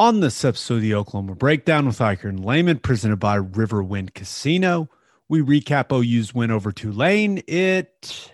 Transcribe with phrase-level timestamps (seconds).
[0.00, 4.88] On this episode of the Oklahoma Breakdown with Ikard and Lehman, presented by Riverwind Casino,
[5.28, 7.42] we recap OU's win over Tulane.
[7.46, 8.32] It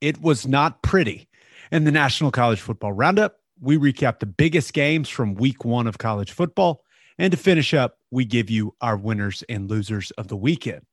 [0.00, 1.28] it was not pretty.
[1.70, 5.98] In the National College Football Roundup, we recap the biggest games from week one of
[5.98, 6.82] college football.
[7.18, 10.86] And to finish up, we give you our winners and losers of the weekend.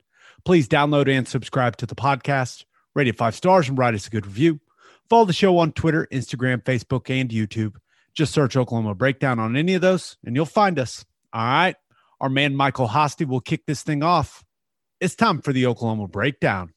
[0.44, 4.10] Please download and subscribe to the podcast, rate it five stars, and write us a
[4.10, 4.60] good review.
[5.10, 7.76] Follow the show on Twitter, Instagram, Facebook, and YouTube.
[8.14, 11.06] Just search Oklahoma Breakdown on any of those and you'll find us.
[11.34, 11.76] All right.
[12.20, 14.44] Our man Michael Hosty will kick this thing off.
[15.00, 16.74] It's time for the Oklahoma Breakdown.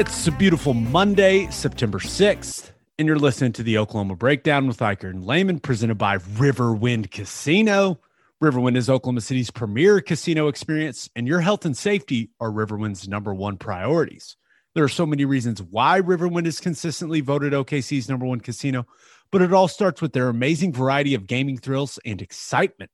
[0.00, 5.10] It's a beautiful Monday, September 6th, and you're listening to the Oklahoma Breakdown with Ikard
[5.10, 8.00] and Lehman, presented by Riverwind Casino.
[8.42, 13.34] Riverwind is Oklahoma City's premier casino experience, and your health and safety are Riverwind's number
[13.34, 14.38] one priorities.
[14.74, 18.86] There are so many reasons why Riverwind is consistently voted OKC's number one casino,
[19.30, 22.90] but it all starts with their amazing variety of gaming thrills and excitement.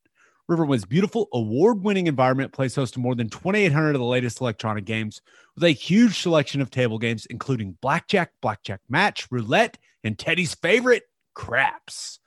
[0.51, 4.85] Riverwind's beautiful award winning environment plays host to more than 2,800 of the latest electronic
[4.85, 5.21] games
[5.55, 11.05] with a huge selection of table games, including blackjack, blackjack match, roulette, and Teddy's favorite,
[11.35, 12.21] craps.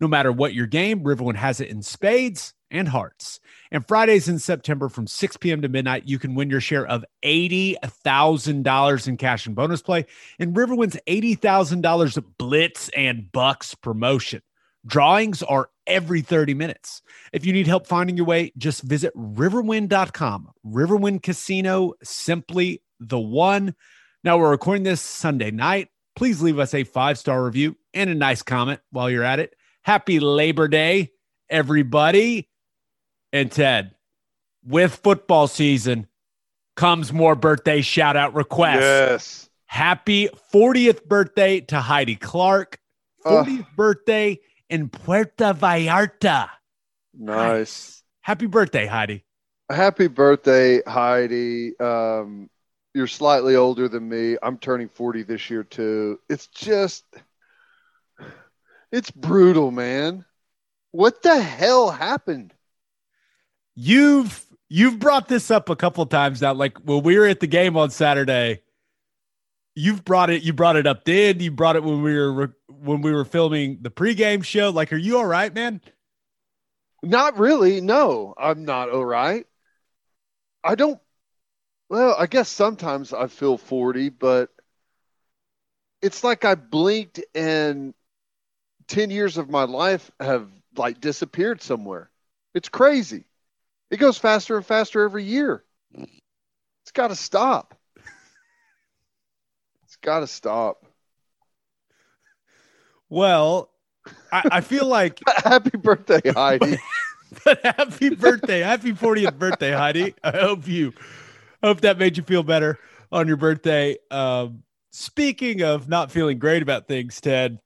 [0.00, 3.40] No matter what your game, Riverwind has it in spades and hearts.
[3.70, 5.62] And Fridays in September from 6 p.m.
[5.62, 10.06] to midnight, you can win your share of $80,000 in cash and bonus play
[10.38, 14.42] in Riverwind's $80,000 Blitz and Bucks promotion.
[14.86, 17.02] Drawings are every 30 minutes.
[17.32, 20.50] If you need help finding your way, just visit riverwind.com.
[20.66, 23.74] Riverwind Casino, simply the one.
[24.24, 25.88] Now we're recording this Sunday night.
[26.16, 29.54] Please leave us a five star review and a nice comment while you're at it.
[29.82, 31.12] Happy Labor Day,
[31.48, 32.48] everybody.
[33.32, 33.94] And Ted,
[34.64, 36.06] with football season
[36.76, 38.80] comes more birthday shout out requests.
[38.80, 39.50] Yes.
[39.66, 42.78] Happy 40th birthday to Heidi Clark.
[43.24, 43.40] Ah.
[43.40, 43.46] Ugh.
[43.46, 44.38] 40th birthday
[44.70, 46.48] in Puerto Vallarta.
[47.14, 48.02] Nice.
[48.20, 49.24] Happy birthday, Heidi.
[49.70, 51.78] Happy birthday, Heidi.
[51.78, 52.48] Um,
[52.94, 54.36] you're slightly older than me.
[54.42, 56.18] I'm turning 40 this year too.
[56.28, 57.04] It's just
[58.92, 60.24] it's brutal, man.
[60.92, 62.54] What the hell happened?
[63.74, 66.54] You've you've brought this up a couple times now.
[66.54, 68.62] Like when we were at the game on Saturday,
[69.74, 70.42] you've brought it.
[70.42, 71.40] You brought it up then.
[71.40, 74.70] You brought it when we were re- when we were filming the pregame show.
[74.70, 75.80] Like, are you all right, man?
[77.02, 77.80] Not really.
[77.80, 79.46] No, I'm not all right.
[80.64, 80.98] I don't
[81.88, 84.50] well, I guess sometimes I feel 40, but
[86.02, 87.94] it's like I blinked and
[88.88, 92.10] 10 years of my life have like disappeared somewhere.
[92.54, 93.24] It's crazy.
[93.90, 95.64] It goes faster and faster every year.
[95.94, 97.78] It's got to stop.
[99.84, 100.85] It's got to stop.
[103.08, 103.70] Well,
[104.32, 106.78] I, I feel like Happy birthday, Heidi.
[107.44, 108.60] but happy birthday.
[108.60, 110.14] Happy 40th birthday, Heidi.
[110.22, 110.92] I hope you
[111.62, 112.78] hope that made you feel better
[113.10, 113.96] on your birthday.
[114.10, 117.58] Um, speaking of not feeling great about things, Ted.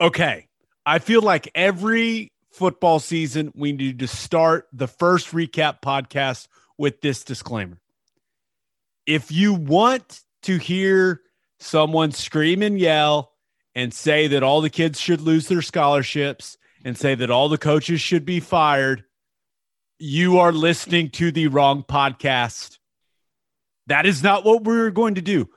[0.00, 0.48] Okay.
[0.86, 6.46] I feel like every football season we need to start the first recap podcast
[6.78, 7.80] with this disclaimer.
[9.06, 11.20] If you want to hear
[11.58, 13.33] someone scream and yell
[13.74, 17.58] and say that all the kids should lose their scholarships and say that all the
[17.58, 19.04] coaches should be fired,
[19.98, 22.78] you are listening to the wrong podcast.
[23.86, 25.48] That is not what we're going to do.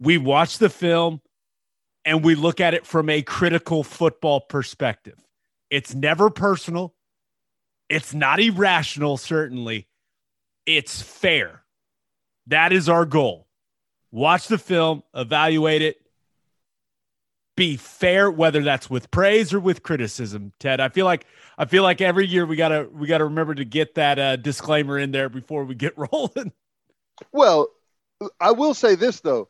[0.00, 1.20] We watch the film
[2.04, 5.18] and we look at it from a critical football perspective.
[5.70, 6.94] It's never personal.
[7.88, 9.88] It's not irrational, certainly.
[10.66, 11.62] It's fair.
[12.46, 13.48] That is our goal.
[14.12, 15.96] Watch the film, evaluate it,
[17.56, 20.52] be fair, whether that's with praise or with criticism.
[20.60, 21.26] Ted, I feel like
[21.58, 24.98] I feel like every year we gotta we gotta remember to get that uh, disclaimer
[24.98, 26.52] in there before we get rolling.
[27.32, 27.68] Well,
[28.40, 29.48] I will say this though.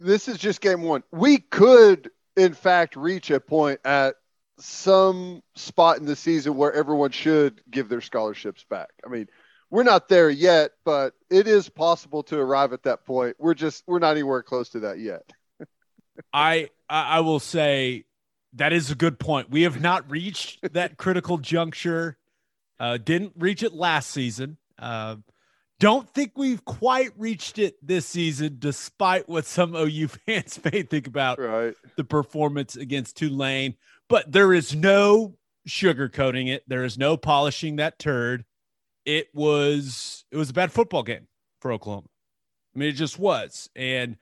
[0.00, 1.02] This is just game one.
[1.10, 4.14] We could, in fact, reach a point at
[4.58, 8.90] some spot in the season where everyone should give their scholarships back.
[9.04, 9.28] I mean,
[9.70, 13.36] we're not there yet, but it is possible to arrive at that point.
[13.38, 15.30] We're just we're not anywhere close to that yet.
[16.32, 18.04] I I will say
[18.54, 19.50] that is a good point.
[19.50, 22.16] We have not reached that critical juncture.
[22.80, 24.56] Uh, didn't reach it last season.
[24.78, 25.16] Uh,
[25.80, 31.06] don't think we've quite reached it this season, despite what some OU fans may think
[31.06, 31.74] about right.
[31.96, 33.74] the performance against Tulane.
[34.08, 35.36] But there is no
[35.68, 36.64] sugarcoating it.
[36.66, 38.44] There is no polishing that turd.
[39.04, 41.28] It was it was a bad football game
[41.60, 42.08] for Oklahoma.
[42.74, 43.70] I mean, it just was.
[43.76, 44.16] And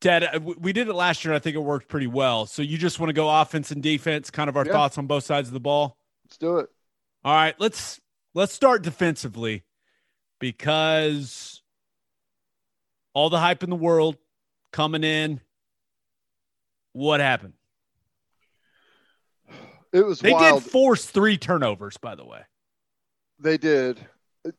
[0.00, 1.32] Ted, uh, we did it last year.
[1.32, 2.46] And I think it worked pretty well.
[2.46, 4.72] So you just want to go offense and defense, kind of our yeah.
[4.72, 5.96] thoughts on both sides of the ball.
[6.24, 6.68] Let's do it.
[7.24, 8.00] All right, let's
[8.34, 9.64] let's start defensively
[10.38, 11.62] because
[13.12, 14.16] all the hype in the world
[14.72, 15.40] coming in.
[16.92, 17.54] What happened?
[19.92, 20.62] It was they wild.
[20.62, 22.40] did force three turnovers, by the way.
[23.38, 23.98] They did.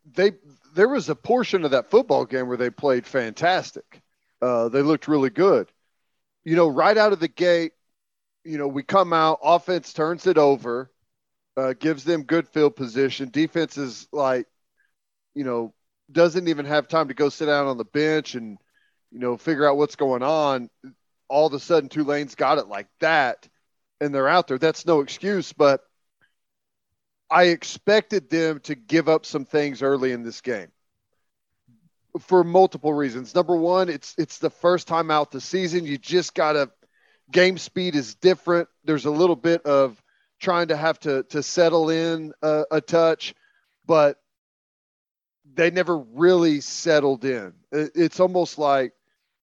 [0.06, 0.34] They
[0.74, 4.02] there was a portion of that football game where they played fantastic.
[4.42, 5.72] Uh, they looked really good.
[6.44, 7.74] You know, right out of the gate,
[8.44, 10.92] you know, we come out, offense turns it over,
[11.58, 13.30] uh, gives them good field position.
[13.30, 14.48] Defense is like,
[15.36, 15.74] you know,
[16.12, 18.58] doesn't even have time to go sit down on the bench and
[19.12, 20.70] you know figure out what's going on.
[21.28, 23.48] All of a sudden, Tulane's got it like that,
[24.02, 24.58] and they're out there.
[24.58, 25.82] That's no excuse, but
[27.30, 30.72] I expected them to give up some things early in this game
[32.20, 33.34] for multiple reasons.
[33.34, 35.86] Number one, it's it's the first time out the season.
[35.86, 36.72] You just gotta
[37.32, 38.68] game speed is different.
[38.84, 40.02] There's a little bit of
[40.40, 43.34] trying to have to to settle in a, a touch,
[43.86, 44.18] but
[45.54, 47.54] they never really settled in.
[47.72, 48.94] It's almost like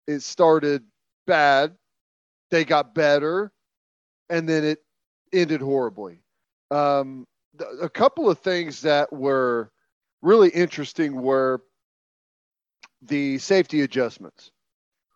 [0.08, 0.84] it started
[1.25, 1.75] bad,
[2.50, 3.52] they got better,
[4.30, 4.80] and then it
[5.34, 6.22] ended horribly.
[6.72, 7.25] Um,
[7.81, 9.72] a couple of things that were
[10.22, 11.62] really interesting were
[13.02, 14.52] the safety adjustments.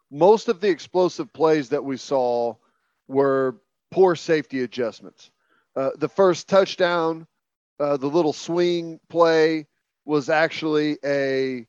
[0.09, 2.55] Most of the explosive plays that we saw
[3.07, 3.57] were
[3.91, 5.31] poor safety adjustments.
[5.75, 7.27] Uh, the first touchdown,
[7.79, 9.67] uh, the little swing play,
[10.05, 11.65] was actually a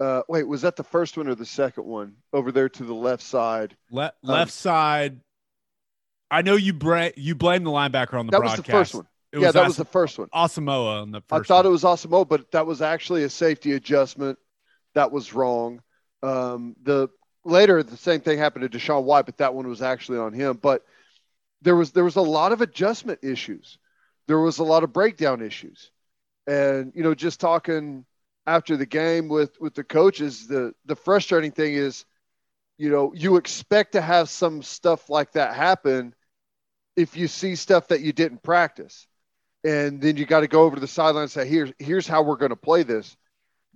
[0.00, 2.94] uh, wait, was that the first one or the second one over there to the
[2.94, 3.76] left side?
[3.90, 5.20] Le- left um, side.
[6.30, 8.58] I know you bra- you blame the linebacker on the that broadcast.
[8.58, 9.06] was the first one.
[9.32, 10.28] It yeah, that As- was the first one.
[10.28, 11.32] Asamoah on the first.
[11.32, 11.66] I thought one.
[11.66, 14.38] it was Asamoah, but that was actually a safety adjustment.
[14.94, 15.82] That was wrong.
[16.22, 17.08] Um, the
[17.44, 20.58] later the same thing happened to Deshaun White, but that one was actually on him.
[20.60, 20.84] But
[21.62, 23.78] there was there was a lot of adjustment issues.
[24.26, 25.90] There was a lot of breakdown issues.
[26.46, 28.04] And you know, just talking
[28.46, 32.04] after the game with with the coaches, the the frustrating thing is,
[32.78, 36.14] you know, you expect to have some stuff like that happen
[36.96, 39.06] if you see stuff that you didn't practice.
[39.62, 42.22] And then you got to go over to the sideline and say, here's here's how
[42.22, 43.16] we're going to play this.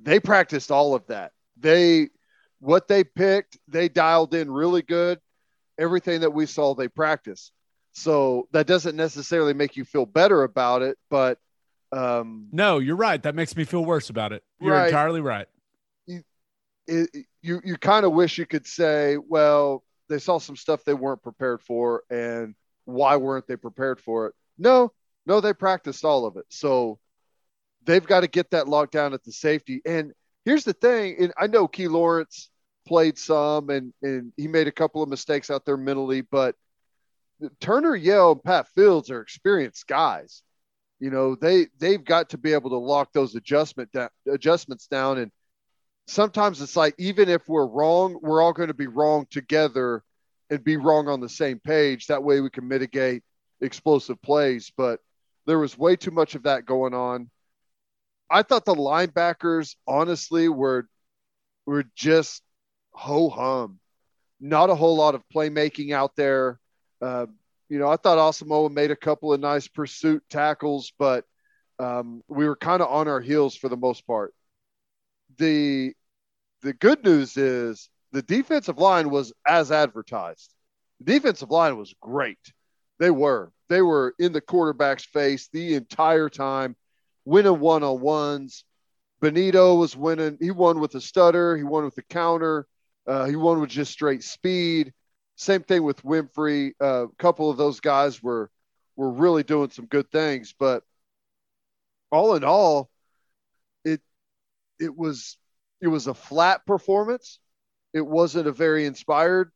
[0.01, 1.33] They practiced all of that.
[1.57, 2.09] They
[2.61, 5.21] what they picked, they dialed in really good.
[5.79, 7.53] Everything that we saw, they practiced.
[7.93, 11.39] So that doesn't necessarily make you feel better about it, but
[11.93, 13.23] um, no, you're right.
[13.23, 14.43] That makes me feel worse about it.
[14.61, 14.87] You're right.
[14.87, 15.47] entirely right.
[16.07, 16.23] You,
[16.89, 17.09] it,
[17.41, 21.23] you, you kind of wish you could say, well, they saw some stuff they weren't
[21.23, 22.55] prepared for, and
[22.85, 24.35] why weren't they prepared for it?
[24.59, 24.93] No,
[25.27, 26.47] no, they practiced all of it.
[26.49, 26.99] So
[27.85, 29.81] they've got to get that locked down at the safety.
[29.85, 30.13] And
[30.45, 32.51] here's the thing, and I know Key Lawrence
[32.87, 36.55] played some, and and he made a couple of mistakes out there mentally, but
[37.61, 40.43] Turner Yell and Pat Fields are experienced guys.
[41.01, 45.19] You know they they've got to be able to lock those adjustment da- adjustments down.
[45.19, 45.31] And
[46.07, 50.03] sometimes it's like even if we're wrong we're all going to be wrong together
[50.51, 52.07] and be wrong on the same page.
[52.07, 53.23] That way we can mitigate
[53.61, 54.73] explosive plays.
[54.77, 55.01] But
[55.47, 57.31] there was way too much of that going on
[58.31, 60.87] i thought the linebackers honestly were
[61.67, 62.43] were just
[62.93, 63.79] ho hum
[64.41, 66.59] not a whole lot of playmaking out there
[67.01, 67.27] uh,
[67.69, 71.25] you know, I thought Asamoah made a couple of nice pursuit tackles, but
[71.79, 74.35] um, we were kind of on our heels for the most part.
[75.39, 75.93] The
[76.63, 80.55] the good news is the defensive line was as advertised.
[81.01, 82.39] The defensive line was great.
[82.99, 83.53] They were.
[83.69, 86.77] They were in the quarterback's face the entire time,
[87.25, 88.65] winning one on ones,
[89.21, 90.37] Bonitto was winning.
[90.41, 91.57] He won with a stutter.
[91.57, 92.67] He won with a counter.
[93.07, 94.93] Uh, he won with just straight speed.
[95.37, 96.73] Same thing with Winfrey.
[96.81, 98.51] Uh, a couple of those guys were
[98.97, 100.85] were really doing some good things, but
[102.11, 102.91] all in all,
[103.85, 104.01] it
[104.79, 105.37] it was
[105.81, 107.41] it was a flat performance.
[107.93, 109.51] It wasn't a very inspired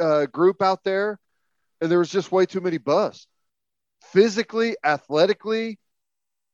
[0.00, 1.18] uh, group out there,
[1.80, 3.26] and there was just way too many busts.
[4.12, 5.78] Physically, athletically,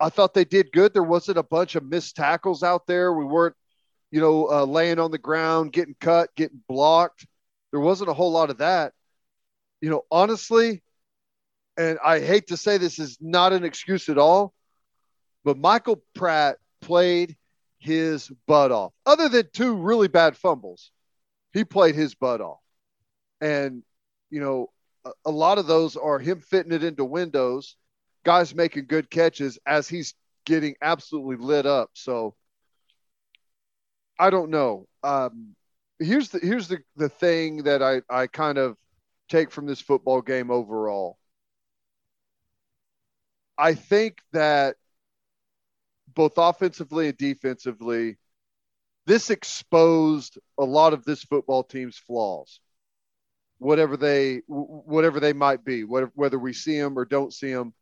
[0.00, 0.94] I thought they did good.
[0.94, 3.12] There wasn't a bunch of missed tackles out there.
[3.12, 3.54] We weren't,
[4.10, 7.26] you know, uh, laying on the ground, getting cut, getting blocked.
[7.70, 8.92] There wasn't a whole lot of that.
[9.80, 10.82] You know, honestly,
[11.76, 14.52] and I hate to say this is not an excuse at all,
[15.44, 17.36] but Michael Pratt played
[17.78, 18.92] his butt off.
[19.06, 20.90] Other than two really bad fumbles,
[21.52, 22.60] he played his butt off.
[23.40, 23.82] And,
[24.30, 24.70] you know,
[25.04, 27.76] a, a lot of those are him fitting it into windows,
[28.24, 31.90] guys making good catches as he's getting absolutely lit up.
[31.94, 32.34] So
[34.18, 34.86] I don't know.
[35.02, 35.54] Um,
[35.98, 38.76] here's the here's the the thing that I I kind of
[39.28, 41.18] take from this football game overall.
[43.56, 44.76] I think that
[46.14, 48.16] both offensively and defensively,
[49.06, 52.60] this exposed a lot of this football team's flaws,
[53.58, 57.74] whatever they whatever they might be, whether whether we see them or don't see them.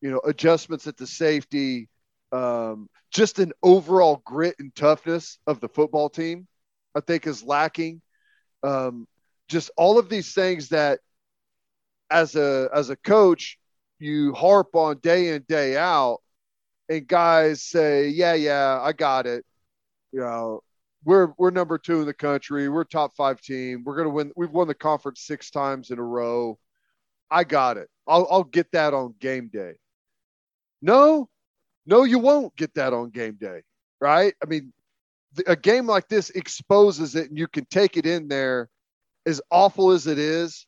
[0.00, 1.88] You know, adjustments at the safety,
[2.32, 6.46] um, just an overall grit and toughness of the football team,
[6.94, 8.00] I think is lacking.
[8.62, 9.06] Um,
[9.48, 11.00] just all of these things that,
[12.10, 13.58] as a as a coach,
[13.98, 16.18] you harp on day in day out,
[16.88, 19.44] and guys say, "Yeah, yeah, I got it."
[20.12, 20.62] You know,
[21.04, 22.68] we're we're number two in the country.
[22.68, 23.84] We're top five team.
[23.84, 24.32] We're gonna win.
[24.36, 26.58] We've won the conference six times in a row.
[27.30, 27.88] I got it.
[28.06, 29.74] I'll I'll get that on game day.
[30.82, 31.28] No,
[31.86, 33.62] no, you won't get that on game day,
[34.00, 34.34] right?
[34.42, 34.72] I mean,
[35.46, 38.68] a game like this exposes it, and you can take it in there,
[39.26, 40.66] as awful as it is,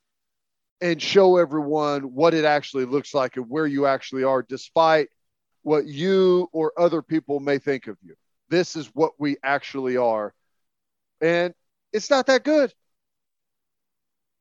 [0.81, 5.09] and show everyone what it actually looks like and where you actually are, despite
[5.63, 8.15] what you or other people may think of you.
[8.49, 10.35] This is what we actually are.
[11.21, 11.55] And
[11.93, 12.73] it's not that good.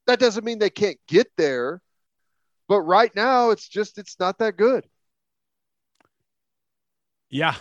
[0.08, 1.82] That doesn't mean they can't get there,
[2.68, 4.86] but right now it's just it's not that good.
[7.32, 7.56] Yeah.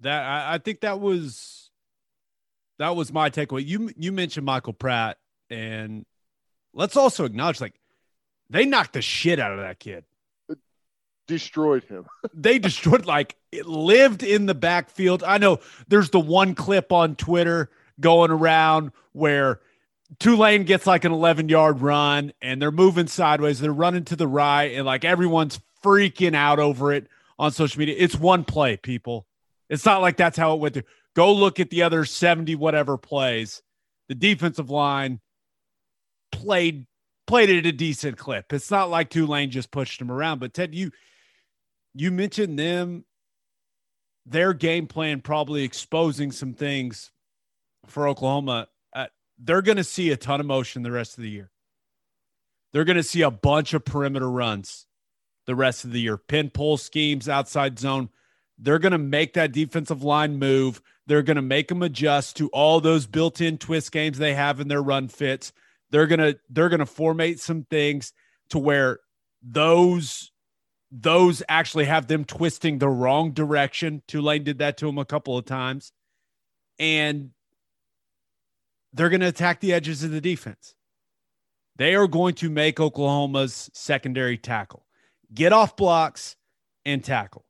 [0.00, 1.70] That I, I think that was
[2.78, 3.66] that was my takeaway.
[3.66, 5.18] You you mentioned Michael Pratt
[5.50, 6.06] and
[6.72, 7.74] let's also acknowledge like
[8.48, 10.04] they knocked the shit out of that kid.
[11.28, 12.06] Destroyed him.
[12.34, 15.22] they destroyed like it lived in the backfield.
[15.22, 19.60] I know there's the one clip on Twitter going around where
[20.18, 23.60] Tulane gets like an 11 yard run and they're moving sideways.
[23.60, 27.96] They're running to the right and like everyone's freaking out over it on social media.
[27.98, 29.26] It's one play, people.
[29.68, 30.84] It's not like that's how it went through.
[31.14, 33.62] Go look at the other 70 whatever plays.
[34.08, 35.20] The defensive line
[36.30, 36.86] played
[37.26, 38.52] played it a decent clip.
[38.52, 40.40] It's not like Tulane just pushed them around.
[40.40, 40.90] But Ted, you
[41.94, 43.04] you mentioned them,
[44.26, 47.10] their game plan probably exposing some things
[47.86, 48.68] for Oklahoma.
[48.92, 49.06] Uh,
[49.38, 51.50] they're going to see a ton of motion the rest of the year.
[52.72, 54.86] They're going to see a bunch of perimeter runs
[55.46, 56.16] the rest of the year.
[56.16, 58.08] Pin pull schemes, outside zone.
[58.58, 60.80] They're going to make that defensive line move.
[61.06, 64.68] They're going to make them adjust to all those built-in twist games they have in
[64.68, 65.52] their run fits.
[65.90, 68.12] They're going to they're going to formate some things
[68.50, 69.00] to where
[69.42, 70.30] those
[70.90, 74.02] those actually have them twisting the wrong direction.
[74.06, 75.92] Tulane did that to them a couple of times.
[76.78, 77.30] And
[78.92, 80.74] they're going to attack the edges of the defense.
[81.76, 84.84] They are going to make Oklahoma's secondary tackle
[85.34, 86.36] get off blocks
[86.84, 87.44] and tackle.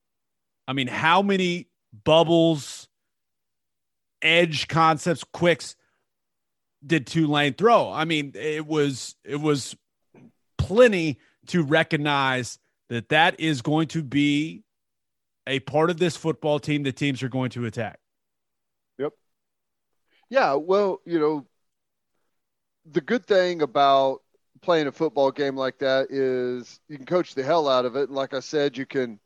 [0.67, 1.69] I mean, how many
[2.05, 2.89] bubbles,
[4.21, 5.77] edge concepts, quicks
[6.85, 7.91] did Tulane throw?
[7.91, 9.77] I mean, it was it was
[10.59, 12.59] plenty to recognize
[12.89, 14.63] that that is going to be
[15.47, 17.99] a part of this football team the teams are going to attack.
[18.99, 19.13] Yep.
[20.31, 21.47] Yeah, well, you know,
[22.85, 24.23] the good thing about
[24.63, 28.09] playing a football game like that is you can coach the hell out of it.
[28.09, 29.21] And like I said, you can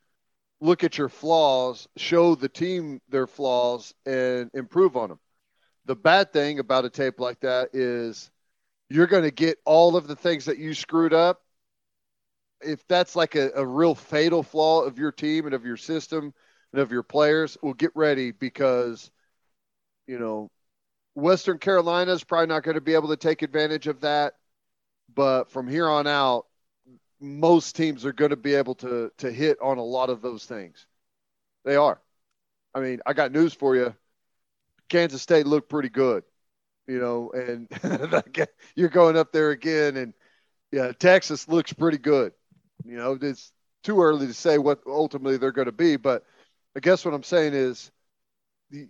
[0.60, 5.20] look at your flaws, show the team their flaws, and improve on them.
[5.84, 8.30] The bad thing about a tape like that is
[8.88, 11.42] you're going to get all of the things that you screwed up.
[12.62, 16.32] If that's like a, a real fatal flaw of your team and of your system
[16.72, 19.10] and of your players, well, get ready because,
[20.06, 20.50] you know,
[21.14, 24.34] Western Carolina is probably not going to be able to take advantage of that
[25.14, 26.46] but from here on out,
[27.20, 30.44] most teams are going to be able to to hit on a lot of those
[30.44, 30.86] things.
[31.64, 32.00] They are.
[32.74, 33.94] I mean, I got news for you.
[34.88, 36.24] Kansas State looked pretty good,
[36.86, 37.68] you know, and
[38.76, 40.14] you're going up there again, and
[40.70, 42.32] yeah, Texas looks pretty good.
[42.84, 46.24] You know, it's too early to say what ultimately they're going to be, but
[46.76, 47.90] I guess what I'm saying is
[48.70, 48.88] the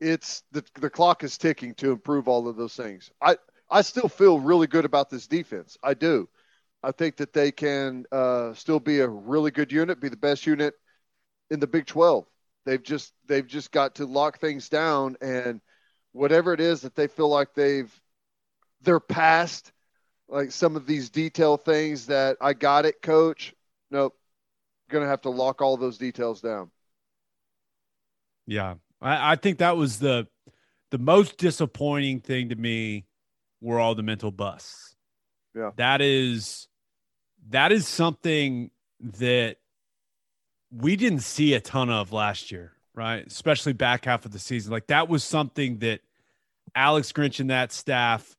[0.00, 3.10] it's the the clock is ticking to improve all of those things.
[3.20, 3.36] I
[3.72, 5.78] I still feel really good about this defense.
[5.82, 6.28] I do.
[6.82, 10.46] I think that they can uh, still be a really good unit, be the best
[10.46, 10.74] unit
[11.50, 12.26] in the Big 12.
[12.66, 15.60] They've just they've just got to lock things down and
[16.12, 17.92] whatever it is that they feel like they've
[18.82, 19.72] they're past
[20.28, 23.54] like some of these detail things that I got it, coach.
[23.90, 24.16] Nope.
[24.90, 26.70] Gonna have to lock all those details down.
[28.46, 28.74] Yeah.
[29.00, 30.28] I, I think that was the
[30.90, 33.06] the most disappointing thing to me
[33.62, 34.94] were all the mental busts.
[35.54, 35.70] Yeah.
[35.76, 36.68] That is
[37.50, 39.56] that is something that
[40.70, 43.26] we didn't see a ton of last year, right?
[43.26, 44.72] Especially back half of the season.
[44.72, 46.00] Like that was something that
[46.74, 48.36] Alex Grinch and that staff,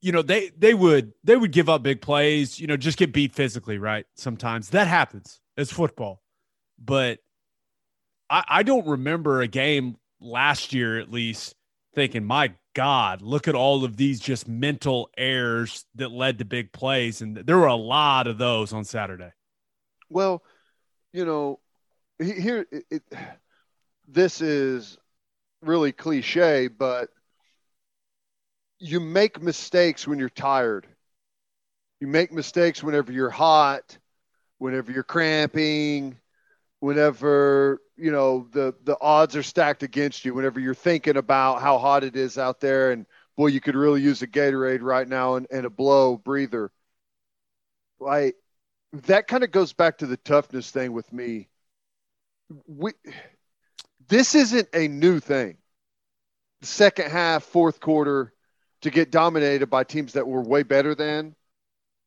[0.00, 3.12] you know, they they would they would give up big plays, you know, just get
[3.12, 4.06] beat physically, right?
[4.14, 5.40] Sometimes that happens.
[5.56, 6.22] It's football.
[6.78, 7.18] But
[8.30, 11.54] I, I don't remember a game last year at least
[11.94, 16.72] thinking, my God, look at all of these just mental errors that led to big
[16.72, 17.20] plays.
[17.20, 19.32] And there were a lot of those on Saturday.
[20.08, 20.42] Well,
[21.12, 21.60] you know,
[22.18, 23.02] here it, it,
[24.06, 24.98] this is
[25.62, 27.10] really cliche, but
[28.78, 30.86] you make mistakes when you're tired.
[32.00, 33.98] You make mistakes whenever you're hot,
[34.58, 36.16] whenever you're cramping,
[36.80, 40.34] whenever you know the the odds are stacked against you.
[40.34, 44.02] Whenever you're thinking about how hot it is out there, and boy, you could really
[44.02, 46.70] use a Gatorade right now and, and a blow breather.
[47.98, 48.36] Like
[48.92, 51.48] that kind of goes back to the toughness thing with me.
[52.66, 52.92] We,
[54.08, 55.58] this isn't a new thing.
[56.62, 58.32] Second half, fourth quarter,
[58.82, 61.34] to get dominated by teams that were way better than.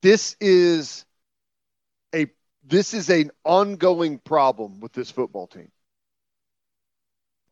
[0.01, 1.05] This is
[2.13, 2.27] a
[2.63, 5.71] this is an ongoing problem with this football team,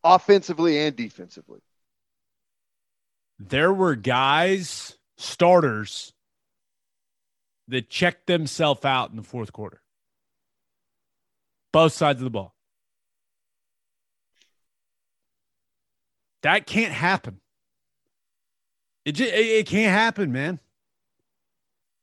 [0.03, 1.61] offensively and defensively.
[3.39, 6.13] There were guys, starters
[7.67, 9.81] that checked themselves out in the fourth quarter.
[11.71, 12.53] Both sides of the ball.
[16.43, 17.39] That can't happen.
[19.05, 20.59] It, just, it, can't happen, man.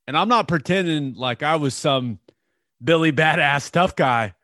[0.06, 2.18] And I'm not pretending like I was some
[2.82, 4.34] Billy badass tough guy,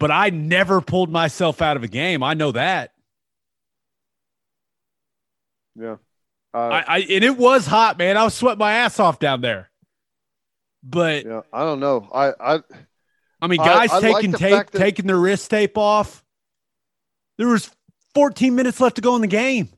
[0.00, 2.22] but I never pulled myself out of a game.
[2.22, 2.93] I know that.
[5.78, 5.96] Yeah.
[6.52, 8.16] Uh, I, I and it was hot, man.
[8.16, 9.70] I was sweating my ass off down there.
[10.82, 12.08] But yeah, I don't know.
[12.12, 12.60] I I,
[13.40, 16.22] I mean, guys I, I taking like tape, that- taking their wrist tape off.
[17.38, 17.70] There was
[18.14, 19.68] 14 minutes left to go in the game.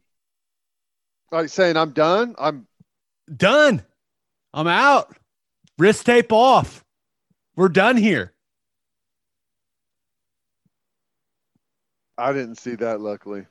[1.33, 2.35] Like saying, I'm done.
[2.39, 2.67] I'm
[3.35, 3.83] done.
[4.53, 5.17] I'm out.
[5.79, 6.85] Wrist tape off.
[7.57, 8.35] We're done here.
[12.19, 13.01] I didn't see that.
[13.01, 13.47] Luckily,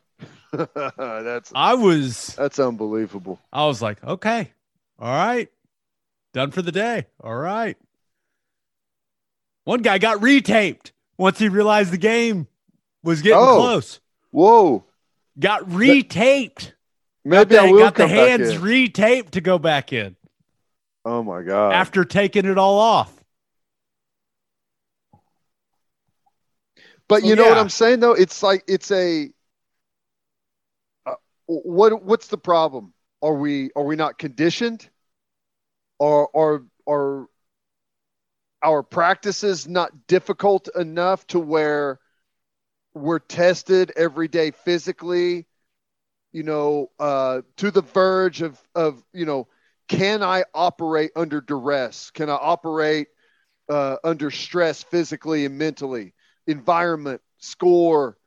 [0.98, 2.36] that's I was.
[2.36, 3.40] That's unbelievable.
[3.52, 4.52] I was like, okay,
[5.00, 5.50] all right,
[6.36, 7.06] Done for the day.
[7.24, 7.78] All right.
[9.64, 12.48] One guy got retaped once he realized the game
[13.04, 13.56] was getting oh.
[13.56, 14.02] close.
[14.32, 14.84] Whoa.
[15.40, 16.74] Got retaped.
[17.24, 20.18] Maybe got the, I will got the hands retaped to go back in.
[21.06, 21.72] Oh my god!
[21.74, 23.14] After taking it all off.
[27.08, 27.50] But you know yeah.
[27.50, 28.12] what I'm saying though?
[28.12, 29.30] It's like it's a
[31.48, 32.94] what what's the problem?
[33.22, 34.90] Are we are we not conditioned?
[36.00, 37.28] or or or
[38.64, 42.00] our practices not difficult enough to where
[42.94, 45.48] we're tested every day physically
[46.32, 49.48] you know uh, to the verge of of you know
[49.88, 53.08] can i operate under duress can i operate
[53.70, 56.14] uh, under stress physically and mentally
[56.48, 58.18] environment score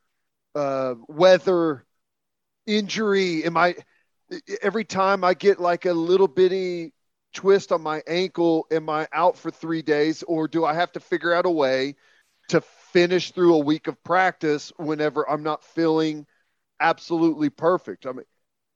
[0.55, 1.85] uh, weather
[2.69, 3.75] injury am i
[4.63, 6.93] every time i get like a little bitty
[7.33, 11.01] twist on my ankle, am I out for three days, or do I have to
[11.01, 11.97] figure out a way
[12.49, 16.27] to finish through a week of practice whenever I'm not feeling
[16.81, 18.07] absolutely perfect?
[18.07, 18.25] I mean,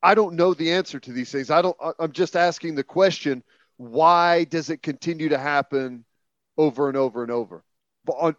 [0.03, 1.51] I don't know the answer to these things.
[1.51, 1.77] I don't.
[1.99, 3.43] I'm just asking the question:
[3.77, 6.05] Why does it continue to happen
[6.57, 7.65] over and over and over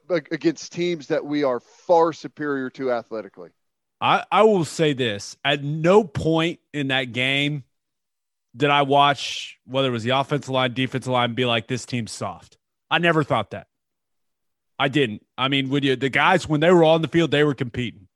[0.10, 3.50] against teams that we are far superior to athletically?
[4.04, 7.64] I, I will say this: at no point in that game
[8.56, 12.12] did I watch whether it was the offensive line, defensive line, be like this team's
[12.12, 12.58] soft?
[12.92, 13.68] I never thought that.
[14.78, 15.26] I didn't.
[15.38, 18.08] I mean, would you the guys when they were on the field, they were competing.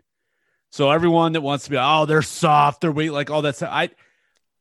[0.70, 3.70] So everyone that wants to be, oh, they're soft, they're weak, like all that stuff.
[3.72, 3.90] I,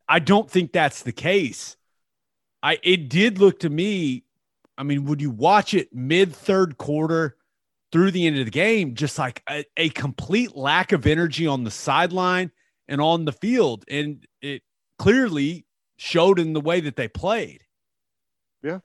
[0.08, 1.76] I don't think that's the case.
[2.62, 4.24] I it did look to me.
[4.78, 7.36] I mean, would you watch it mid third quarter
[7.92, 11.64] through the end of the game, just like a, a complete lack of energy on
[11.64, 12.50] the sideline
[12.88, 14.62] and on the field, and it
[14.98, 17.62] clearly showed in the way that they played.
[18.62, 18.80] Yeah,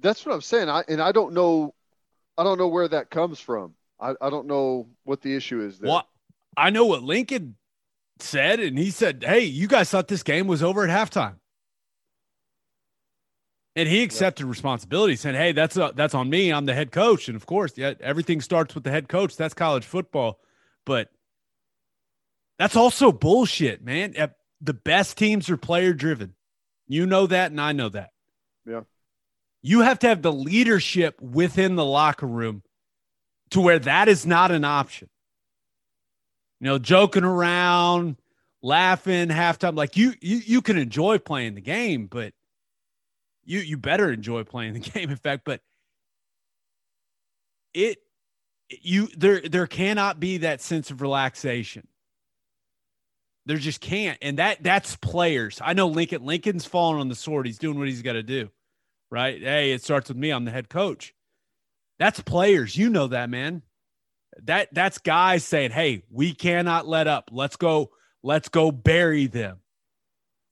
[0.00, 0.68] that's what I'm saying.
[0.68, 1.74] I and I don't know,
[2.38, 3.74] I don't know where that comes from.
[4.00, 5.90] I, I don't know what the issue is there.
[5.90, 6.08] Well,
[6.56, 7.56] I know what Lincoln
[8.18, 11.36] said, and he said, "Hey, you guys thought this game was over at halftime."
[13.76, 14.50] And he accepted yeah.
[14.50, 16.50] responsibility, saying, "Hey, that's uh, that's on me.
[16.50, 19.36] I'm the head coach, and of course, yeah, everything starts with the head coach.
[19.36, 20.40] That's college football,
[20.86, 21.10] but
[22.58, 24.14] that's also bullshit, man.
[24.62, 26.34] The best teams are player driven.
[26.88, 28.12] You know that, and I know that.
[28.64, 28.80] Yeah,
[29.60, 32.62] you have to have the leadership within the locker room
[33.50, 35.10] to where that is not an option.
[36.60, 38.16] You know, joking around,
[38.62, 42.32] laughing halftime, like you you you can enjoy playing the game, but."
[43.46, 45.60] You you better enjoy playing the game in fact but
[47.72, 47.98] it
[48.68, 51.86] you there there cannot be that sense of relaxation.
[53.44, 55.60] There just can't and that that's players.
[55.62, 57.46] I know lincoln lincoln's falling on the sword.
[57.46, 58.50] He's doing what he's got to do
[59.10, 59.40] right?
[59.40, 60.30] Hey it starts with me.
[60.30, 61.14] I'm the head coach.
[61.98, 62.76] That's players.
[62.76, 63.62] You know that man.
[64.42, 67.30] That that's guys saying hey we cannot let up.
[67.32, 67.90] Let's go
[68.22, 69.58] let's go bury them.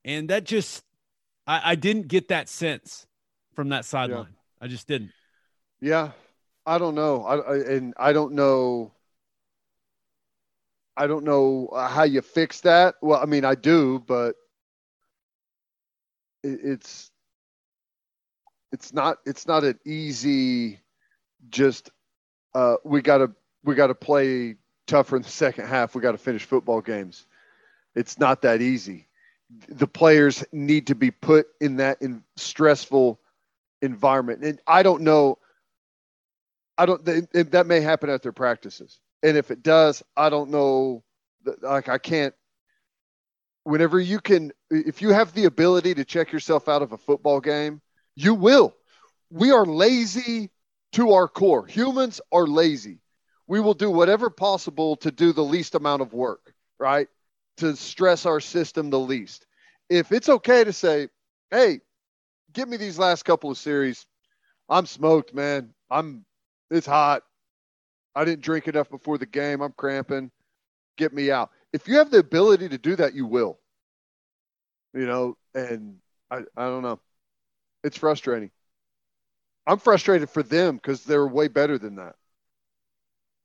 [0.05, 0.84] And that just
[1.47, 3.07] I, I didn't get that sense
[3.55, 4.29] from that sideline.
[4.31, 4.65] Yeah.
[4.65, 5.13] I just didn't.
[5.81, 6.13] Yeah,
[6.65, 7.25] I don't know.
[7.25, 8.93] I, I, and I don't know.
[10.97, 12.95] I don't know how you fix that.
[13.03, 14.37] Well, I mean, I do, but
[16.43, 17.11] it, it's
[18.73, 20.81] it's not it's not an easy.
[21.51, 21.91] Just
[22.55, 23.33] uh, we got to
[23.65, 25.95] we got to play tougher in the second half.
[25.95, 27.27] We got to finish football games.
[27.95, 29.09] It's not that easy
[29.69, 33.21] the players need to be put in that in stressful
[33.83, 34.45] environment.
[34.45, 35.39] And I don't know.
[36.77, 37.05] I don't.
[37.05, 41.05] They, that may happen at their practices, and if it does, I don't know.
[41.63, 42.35] Like I can't.
[43.65, 47.41] Whenever you can, if you have the ability to check yourself out of a football
[47.41, 47.81] game,
[48.15, 48.75] you will.
[49.31, 50.51] We are lazy
[50.93, 51.67] to our core.
[51.67, 52.99] Humans are lazy.
[53.47, 57.09] We will do whatever possible to do the least amount of work, right?
[57.59, 59.47] To stress our system the least.
[59.89, 61.09] If it's okay to say,
[61.51, 61.81] hey,
[62.53, 64.07] give me these last couple of series.
[64.69, 65.75] I'm smoked, man.
[65.91, 66.25] I'm
[66.71, 67.23] it's hot.
[68.15, 69.61] I didn't drink enough before the game.
[69.61, 70.31] I'm cramping.
[70.97, 71.51] Get me out.
[71.73, 73.59] If you have the ability to do that, you will.
[74.93, 75.97] You know, and
[76.31, 77.01] I, I don't know.
[77.83, 78.51] It's frustrating.
[79.67, 82.15] I'm frustrated for them because they're way better than that.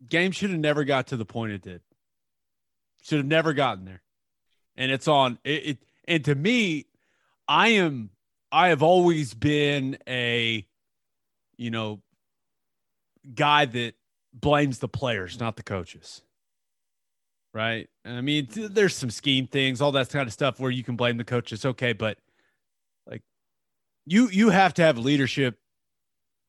[0.07, 1.81] Game should have never got to the point it did.
[3.03, 4.01] Should have never gotten there.
[4.75, 6.85] And it's on it, it and to me,
[7.47, 8.09] I am
[8.51, 10.65] I have always been a
[11.57, 12.01] you know
[13.33, 13.93] guy that
[14.33, 16.21] blames the players, not the coaches.
[17.53, 17.89] Right?
[18.05, 21.17] I mean, there's some scheme things, all that kind of stuff where you can blame
[21.17, 21.65] the coaches.
[21.65, 22.17] Okay, but
[23.07, 23.23] like
[24.05, 25.57] you you have to have leadership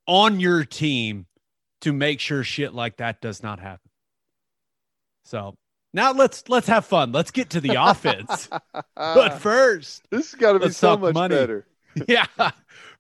[0.06, 1.26] on your team
[1.80, 3.90] to make sure shit like that does not happen.
[5.24, 5.56] So
[5.92, 7.12] now let's let's have fun.
[7.12, 8.48] Let's get to the offense.
[8.96, 11.34] but first, this has got to be so much money.
[11.34, 11.66] better.
[12.08, 12.26] yeah.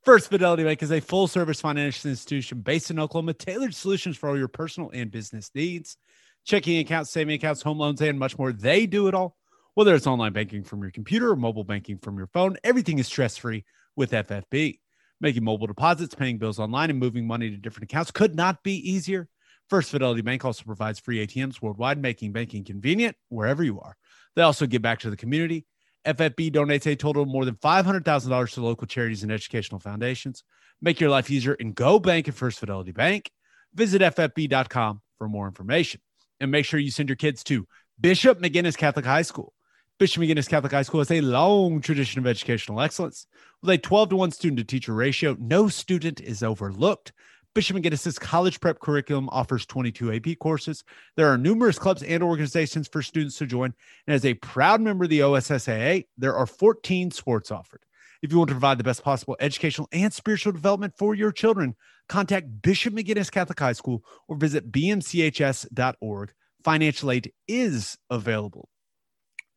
[0.04, 4.30] First Fidelity Bank is a full service financial institution based in Oklahoma, tailored solutions for
[4.30, 5.96] all your personal and business needs.
[6.44, 8.52] Checking accounts, saving accounts, home loans, and much more.
[8.52, 9.36] They do it all.
[9.74, 13.06] Whether it's online banking from your computer or mobile banking from your phone, everything is
[13.06, 14.78] stress free with FFB.
[15.20, 18.72] Making mobile deposits, paying bills online, and moving money to different accounts could not be
[18.90, 19.28] easier.
[19.70, 23.96] First Fidelity Bank also provides free ATMs worldwide, making banking convenient wherever you are.
[24.34, 25.64] They also give back to the community.
[26.04, 30.42] FFB donates a total of more than $500,000 to local charities and educational foundations.
[30.82, 33.30] Make your life easier and go bank at First Fidelity Bank.
[33.74, 36.00] Visit ffb.com for more information.
[36.40, 37.66] And make sure you send your kids to
[38.00, 39.52] Bishop McGuinness Catholic High School.
[39.98, 43.26] Bishop McGuinness Catholic High School has a long tradition of educational excellence.
[43.60, 47.12] With a 12 to 1 student to teacher ratio, no student is overlooked.
[47.52, 50.84] Bishop McGuinness's college prep curriculum offers 22 AP courses.
[51.16, 53.74] There are numerous clubs and organizations for students to join.
[54.06, 57.82] And as a proud member of the OSSAA, there are 14 sports offered.
[58.22, 61.74] If you want to provide the best possible educational and spiritual development for your children,
[62.08, 66.32] contact Bishop McGuinness Catholic High School or visit bmchs.org.
[66.62, 68.68] Financial aid is available.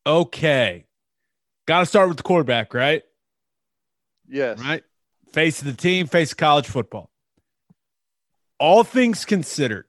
[0.08, 0.86] Okay.
[1.68, 3.04] Got to start with the quarterback, right?
[4.28, 4.60] Yes.
[4.60, 4.84] Right.
[5.32, 7.12] Face of the team, face of college football
[8.64, 9.86] all things considered,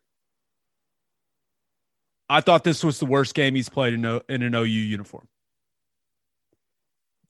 [2.28, 5.28] I thought this was the worst game he's played in, in an OU uniform.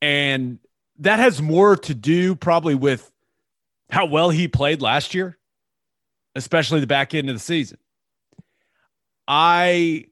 [0.01, 0.59] And
[1.01, 3.13] that has more to do probably with
[3.91, 5.37] how well he played last year,
[6.35, 7.77] especially the back end of the season.
[9.29, 10.07] I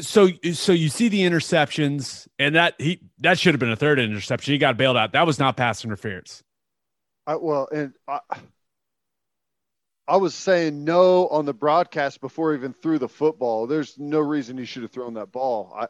[0.00, 4.00] so so you see the interceptions and that he that should have been a third
[4.00, 4.54] interception.
[4.54, 5.12] He got bailed out.
[5.12, 6.42] That was not pass interference.
[7.28, 8.20] I, well, and I,
[10.08, 13.66] I was saying no on the broadcast before even threw the football.
[13.66, 15.72] There's no reason he should have thrown that ball.
[15.76, 15.84] I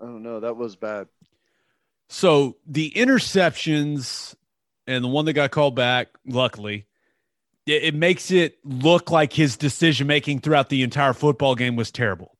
[0.00, 0.40] I don't know.
[0.40, 1.08] That was bad.
[2.08, 4.34] So the interceptions
[4.86, 6.86] and the one that got called back, luckily,
[7.66, 11.90] it, it makes it look like his decision making throughout the entire football game was
[11.90, 12.36] terrible.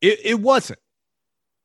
[0.00, 0.78] It, it wasn't.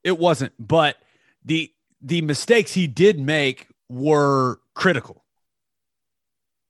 [0.03, 0.53] It wasn't.
[0.57, 0.97] But
[1.43, 5.20] the the mistakes he did make were critical.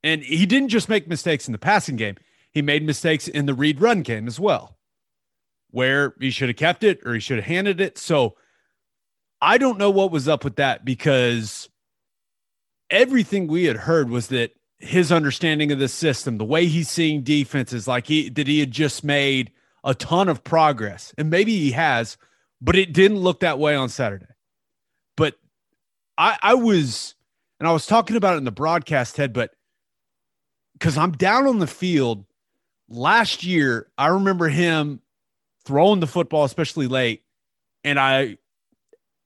[0.04, 2.16] And he didn't just make mistakes in the passing game,
[2.52, 4.78] he made mistakes in the read run game as well,
[5.70, 7.98] where he should have kept it or he should have handed it.
[7.98, 8.36] So
[9.42, 11.70] I don't know what was up with that because
[12.90, 17.24] everything we had heard was that his understanding of the system, the way he's seeing
[17.24, 19.52] defenses, like he that he had just made
[19.84, 21.14] a ton of progress.
[21.18, 22.18] And maybe he has,
[22.60, 24.26] but it didn't look that way on Saturday.
[25.18, 25.36] But
[26.18, 27.16] I, I was,
[27.60, 29.52] and I was talking about it in the broadcast head, but
[30.82, 32.26] because I'm down on the field
[32.90, 35.00] last year, I remember him
[35.64, 37.22] throwing the football, especially late.
[37.84, 38.40] And I,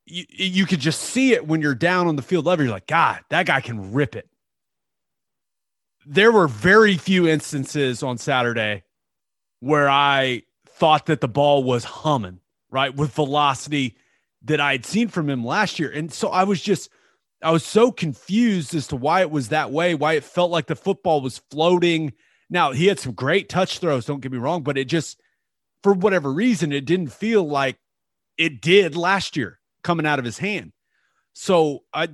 [0.05, 2.65] you, you could just see it when you're down on the field level.
[2.65, 4.27] You're like, God, that guy can rip it.
[6.05, 8.83] There were very few instances on Saturday
[9.61, 13.95] where I thought that the ball was humming, right, with velocity
[14.43, 15.89] that I had seen from him last year.
[15.89, 16.89] And so I was just,
[17.45, 20.65] I was so confused as to why it was that way, why it felt like
[20.65, 22.13] the football was floating.
[22.49, 25.21] Now, he had some great touch throws, don't get me wrong, but it just,
[25.83, 27.77] for whatever reason, it didn't feel like
[28.35, 30.73] it did last year coming out of his hand.
[31.33, 32.09] So I,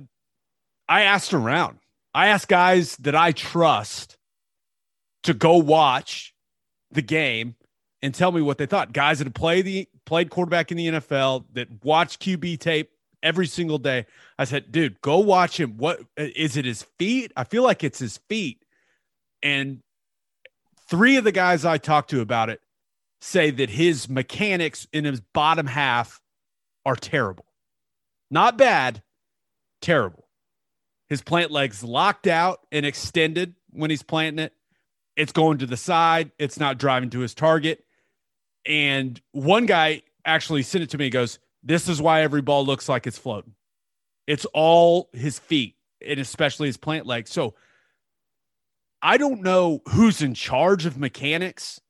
[0.86, 1.78] I asked around.
[2.12, 4.18] I asked guys that I trust
[5.22, 6.34] to go watch
[6.90, 7.56] the game
[8.02, 8.92] and tell me what they thought.
[8.92, 12.90] Guys that have played the played quarterback in the NFL that watch QB tape
[13.22, 14.06] every single day.
[14.38, 15.76] I said, dude, go watch him.
[15.76, 16.64] What uh, is it?
[16.64, 17.32] His feet?
[17.36, 18.64] I feel like it's his feet.
[19.42, 19.80] And
[20.88, 22.60] three of the guys I talked to about it
[23.20, 26.20] say that his mechanics in his bottom half
[26.84, 27.46] are terrible.
[28.30, 29.02] Not bad,
[29.80, 30.28] terrible.
[31.08, 34.52] His plant legs locked out and extended when he's planting it
[35.16, 37.84] it's going to the side, it's not driving to his target.
[38.64, 41.04] And one guy actually sent it to me.
[41.04, 43.54] He goes, This is why every ball looks like it's floating.
[44.26, 47.30] It's all his feet and especially his plant legs.
[47.30, 47.54] So
[49.00, 51.80] I don't know who's in charge of mechanics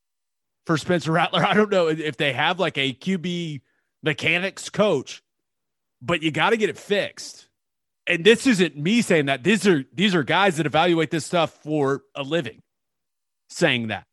[0.65, 1.45] for Spencer Rattler.
[1.45, 3.61] I don't know if they have like a QB
[4.01, 5.23] mechanics coach,
[6.01, 7.47] but you got to get it fixed.
[8.05, 9.43] And this isn't me saying that.
[9.43, 12.61] These are these are guys that evaluate this stuff for a living
[13.49, 14.05] saying that.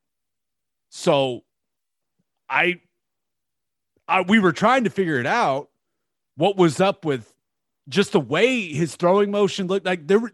[0.91, 1.43] So
[2.49, 2.81] I,
[4.11, 5.71] I we were trying to figure it out
[6.37, 7.33] what was up with
[7.89, 10.33] just the way his throwing motion looked like there were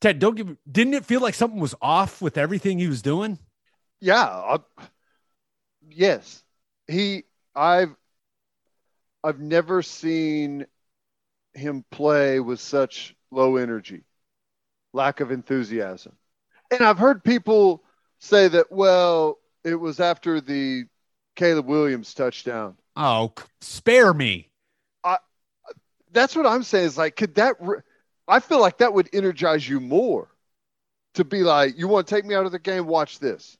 [0.00, 3.38] Ted, don't give didn't it feel like something was off with everything he was doing?
[4.00, 4.24] Yeah.
[4.26, 4.58] I,
[5.88, 6.42] yes.
[6.88, 7.94] He I've
[9.22, 10.66] I've never seen
[11.54, 14.02] him play with such low energy,
[14.92, 16.16] lack of enthusiasm.
[16.72, 17.84] And I've heard people
[18.18, 20.86] say that, well, it was after the
[21.34, 22.76] Caleb Williams touchdown.
[22.96, 24.50] Oh, spare me.
[25.02, 25.18] I,
[26.12, 27.80] that's what I'm saying is like, could that, re-
[28.28, 30.28] I feel like that would energize you more
[31.14, 32.86] to be like, you want to take me out of the game?
[32.86, 33.56] Watch this.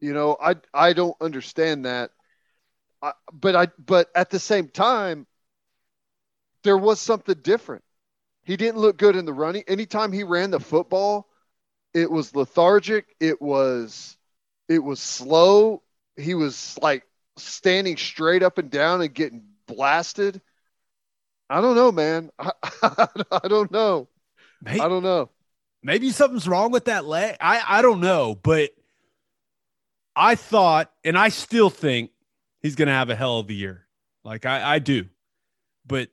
[0.00, 2.10] You know, I, I don't understand that.
[3.02, 5.26] I, but I, but at the same time,
[6.62, 7.84] there was something different.
[8.44, 9.64] He didn't look good in the running.
[9.68, 11.28] Anytime he ran the football,
[11.94, 13.14] it was lethargic.
[13.20, 14.16] It was
[14.68, 15.82] it was slow.
[16.16, 17.04] He was like
[17.38, 20.40] standing straight up and down and getting blasted.
[21.50, 22.30] I don't know, man.
[22.38, 24.08] I, I don't know.
[24.62, 25.30] Maybe, I don't know.
[25.82, 27.36] Maybe something's wrong with that leg.
[27.40, 28.70] I, I don't know, but
[30.14, 32.10] I thought, and I still think
[32.60, 33.86] he's going to have a hell of a year.
[34.24, 35.06] Like I, I do.
[35.86, 36.10] But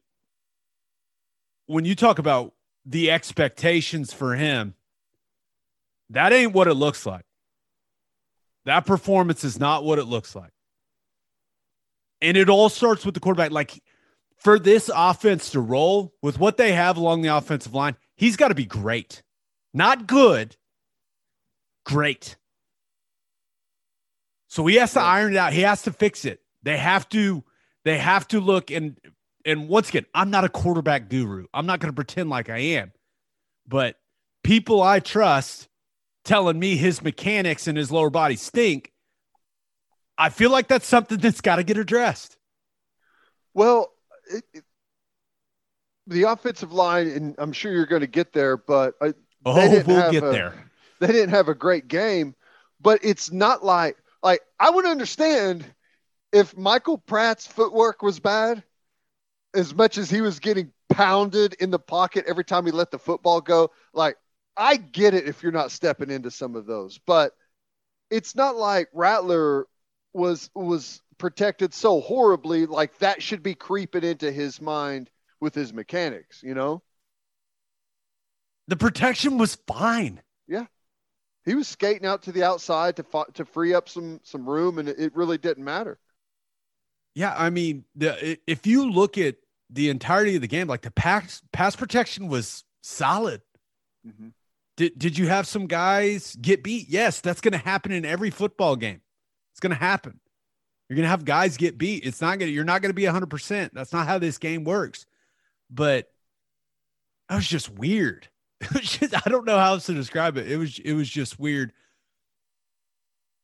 [1.66, 2.54] when you talk about
[2.86, 4.76] the expectations for him,
[6.12, 7.26] that ain't what it looks like.
[8.66, 10.52] That performance is not what it looks like.
[12.26, 13.52] And it all starts with the quarterback.
[13.52, 13.82] Like
[14.38, 18.50] for this offense to roll with what they have along the offensive line, he's got
[18.50, 19.22] to be great.
[19.74, 20.56] Not good,
[21.86, 22.36] great.
[24.48, 25.54] So he has to iron it out.
[25.54, 26.42] He has to fix it.
[26.64, 27.44] They have to
[27.84, 29.00] they have to look and
[29.46, 31.46] and once again, I'm not a quarterback guru.
[31.54, 32.92] I'm not going to pretend like I am.
[33.68, 33.98] But
[34.44, 35.70] people I trust
[36.24, 38.92] telling me his mechanics and his lower body stink,
[40.18, 42.38] I feel like that's something that's got to get addressed.
[43.54, 43.92] Well,
[44.32, 44.64] it, it,
[46.08, 49.14] the offensive line, and I'm sure you're going to get there, but uh, I,
[49.48, 50.72] Oh, didn't we'll get a- there.
[51.00, 52.36] they didn't have a great game.
[52.82, 55.66] But it's not like like I would understand
[56.32, 58.64] if Michael Pratt's footwork was bad,
[59.54, 63.00] as much as he was getting pounded in the pocket every time he let the
[63.00, 63.72] football go.
[63.94, 64.18] Like
[64.58, 67.34] I get it if you're not stepping into some of those, but
[68.12, 69.68] it's not like Rattler
[70.16, 75.74] was was protected so horribly like that should be creeping into his mind with his
[75.74, 76.82] mechanics, you know?
[78.68, 80.22] The protection was fine.
[80.48, 80.66] Yeah.
[81.46, 84.90] He was skating out to the outside to to free up some some room and
[84.90, 86.00] it, it really didn't matter.
[87.14, 89.36] Yeah, I mean, the if you look at
[89.70, 93.42] the entirety of the game, like the pass pass protection was solid.
[94.06, 94.30] Mm-hmm.
[94.78, 96.90] Did did you have some guys get beat?
[96.90, 99.02] Yes, that's going to happen in every football game.
[99.56, 100.20] It's going to happen.
[100.90, 102.06] You're going to have guys get beat.
[102.06, 103.70] It's not going to you're not going to be 100%.
[103.72, 105.06] That's not how this game works.
[105.72, 106.12] But
[107.30, 108.28] that was just weird.
[108.62, 110.50] It was just, I don't know how else to describe it.
[110.50, 111.74] It was it was just weird.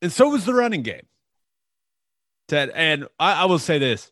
[0.01, 1.05] And so was the running game.
[2.47, 4.09] Ted, and I, I will say this.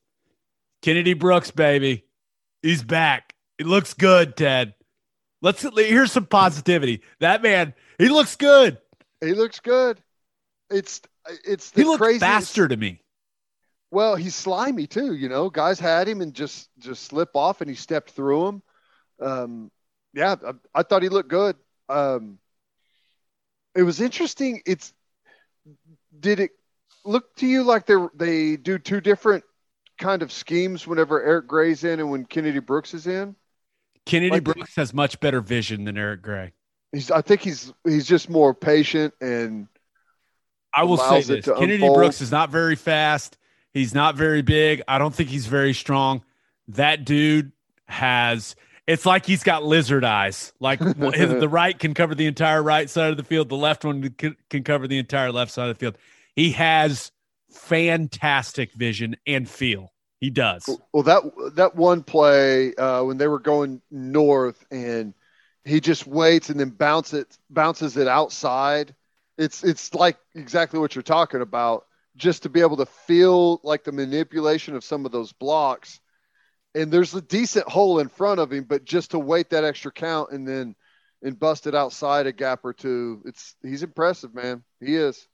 [0.82, 2.06] Kennedy Brooks, baby.
[2.62, 3.34] He's back.
[3.58, 4.74] It looks good, Ted.
[5.42, 7.02] Let's here's some positivity.
[7.22, 8.78] That man, he looks good.
[9.22, 10.02] He looks good.
[10.70, 11.02] It's
[11.46, 12.22] it's He looked craziest.
[12.26, 13.02] faster to me.
[13.92, 15.14] Well, he's slimy too.
[15.16, 18.62] You know, guys had him and just just slip off, and he stepped through him.
[19.20, 19.72] Um,
[20.14, 21.56] yeah, I, I thought he looked good.
[21.90, 22.38] Um,
[23.76, 24.62] it was interesting.
[24.66, 24.94] It's
[26.20, 26.52] did it
[27.06, 29.44] look to you like they they do two different
[29.98, 33.36] kind of schemes whenever Eric Gray's in and when Kennedy Brooks is in?
[34.06, 36.54] Kennedy Like the- Brooks has much better vision than Eric Gray.
[36.92, 39.68] He's I think he's he's just more patient and
[40.76, 41.98] I will say this Kennedy unfold.
[41.98, 43.38] Brooks is not very fast.
[43.74, 44.82] He's not very big.
[44.88, 46.24] I don't think he's very strong.
[46.70, 47.52] That dude
[47.88, 48.56] has,
[48.88, 50.54] it's like he's got lizard eyes.
[50.60, 50.80] Like
[51.14, 54.10] his- the right can cover the entire right side of the field, the left one
[54.12, 55.98] can, can cover the entire left side of the field.
[56.36, 57.12] He has
[57.52, 59.94] fantastic vision and feel.
[60.20, 60.70] He does.
[60.92, 61.24] Well, that
[61.56, 65.14] that one play uh, when they were going north, and
[65.64, 66.76] he just waits and then
[67.14, 68.94] it bounces it outside.
[69.40, 71.86] It's it's like exactly what you're talking about.
[72.18, 76.02] Just to be able to feel like the manipulation of some of those blocks,
[76.76, 79.92] and there's a decent hole in front of him, but just to wait that extra
[79.92, 80.76] count and then
[81.24, 83.22] and bust it outside a gap or two.
[83.26, 84.64] It's he's impressive, man.
[84.82, 85.26] He is.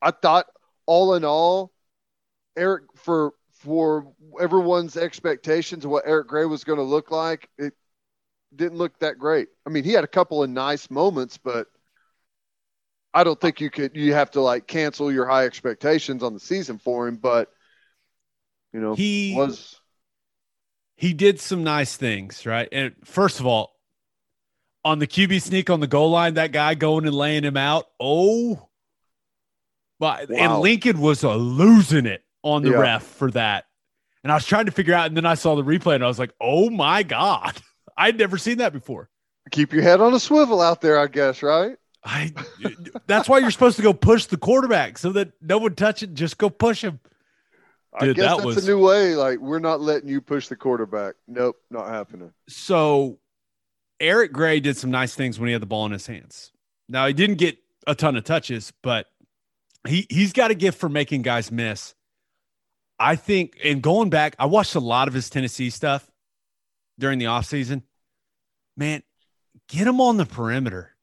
[0.00, 0.46] I thought
[0.86, 1.72] all in all,
[2.56, 7.74] Eric for for everyone's expectations of what Eric Gray was going to look like, it
[8.54, 9.48] didn't look that great.
[9.66, 11.66] I mean, he had a couple of nice moments, but
[13.16, 16.40] I don't think you could you have to like cancel your high expectations on the
[16.40, 17.50] season for him, but
[18.72, 19.80] you know, He was
[20.96, 22.68] he did some nice things, right?
[22.72, 23.76] And first of all,
[24.84, 27.86] on the QB sneak on the goal line, that guy going and laying him out.
[27.98, 28.68] Oh,
[29.98, 32.78] but and Lincoln was uh, losing it on the Yeah.
[32.78, 33.64] ref for that.
[34.22, 36.08] And I was trying to figure out, and then I saw the replay, and I
[36.08, 37.60] was like, "Oh my god,
[37.96, 39.08] I'd never seen that before."
[39.50, 41.76] keep your head on a swivel out there, I guess, right?
[42.06, 42.32] I.
[43.06, 46.14] that's why you're supposed to go push the quarterback so that no one touch it.
[46.14, 47.00] Just go push him.
[47.92, 49.14] I guess that that's was- a new way.
[49.16, 51.16] Like we're not letting you push the quarterback.
[51.26, 52.32] Nope, not happening.
[52.48, 53.18] So
[53.98, 56.52] Eric Gray did some nice things when he had the ball in his hands.
[56.88, 59.06] Now he didn't get a ton of touches, but
[59.88, 61.94] he he's got a gift for making guys miss.
[62.98, 66.08] I think and going back, I watched a lot of his Tennessee stuff
[66.98, 67.82] during the offseason.
[68.76, 69.02] Man,
[69.68, 70.95] get him on the perimeter.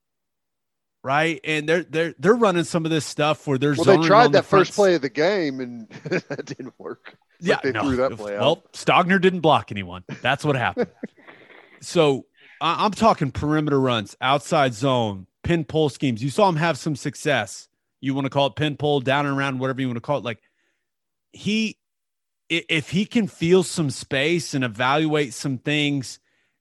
[1.04, 1.42] Right.
[1.44, 4.46] And they're they're they're running some of this stuff where there's Well, they tried that
[4.46, 7.18] first play of the game and that didn't work.
[7.42, 7.82] Yeah, like they no.
[7.82, 8.42] threw that play out.
[8.42, 10.06] well, Stogner didn't block anyone.
[10.22, 10.88] That's what happened.
[11.82, 12.26] so
[12.62, 16.24] I- I'm talking perimeter runs, outside zone, pin pull schemes.
[16.24, 17.68] You saw him have some success.
[18.00, 20.20] You want to call it pin pull, down and around, whatever you want to call
[20.20, 20.24] it.
[20.24, 20.40] Like
[21.34, 21.78] he,
[22.50, 26.20] if he can feel some space and evaluate some things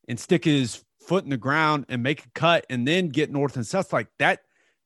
[0.09, 3.57] and stick his foot in the ground and make a cut and then get north
[3.57, 4.41] and south like that,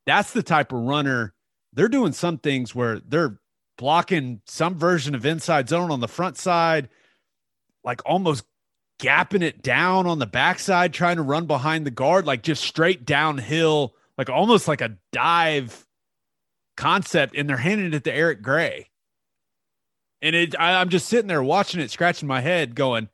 [0.07, 1.35] that's the type of runner.
[1.73, 3.39] They're doing some things where they're
[3.77, 6.89] blocking some version of inside zone on the front side,
[7.85, 8.45] like almost
[8.99, 13.05] gapping it down on the backside, trying to run behind the guard, like just straight
[13.05, 15.87] downhill, like almost like a dive
[16.77, 18.89] concept and they're handing it to Eric Gray.
[20.23, 23.09] And it, I, I'm just sitting there watching it, scratching my head, going,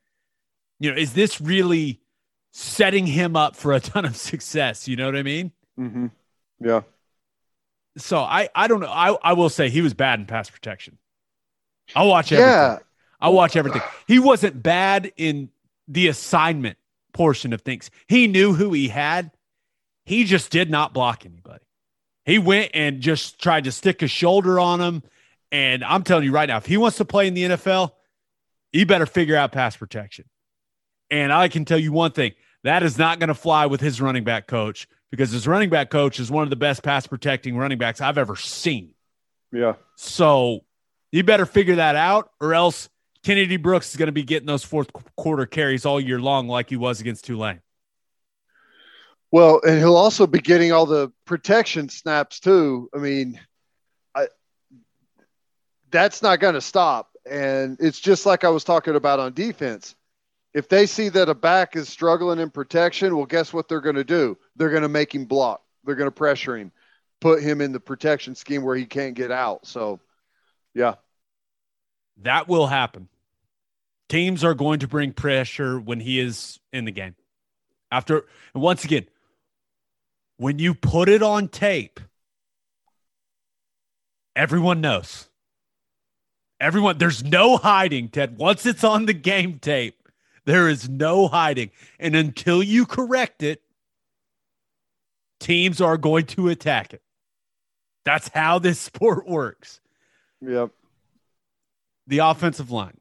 [0.79, 2.02] you know, is this really
[2.53, 4.87] setting him up for a ton of success?
[4.87, 5.53] You know what I mean?
[5.79, 6.07] Mm-hmm.
[6.61, 6.83] Yeah.
[7.99, 8.91] So I, I don't know.
[8.91, 10.99] I, I will say he was bad in pass protection.
[11.95, 12.53] I'll watch everything.
[12.53, 12.79] Yeah.
[13.21, 13.83] I'll watch everything.
[14.07, 15.51] He wasn't bad in
[15.89, 16.79] the assignment
[17.13, 17.91] portion of things.
[18.09, 19.31] He knew who he had.
[20.05, 21.65] He just did not block anybody.
[22.25, 25.03] He went and just tried to stick a shoulder on him.
[25.51, 27.93] And I'm telling you right now, if he wants to play in the NFL,
[28.73, 30.25] he better figure out pass protection.
[31.13, 32.33] And I can tell you one thing
[32.65, 35.91] that is not going to fly with his running back coach because his running back
[35.91, 38.95] coach is one of the best pass protecting running backs I've ever seen.
[39.53, 39.75] Yeah.
[39.95, 40.61] So
[41.11, 42.89] you better figure that out, or else
[43.23, 46.71] Kennedy Brooks is going to be getting those fourth quarter carries all year long, like
[46.71, 47.61] he was against Tulane.
[49.31, 52.89] Well, and he'll also be getting all the protection snaps too.
[52.95, 53.39] I mean,
[54.15, 54.29] I,
[55.91, 57.11] that's not going to stop.
[57.31, 59.95] And it's just like I was talking about on defense.
[60.55, 63.97] If they see that a back is struggling in protection, well, guess what they're going
[63.97, 64.37] to do?
[64.57, 65.63] They're going to make him block.
[65.85, 66.73] They're going to pressure him,
[67.21, 69.67] put him in the protection scheme where he can't get out.
[69.67, 69.99] So,
[70.75, 70.97] yeah.
[72.19, 73.09] That will happen.
[74.09, 77.15] Teams are going to bring pressure when he is in the game.
[77.91, 79.07] After, and once again,
[80.37, 81.99] when you put it on tape,
[84.37, 85.29] everyone knows.
[86.61, 88.37] Everyone, there's no hiding, Ted.
[88.37, 90.02] Once it's on the game tape,
[90.45, 91.71] there is no hiding.
[91.99, 93.63] And until you correct it,
[95.41, 97.03] teams are going to attack it.
[98.05, 99.81] That's how this sport works.
[100.41, 100.71] Yep.
[102.07, 102.99] The offensive line.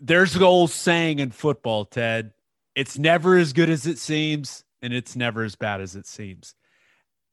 [0.00, 2.32] There's the old saying in football, Ted.
[2.74, 6.54] It's never as good as it seems, and it's never as bad as it seems.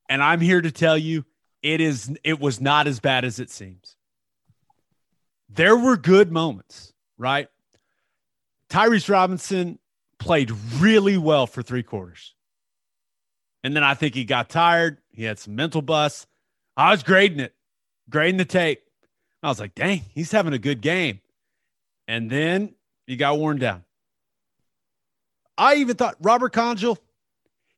[0.08, 1.26] And I'm here to tell you
[1.62, 3.98] it is it was not as bad as it seems.
[5.50, 7.48] There were good moments, right?
[8.70, 9.80] Tyrese Robinson
[10.20, 12.34] played really well for three quarters.
[13.64, 14.98] And then I think he got tired.
[15.12, 16.28] He had some mental bust.
[16.76, 17.54] I was grading it,
[18.10, 18.82] grading the tape.
[19.42, 21.20] I was like, dang, he's having a good game.
[22.08, 22.76] And then
[23.08, 23.84] he got worn down.
[25.58, 26.98] I even thought Robert Congel,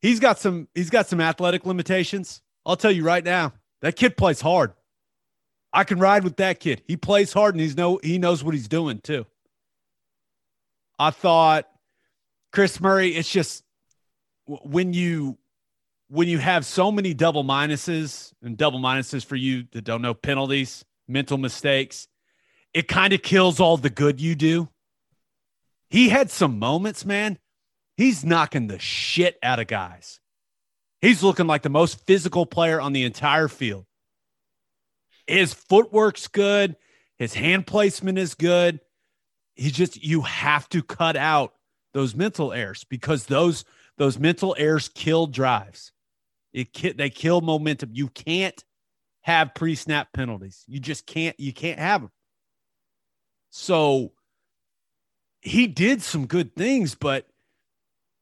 [0.02, 2.42] he's got some he's got some athletic limitations.
[2.66, 4.74] I'll tell you right now, that kid plays hard.
[5.76, 6.82] I can ride with that kid.
[6.88, 9.26] He plays hard and he's no he knows what he's doing too.
[10.98, 11.70] I thought
[12.54, 13.66] Chris Murray, it's just
[14.48, 15.38] when you
[16.08, 20.14] when you have so many double minuses and double minuses for you that don't know
[20.14, 22.08] penalties, mental mistakes,
[22.74, 24.70] it kind of kills all the good you do.
[25.90, 27.38] He had some moments, man.
[27.98, 30.22] He's knocking the shit out of guys.
[31.02, 33.86] He's looking like the most physical player on the entire field.
[35.28, 36.76] His footwork's good,
[37.18, 38.80] his hand placement is good.
[39.56, 41.54] He just you have to cut out
[41.94, 43.64] those mental errors because those
[43.98, 45.92] those mental errors kill drives.
[46.54, 47.92] It they kill momentum.
[47.94, 48.64] You can't
[49.22, 50.64] have pre-snap penalties.
[50.68, 52.12] You just can't you can't have them.
[53.50, 54.12] So
[55.42, 57.28] he did some good things, but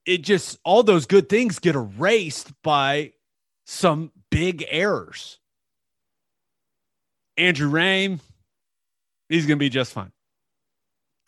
[0.06, 3.12] it just all those good things get erased by
[3.66, 5.40] some big errors.
[7.36, 8.20] Andrew Raym,
[9.28, 10.12] he's going to be just fine.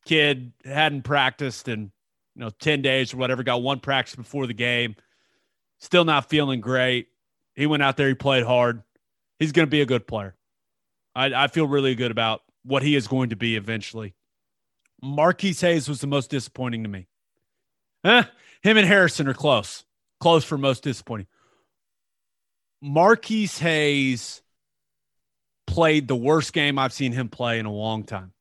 [0.04, 1.90] Kid hadn't practiced in
[2.34, 4.94] you know 10 days or whatever, got one practice before the game.
[5.78, 7.09] Still not feeling great.
[7.54, 8.82] He went out there, he played hard.
[9.38, 10.34] He's going to be a good player.
[11.14, 14.14] I, I feel really good about what he is going to be eventually.
[15.02, 17.07] Marquis Hayes was the most disappointing to me.
[18.04, 18.22] Eh,
[18.62, 19.84] him and Harrison are close.
[20.20, 21.26] Close for most disappointing.
[22.80, 24.42] Marquis Hayes
[25.66, 28.32] played the worst game I've seen him play in a long time.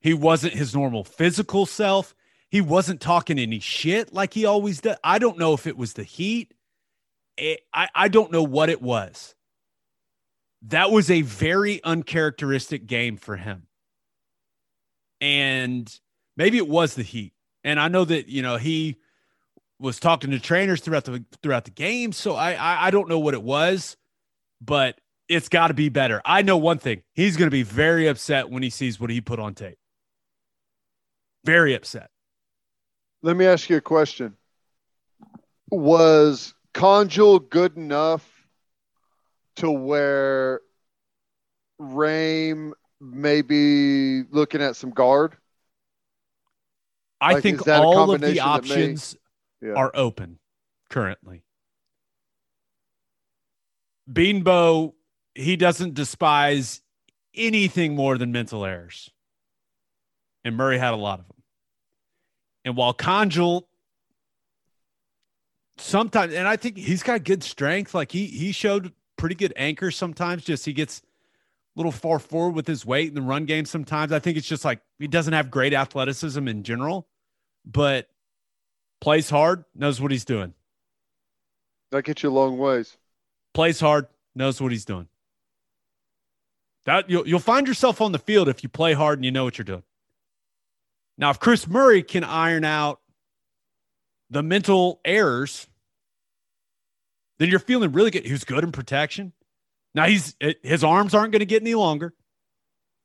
[0.00, 2.14] He wasn't his normal physical self.
[2.50, 4.96] He wasn't talking any shit like he always does.
[5.02, 6.52] I don't know if it was the heat.
[7.36, 9.34] It, I, I don't know what it was.
[10.68, 13.66] That was a very uncharacteristic game for him.
[15.20, 15.92] And
[16.36, 17.32] maybe it was the heat.
[17.64, 18.98] And I know that, you know, he
[19.78, 22.12] was talking to trainers throughout the throughout the game.
[22.12, 23.96] So I I, I don't know what it was,
[24.60, 24.98] but
[25.28, 26.20] it's got to be better.
[26.24, 27.02] I know one thing.
[27.14, 29.78] He's going to be very upset when he sees what he put on tape.
[31.44, 32.10] Very upset.
[33.22, 34.36] Let me ask you a question.
[35.70, 38.28] Was Congel good enough
[39.56, 40.60] to where
[41.80, 45.36] Raym may be looking at some guard?
[47.20, 49.16] I Like, think is that a all of the that may- options
[49.62, 49.72] Yeah.
[49.72, 50.38] are open
[50.90, 51.44] currently.
[54.10, 54.92] Beanbo,
[55.34, 56.80] he doesn't despise
[57.34, 59.10] anything more than mental errors.
[60.44, 61.42] And Murray had a lot of them.
[62.64, 63.68] And while Congel
[65.76, 69.90] sometimes, and I think he's got good strength, like he he showed pretty good anchor
[69.90, 73.64] sometimes, just he gets a little far forward with his weight in the run game
[73.64, 74.12] sometimes.
[74.12, 77.08] I think it's just like he doesn't have great athleticism in general,
[77.64, 78.08] but
[79.00, 80.54] plays hard, knows what he's doing.
[81.90, 82.96] That gets you a long ways.
[83.52, 85.08] Plays hard, knows what he's doing.
[86.86, 89.44] That you'll you'll find yourself on the field if you play hard and you know
[89.44, 89.82] what you're doing.
[91.16, 93.00] Now, if Chris Murray can iron out
[94.30, 95.68] the mental errors,
[97.38, 98.26] then you're feeling really good.
[98.26, 99.32] He was good in protection.
[99.94, 102.12] Now he's his arms aren't going to get any longer.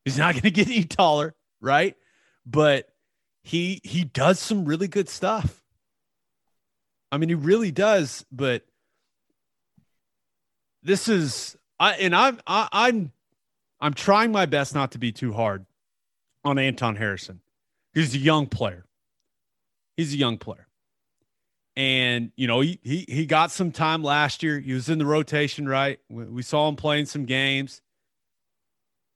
[0.05, 1.95] He's not going to get any taller, right?
[2.45, 2.89] But
[3.43, 5.63] he he does some really good stuff.
[7.11, 8.25] I mean, he really does.
[8.31, 8.63] But
[10.83, 13.11] this is I and I'm I, I'm
[13.81, 15.65] I'm trying my best not to be too hard
[16.43, 17.41] on Anton Harrison.
[17.93, 18.85] He's a young player.
[19.95, 20.67] He's a young player.
[21.75, 24.59] And, you know, he, he, he got some time last year.
[24.59, 25.99] He was in the rotation, right?
[26.09, 27.81] We saw him playing some games.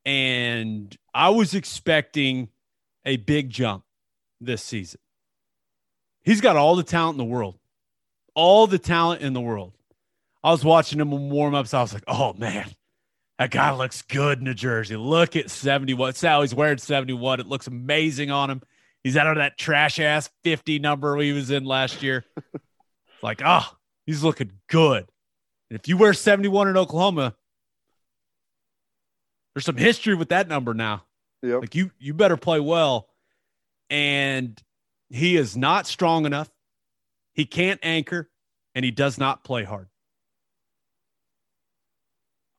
[0.06, 2.50] And I was expecting
[3.06, 3.84] a big jump
[4.40, 5.00] this season.
[6.24, 7.60] He's got all the talent in the world,
[8.34, 9.74] all the talent in the world.
[10.42, 11.74] I was watching him in warm ups.
[11.74, 12.70] I was like, oh, man,
[13.40, 14.96] that guy looks good in a jersey.
[14.96, 16.14] Look at 71.
[16.14, 17.40] Sal, he's wearing 71.
[17.40, 18.62] It looks amazing on him.
[19.04, 22.26] He's out of that trash ass 50 number he was in last year.
[23.22, 23.68] like, oh,
[24.06, 25.06] he's looking good.
[25.70, 27.36] And if you wear 71 in Oklahoma,
[29.54, 31.04] there's some history with that number now.
[31.42, 31.62] Yep.
[31.62, 33.10] Like you you better play well.
[33.90, 34.60] And
[35.10, 36.50] he is not strong enough.
[37.34, 38.30] He can't anchor
[38.74, 39.90] and he does not play hard.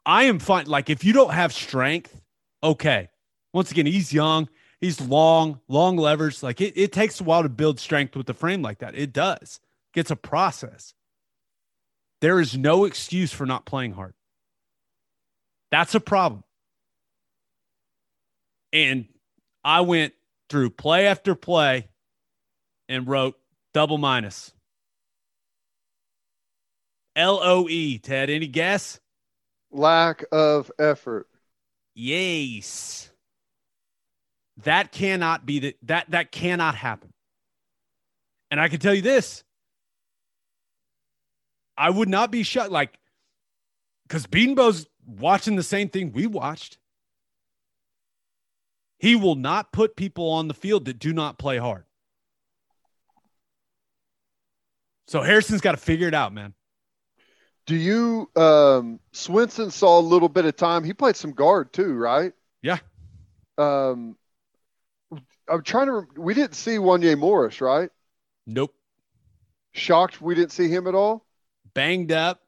[0.07, 0.67] I am fine.
[0.67, 2.21] Like if you don't have strength,
[2.63, 3.09] okay.
[3.53, 4.49] Once again, he's young.
[4.81, 6.43] He's long, long levers.
[6.43, 8.95] Like it, it takes a while to build strength with the frame like that.
[8.95, 9.61] It does.
[9.95, 10.93] It's a process.
[12.21, 14.15] There is no excuse for not playing hard.
[15.71, 16.45] That's a problem.
[18.73, 19.07] And
[19.63, 20.15] I went
[20.51, 21.89] through play after play
[22.89, 23.37] and wrote
[23.73, 24.53] double minus.
[27.17, 28.31] L O E, Ted.
[28.31, 29.01] Any guess?
[29.75, 31.27] Lack of effort.
[31.95, 33.11] Yes.
[34.59, 37.11] That cannot be the that that cannot happen.
[38.53, 39.43] And I can tell you this.
[41.77, 42.97] I would not be shut like
[44.07, 46.79] because Beanbo's watching the same thing we watched.
[48.99, 51.85] He will not put people on the field that do not play hard.
[55.09, 56.55] So Harrison's got to figure it out, man.
[57.67, 60.85] Do you um Swinson saw a little bit of time.
[60.85, 62.33] He played some guard too, right?
[62.63, 62.79] Yeah.
[63.57, 64.17] Um
[65.49, 67.91] I'm trying to we didn't see Wanya Morris, right?
[68.47, 68.75] Nope.
[69.73, 71.25] Shocked we didn't see him at all?
[71.75, 72.41] Banged up.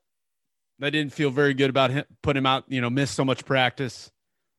[0.82, 3.44] I didn't feel very good about him putting him out, you know, missed so much
[3.44, 4.10] practice.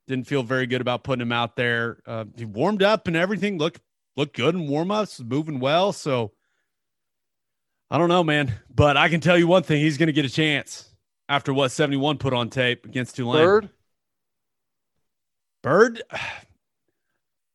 [0.07, 1.99] Didn't feel very good about putting him out there.
[2.05, 3.81] Uh, he warmed up and everything looked
[4.15, 5.93] looked good in warm ups, moving well.
[5.93, 6.31] So
[7.89, 10.25] I don't know, man, but I can tell you one thing: he's going to get
[10.25, 10.89] a chance
[11.29, 13.45] after what seventy one put on tape against Tulane.
[13.45, 13.69] Byrd.
[15.63, 16.01] Byrd.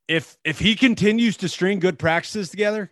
[0.08, 2.90] If if he continues to string good practices together,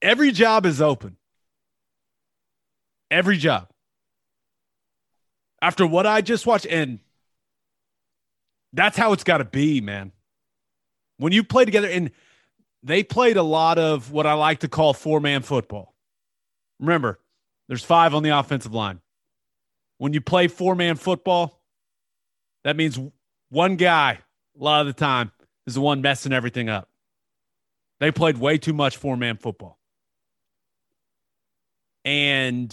[0.00, 1.16] every job is open.
[3.10, 3.68] Every job.
[5.60, 7.00] After what I just watched, and
[8.72, 10.12] that's how it's got to be, man.
[11.18, 12.12] When you play together, and
[12.82, 15.94] they played a lot of what I like to call four man football.
[16.78, 17.20] Remember,
[17.68, 19.00] there's five on the offensive line.
[19.98, 21.60] When you play four man football,
[22.64, 22.98] that means
[23.50, 24.18] one guy,
[24.58, 25.30] a lot of the time,
[25.66, 26.88] is the one messing everything up.
[28.00, 29.78] They played way too much four man football.
[32.04, 32.72] And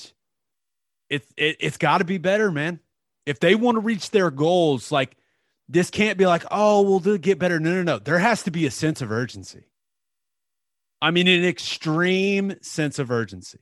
[1.09, 2.79] it, it, it's got to be better, man.
[3.25, 5.17] If they want to reach their goals, like
[5.67, 7.59] this can't be like, oh, well, they'll get better.
[7.59, 7.99] No, no, no.
[7.99, 9.65] There has to be a sense of urgency.
[11.01, 13.59] I mean, an extreme sense of urgency.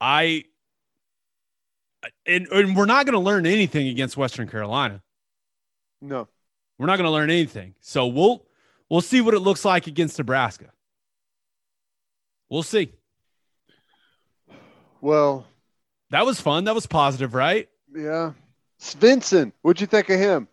[0.00, 0.44] I
[2.26, 5.02] and, and we're not going to learn anything against Western Carolina.
[6.00, 6.28] No.
[6.78, 7.74] We're not going to learn anything.
[7.80, 8.46] So we'll
[8.88, 10.70] we'll see what it looks like against Nebraska.
[12.48, 12.92] We'll see.
[15.00, 15.46] Well,
[16.10, 16.64] that was fun.
[16.64, 17.68] That was positive, right?
[17.94, 18.32] Yeah.
[18.80, 20.48] Svensson, what'd you think of him?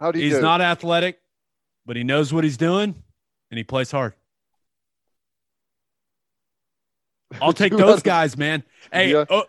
[0.00, 0.42] How do you He's do?
[0.42, 1.21] not athletic
[1.86, 2.94] but he knows what he's doing
[3.50, 4.14] and he plays hard.
[7.40, 8.62] I'll take those guys, man.
[8.92, 9.24] Hey, Yeah.
[9.30, 9.44] oh,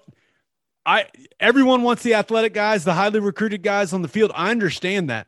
[0.86, 1.08] I
[1.40, 4.32] everyone wants the athletic guys, the highly recruited guys on the field.
[4.36, 5.28] I understand that.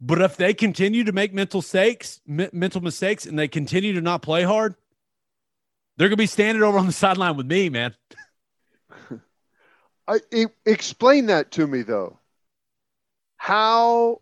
[0.00, 4.00] But if they continue to make mental mistakes, me- mental mistakes, and they continue to
[4.00, 4.74] not play hard,
[5.96, 7.94] they're gonna be standing over on the sideline with me, man.
[10.08, 12.18] I, e- explain that to me though.
[13.36, 14.20] How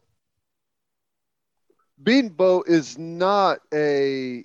[2.03, 4.45] Beanbo is not a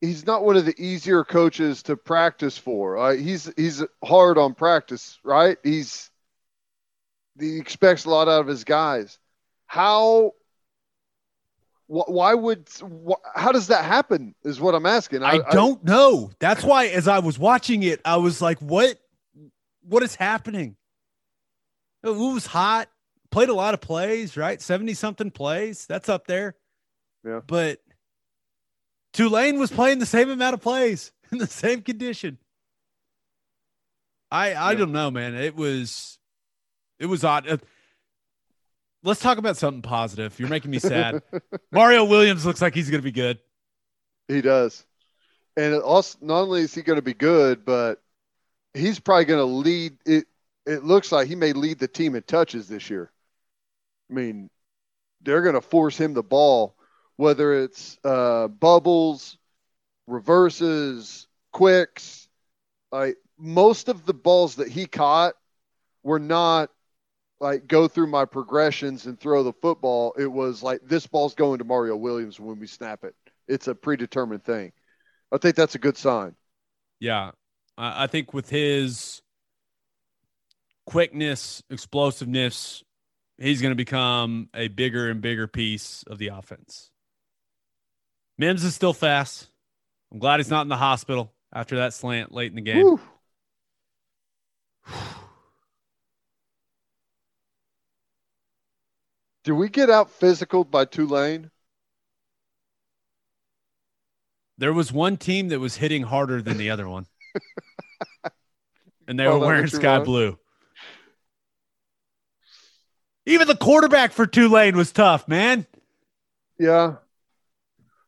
[0.00, 2.98] he's not one of the easier coaches to practice for.
[2.98, 5.56] Uh, he's he's hard on practice, right?
[5.62, 6.10] He's
[7.38, 9.18] he expects a lot out of his guys.
[9.66, 10.32] How
[11.86, 15.22] wh- why would wh- how does that happen is what I'm asking.
[15.22, 16.30] I, don't know.
[16.38, 18.98] That's why as I was watching it, I was like, what
[19.88, 20.76] what is happening?
[22.02, 22.88] It was hot.
[23.32, 24.60] Played a lot of plays, right?
[24.62, 25.86] 70 something plays.
[25.86, 26.54] That's up there.
[27.24, 27.40] Yeah.
[27.46, 27.80] But
[29.14, 32.38] Tulane was playing the same amount of plays in the same condition.
[34.30, 34.78] I I Yeah.
[34.78, 35.34] don't know, man.
[35.34, 36.18] It was
[36.98, 37.48] it was odd.
[37.48, 37.56] Uh,
[39.02, 40.38] let's talk about something positive.
[40.38, 41.22] You're making me sad.
[41.72, 43.38] Mario Williams looks like he's going to be good.
[44.28, 44.84] He does.
[45.56, 48.00] And also, not only is he going to be good, but
[48.74, 50.26] he's probably going to lead it.
[50.64, 53.10] It looks like he may lead the team in touches this year.
[54.12, 54.50] I mean,
[55.22, 56.76] they're going to force him the ball,
[57.16, 59.38] whether it's uh, bubbles,
[60.06, 62.28] reverses, quicks.
[62.90, 65.34] Like most of the balls that he caught
[66.02, 66.70] were not
[67.40, 70.14] like go through my progressions and throw the football.
[70.18, 73.14] It was like this ball's going to Mario Williams when we snap it
[73.48, 74.72] it's a predetermined thing.
[75.30, 76.34] I think that's a good sign.
[77.00, 77.32] Yeah.
[77.76, 79.22] I I think with his
[80.86, 82.82] quickness, explosiveness,
[83.38, 86.90] he's going to become a bigger and bigger piece of the offense.
[88.38, 89.48] Mims is still fast.
[90.10, 92.82] I'm glad he's not in the hospital after that slant late in the game.
[92.84, 93.00] Whew.
[99.44, 101.50] Did we get out physical by Tulane?
[104.58, 107.06] There was one team that was hitting harder than the other one.
[109.08, 110.04] and they Oh, were wearing sky want?
[110.04, 110.38] blue.
[113.26, 115.66] Even the quarterback for Tulane was tough, man.
[116.58, 116.96] Yeah.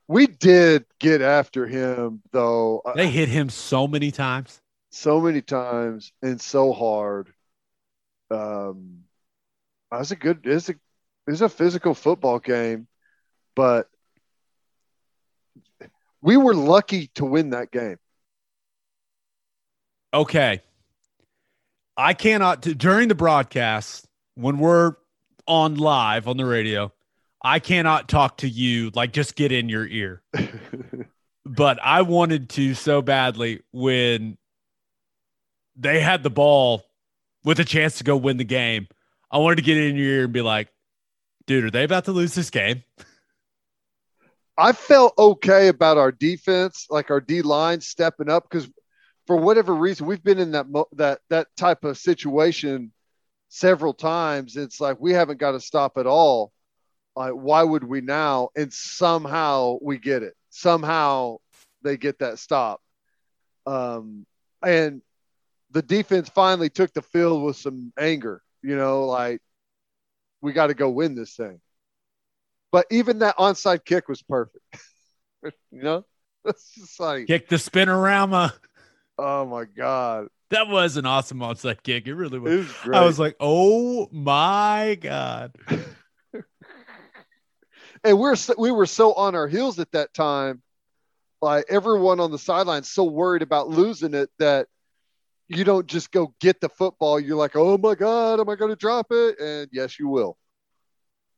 [0.08, 4.60] We did get after him though They hit him so many times.
[4.90, 7.32] so many times and so hard.
[8.30, 9.04] Um
[9.90, 10.74] that's a good it's a
[11.26, 12.86] it's a physical football game,
[13.56, 13.88] but
[16.20, 17.96] we were lucky to win that game.
[20.12, 20.60] Okay.
[21.96, 24.96] I cannot during the broadcast when we're
[25.47, 26.92] on live on the radio,
[27.42, 30.22] I cannot talk to you like just get in your ear.
[31.45, 34.38] But I wanted to so badly when
[35.76, 36.84] they had the ball
[37.45, 38.88] with a chance to go win the game.
[39.30, 40.68] I wanted to get in your ear and be like,
[41.47, 42.82] dude, are they about to lose this game?
[44.57, 48.68] I felt okay about our defense, like our D line stepping up, because
[49.26, 52.92] for whatever reason we've been in that mo- that that type of situation
[53.55, 54.57] several times.
[54.57, 56.52] It's like we haven't got to stop at all.
[57.14, 58.48] Like, why would we now?
[58.57, 60.34] And somehow we get it.
[60.50, 61.36] Somehow
[61.82, 62.80] they get that stop.
[63.64, 64.26] Um,
[64.61, 65.02] and
[65.70, 68.42] the defense finally took the field with some anger.
[68.62, 69.40] You know, like
[70.40, 71.61] we got to go win this thing.
[72.72, 74.64] But even that onside kick was perfect.
[75.70, 76.05] you know,
[76.44, 78.52] it's just like, Kick the spinorama.
[79.16, 82.07] oh my god, That was an awesome onside kick.
[82.07, 82.84] It really it was.
[82.84, 82.95] was.
[82.95, 85.57] I was like, oh my God.
[88.05, 90.62] and we're so, we were so on our heels at that time.
[91.40, 94.68] Like everyone on the sideline, so worried about losing it that
[95.49, 97.20] you don't just go get the football.
[97.20, 99.38] You're like, oh my god, am I going to drop it?
[99.38, 100.38] And yes, you will.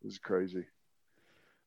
[0.02, 0.64] It was crazy.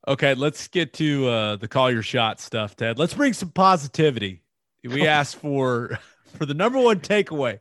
[0.08, 2.98] Okay, let's get to uh, the call your shot stuff, Ted.
[2.98, 4.44] Let's bring some positivity.
[4.84, 6.00] We asked for
[6.38, 7.60] for the number one takeaway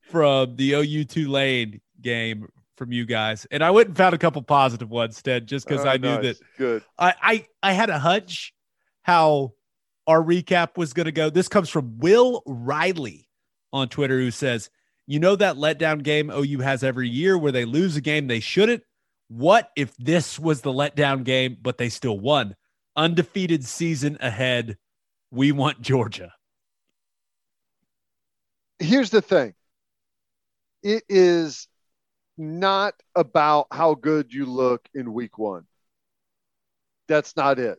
[0.00, 4.40] from the OU Tulane game from you guys, and I went and found a couple
[4.42, 6.22] positive ones, Ted, just because Oh, I knew nice.
[6.22, 6.84] that Good.
[6.98, 8.54] I, I I had a hunch
[9.02, 9.52] how
[10.06, 11.28] our recap was going to go.
[11.28, 13.28] This comes from Will Riley
[13.72, 14.70] on Twitter, who says,
[15.06, 18.40] "You know that letdown game OU has every year where they lose a game they
[18.40, 18.82] shouldn't.
[19.28, 22.54] What if this was the letdown game, but they still won?
[22.96, 24.78] Undefeated season ahead.
[25.30, 26.32] We want Georgia."
[28.78, 29.54] Here's the thing
[30.82, 31.68] it is
[32.36, 35.64] not about how good you look in week one
[37.08, 37.78] that's not it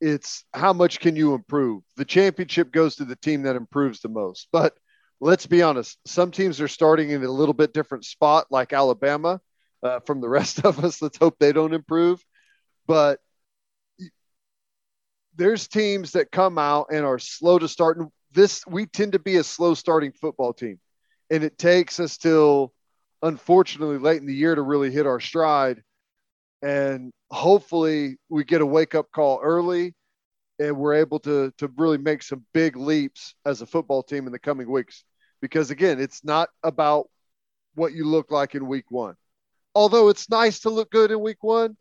[0.00, 1.82] it's how much can you improve?
[1.96, 4.48] The championship goes to the team that improves the most.
[4.52, 4.74] But
[5.20, 9.40] let's be honest, some teams are starting in a little bit different spot, like Alabama.
[9.82, 12.24] Uh, from the rest of us, let's hope they don't improve.
[12.86, 13.20] But
[15.36, 17.98] there's teams that come out and are slow to start.
[17.98, 20.78] And this, we tend to be a slow starting football team.
[21.30, 22.72] And it takes us till,
[23.22, 25.82] unfortunately, late in the year to really hit our stride.
[26.62, 29.94] And hopefully we get a wake up call early
[30.58, 34.32] and we're able to, to really make some big leaps as a football team in
[34.32, 35.04] the coming weeks.
[35.40, 37.08] Because again, it's not about
[37.74, 39.14] what you look like in week one.
[39.74, 41.76] Although it's nice to look good in week one,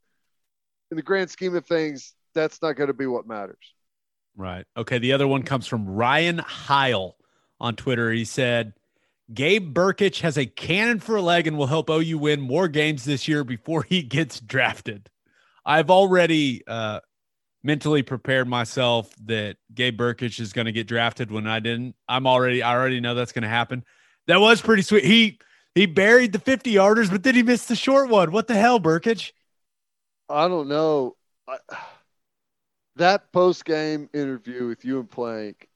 [0.91, 3.73] in the grand scheme of things, that's not going to be what matters.
[4.37, 4.65] Right.
[4.77, 4.99] Okay.
[4.99, 7.17] The other one comes from Ryan Heil
[7.59, 8.11] on Twitter.
[8.11, 8.73] He said,
[9.33, 13.03] Gabe Brkic has a cannon for a leg and will help OU win more games
[13.03, 15.09] this year before he gets drafted.
[15.65, 17.01] I've already uh,
[17.63, 21.95] mentally prepared myself that Gabe Brkic is going to get drafted when I didn't.
[22.07, 23.83] I'm already, I already know that's going to happen.
[24.27, 25.03] That was pretty sweet.
[25.03, 25.39] He
[25.73, 28.31] he buried the 50 yarders, but then he missed the short one.
[28.31, 29.31] What the hell, Brkic?
[30.27, 31.15] I don't know.
[31.47, 31.57] I,
[32.97, 35.67] that post game interview with you and Plank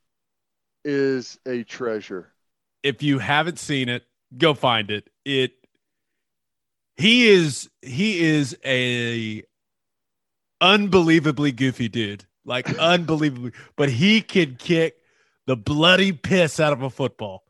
[0.83, 2.31] is a treasure.
[2.83, 4.03] If you haven't seen it,
[4.37, 5.09] go find it.
[5.25, 5.53] It
[6.97, 9.43] he is he is a
[10.59, 12.25] unbelievably goofy dude.
[12.45, 14.95] Like unbelievably, but he can kick
[15.45, 17.43] the bloody piss out of a football.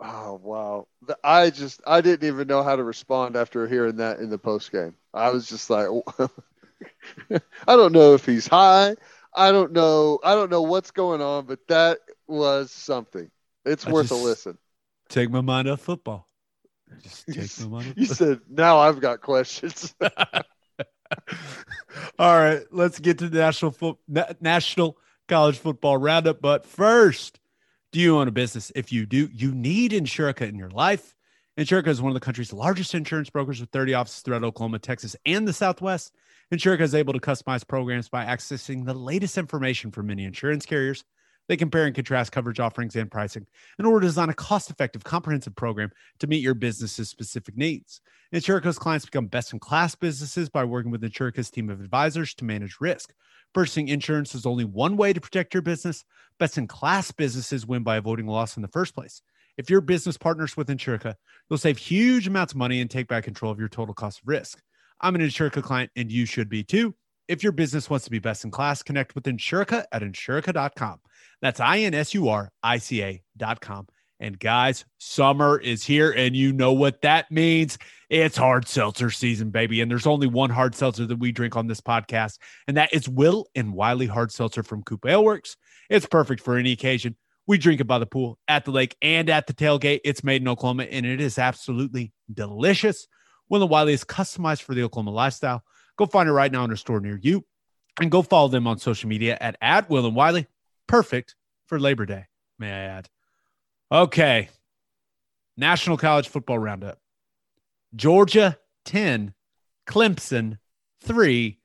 [0.00, 0.86] Oh wow.
[1.24, 4.70] I just I didn't even know how to respond after hearing that in the post
[4.70, 4.94] game.
[5.12, 5.88] I was just like
[7.30, 8.94] I don't know if he's high.
[9.34, 10.18] I don't know.
[10.24, 13.30] I don't know what's going on, but that was something.
[13.64, 14.58] It's I worth a listen.
[15.08, 16.28] Take my mind off football.
[17.02, 17.90] Just take my mind.
[17.90, 19.94] Off you said now I've got questions.
[22.18, 23.98] All right, let's get to the national fo-
[24.40, 26.40] national college football roundup.
[26.40, 27.40] But first,
[27.92, 28.72] do you own a business?
[28.74, 31.14] If you do, you need Insurica in your life.
[31.58, 35.16] Insurica is one of the country's largest insurance brokers with 30 offices throughout Oklahoma, Texas,
[35.26, 36.14] and the Southwest.
[36.52, 41.04] Insurica is able to customize programs by accessing the latest information from many insurance carriers.
[41.46, 43.46] They compare and contrast coverage offerings and pricing
[43.78, 45.90] in order to design a cost effective, comprehensive program
[46.20, 48.00] to meet your business's specific needs.
[48.34, 52.46] Insurica's clients become best in class businesses by working with Insurica's team of advisors to
[52.46, 53.12] manage risk.
[53.54, 56.02] Purchasing insurance is only one way to protect your business.
[56.38, 59.20] Best in class businesses win by avoiding loss in the first place.
[59.58, 61.14] If your business partners with Insurica,
[61.48, 64.28] you'll save huge amounts of money and take back control of your total cost of
[64.28, 64.62] risk.
[65.00, 66.94] I'm an Insurica client and you should be too.
[67.28, 71.00] If your business wants to be best in class, connect with Insurica at insurica.com.
[71.42, 73.86] That's I N S U R I C A.com.
[74.20, 77.78] And guys, summer is here, and you know what that means.
[78.10, 79.80] It's hard seltzer season, baby.
[79.80, 83.08] And there's only one hard seltzer that we drink on this podcast, and that is
[83.08, 85.56] Will and Wiley Hard Seltzer from Coop Works.
[85.88, 87.16] It's perfect for any occasion.
[87.46, 90.00] We drink it by the pool, at the lake, and at the tailgate.
[90.04, 93.06] It's made in Oklahoma, and it is absolutely delicious.
[93.48, 95.62] Will and Wiley is customized for the Oklahoma lifestyle.
[95.96, 97.44] Go find it right now in a store near you
[98.00, 100.46] and go follow them on social media at, at Will and Wiley.
[100.86, 101.34] Perfect
[101.66, 102.26] for Labor Day,
[102.58, 103.08] may I add.
[103.90, 104.48] Okay.
[105.56, 106.98] National College Football Roundup.
[107.96, 109.34] Georgia 10,
[109.86, 110.58] Clemson
[111.00, 111.58] 3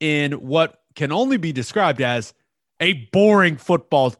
[0.00, 2.34] in what can only be described as
[2.80, 4.14] a boring football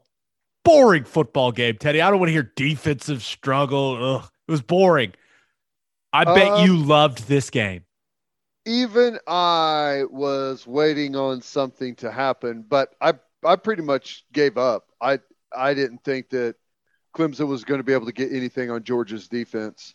[0.65, 2.01] boring football game, Teddy.
[2.01, 4.17] I don't want to hear defensive struggle.
[4.17, 5.15] Ugh, it was boring.
[6.13, 7.85] I bet um, you loved this game.
[8.67, 14.87] Even I was waiting on something to happen, but I I pretty much gave up.
[15.01, 15.21] I
[15.55, 16.57] I didn't think that
[17.17, 19.95] Clemson was going to be able to get anything on Georgia's defense,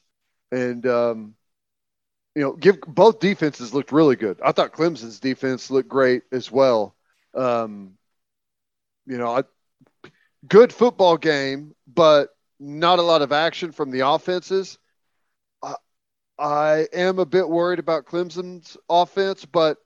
[0.52, 1.36] and um,
[2.36, 4.40] you know, give both defenses looked really good.
[4.44, 6.96] I thought Clemson's defense looked great as well.
[7.34, 7.94] Um,
[9.06, 9.44] you know, I,
[10.48, 14.78] good football game, but not a lot of action from the offenses.
[16.38, 19.78] I am a bit worried about Clemson's offense, but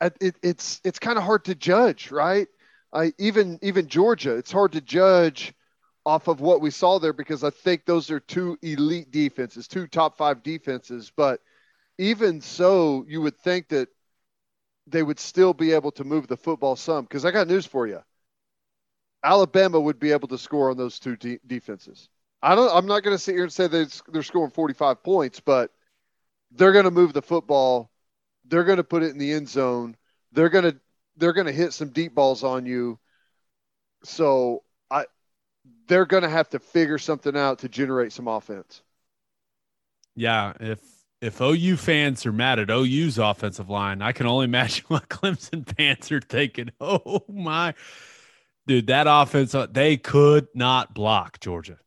[0.00, 2.48] it, it's it's kind of hard to judge, right?
[2.92, 5.52] I even even Georgia, it's hard to judge
[6.06, 9.86] off of what we saw there because I think those are two elite defenses, two
[9.86, 11.12] top five defenses.
[11.16, 11.40] But
[11.98, 13.88] even so, you would think that
[14.86, 17.04] they would still be able to move the football some.
[17.04, 18.00] Because I got news for you,
[19.24, 22.08] Alabama would be able to score on those two de- defenses.
[22.44, 22.70] I don't.
[22.76, 25.70] I'm not going to sit here and say that they're scoring 45 points, but
[26.50, 27.90] they're going to move the football.
[28.44, 29.96] They're going to put it in the end zone.
[30.30, 30.76] They're going to
[31.16, 32.98] they're going to hit some deep balls on you.
[34.04, 35.06] So I,
[35.86, 38.82] they're going to have to figure something out to generate some offense.
[40.14, 40.80] Yeah, if
[41.22, 45.66] if OU fans are mad at OU's offensive line, I can only imagine what Clemson
[45.76, 46.72] fans are thinking.
[46.78, 47.72] Oh my,
[48.66, 51.78] dude, that offense, uh, they could not block Georgia.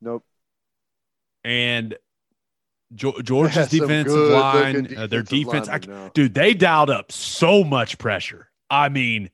[0.00, 0.24] Nope.
[1.44, 1.96] And
[2.94, 5.78] Georgia's defensive line, looking uh, their defense, I,
[6.12, 8.50] dude, they dialed up so much pressure.
[8.68, 9.30] I mean,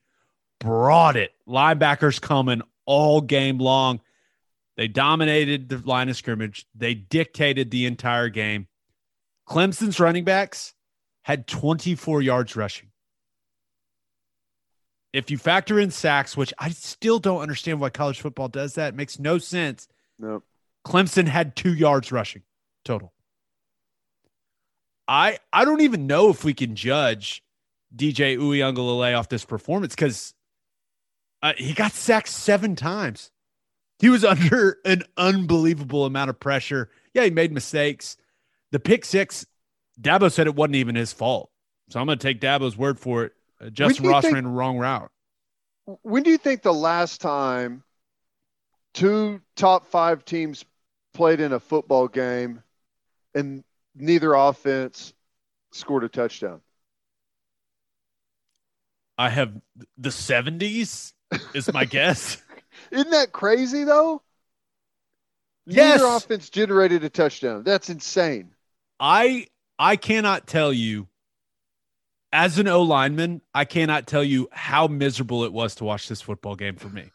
[0.60, 1.32] brought it.
[1.48, 4.00] Linebackers coming all game long.
[4.76, 6.66] They dominated the line of scrimmage.
[6.74, 8.68] They dictated the entire game.
[9.48, 10.74] Clemson's running backs
[11.22, 12.90] had 24 yards rushing.
[15.12, 18.88] If you factor in sacks, which I still don't understand why college football does that,
[18.88, 19.88] it makes no sense.
[20.18, 20.44] Nope.
[20.86, 22.42] Clemson had two yards rushing
[22.84, 23.12] total.
[25.08, 27.42] I I don't even know if we can judge
[27.94, 30.32] DJ Uiagalelei off this performance because
[31.42, 33.32] uh, he got sacked seven times.
[33.98, 36.88] He was under an unbelievable amount of pressure.
[37.14, 38.16] Yeah, he made mistakes.
[38.70, 39.44] The pick six,
[40.00, 41.50] Dabo said it wasn't even his fault.
[41.90, 43.32] So I'm going to take Dabo's word for it.
[43.60, 45.10] Uh, Justin Ross think- ran the wrong route.
[46.02, 47.82] When do you think the last time
[48.94, 50.64] two top five teams
[51.16, 52.62] played in a football game
[53.34, 53.64] and
[53.94, 55.14] neither offense
[55.72, 56.60] scored a touchdown?
[59.18, 59.54] I have
[59.96, 61.14] the 70s
[61.54, 62.42] is my guess.
[62.90, 64.22] Isn't that crazy though?
[65.64, 66.00] Yes.
[66.00, 67.62] Neither offense generated a touchdown.
[67.64, 68.50] That's insane.
[69.00, 69.46] I
[69.78, 71.08] I cannot tell you
[72.32, 76.20] as an O lineman, I cannot tell you how miserable it was to watch this
[76.20, 77.10] football game for me.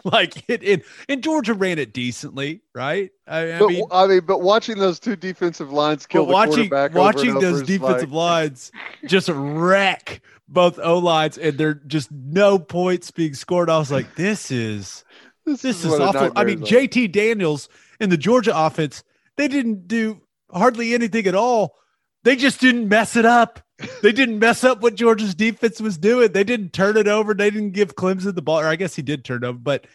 [0.04, 3.10] like it, it and Georgia ran it decently, right?
[3.26, 6.68] I, I but mean, I mean, but watching those two defensive lines kill the watching
[6.68, 8.72] quarterback, over watching and those over defensive like, lines
[9.06, 13.68] just wreck both O lines, and there just no points being scored.
[13.68, 15.04] I was like, this is
[15.44, 16.32] this, this is a awful.
[16.36, 16.60] I mean.
[16.60, 17.68] JT Daniels
[18.00, 19.02] in the Georgia offense,
[19.36, 20.20] they didn't do
[20.52, 21.76] hardly anything at all.
[22.24, 23.60] They just didn't mess it up.
[24.02, 26.32] They didn't mess up what Georgia's defense was doing.
[26.32, 27.34] They didn't turn it over.
[27.34, 29.86] They didn't give Clemson the ball, or I guess he did turn it over, but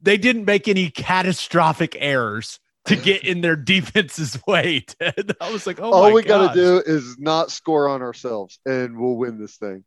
[0.00, 4.80] they didn't make any catastrophic errors to get in their defense's way.
[4.80, 5.36] Ted.
[5.40, 8.98] I was like, oh all we got to do is not score on ourselves, and
[8.98, 9.84] we'll win this thing.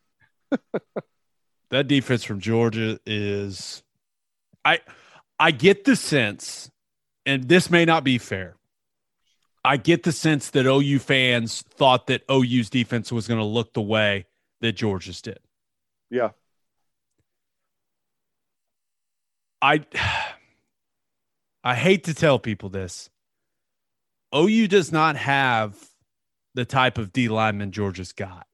[1.69, 3.81] that defense from Georgia is
[4.63, 4.81] I
[5.39, 6.69] I get the sense
[7.25, 8.55] and this may not be fair.
[9.63, 13.73] I get the sense that OU fans thought that OU's defense was going to look
[13.73, 14.25] the way
[14.61, 15.39] that Georgia's did.
[16.09, 16.31] Yeah,
[19.61, 19.85] I
[21.63, 23.09] I hate to tell people this.
[24.35, 25.75] OU does not have
[26.53, 28.47] the type of D lineman Georgia's got.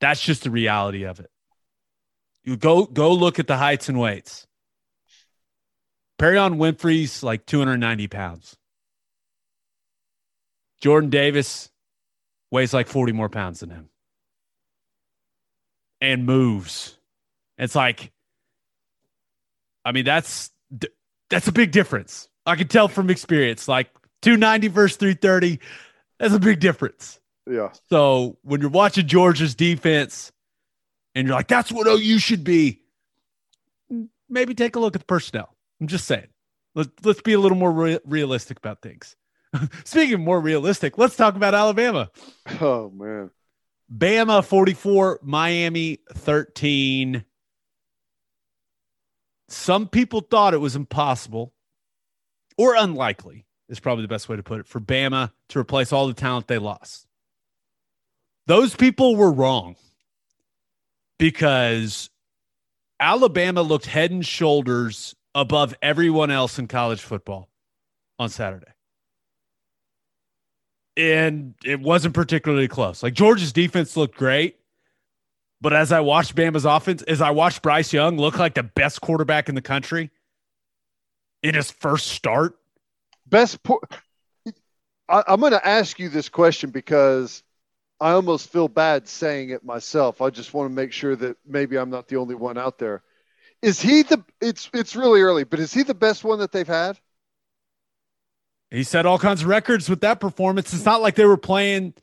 [0.00, 1.30] That's just the reality of it.
[2.42, 4.46] You go go look at the heights and weights.
[6.18, 8.56] Perrion Winfrey's like 290 pounds.
[10.80, 11.70] Jordan Davis
[12.50, 13.88] weighs like 40 more pounds than him.
[16.00, 16.98] And moves.
[17.56, 18.12] It's like
[19.84, 20.50] I mean, that's
[21.30, 22.28] that's a big difference.
[22.46, 23.68] I can tell from experience.
[23.68, 23.90] Like
[24.22, 25.60] 290 versus 330,
[26.18, 27.20] that's a big difference.
[27.50, 27.70] yeah.
[27.90, 30.32] So when you're watching Georgia's defense
[31.14, 32.80] and you're like, that's what OU should be,
[34.28, 35.54] maybe take a look at the personnel.
[35.80, 36.28] I'm just saying.
[36.74, 39.16] Let's, let's be a little more re- realistic about things.
[39.84, 42.10] Speaking of more realistic, let's talk about Alabama.
[42.60, 43.30] Oh man,
[43.92, 47.24] Bama 44, Miami 13.
[49.48, 51.52] Some people thought it was impossible
[52.56, 56.06] or unlikely, is probably the best way to put it, for Bama to replace all
[56.06, 57.06] the talent they lost.
[58.46, 59.76] Those people were wrong
[61.18, 62.10] because
[63.00, 67.48] Alabama looked head and shoulders above everyone else in college football
[68.18, 68.73] on Saturday.
[70.96, 73.02] And it wasn't particularly close.
[73.02, 74.56] Like Georgia's defense looked great.
[75.60, 79.00] But as I watched Bama's offense, as I watched Bryce Young look like the best
[79.00, 80.10] quarterback in the country
[81.42, 82.58] in his first start,
[83.26, 83.58] best.
[85.08, 87.42] I, I'm going to ask you this question because
[88.00, 90.20] I almost feel bad saying it myself.
[90.20, 93.02] I just want to make sure that maybe I'm not the only one out there.
[93.62, 94.22] Is he the?
[94.42, 96.98] It's it's really early, but is he the best one that they've had?
[98.74, 100.74] He set all kinds of records with that performance.
[100.74, 101.94] It's not like they were playing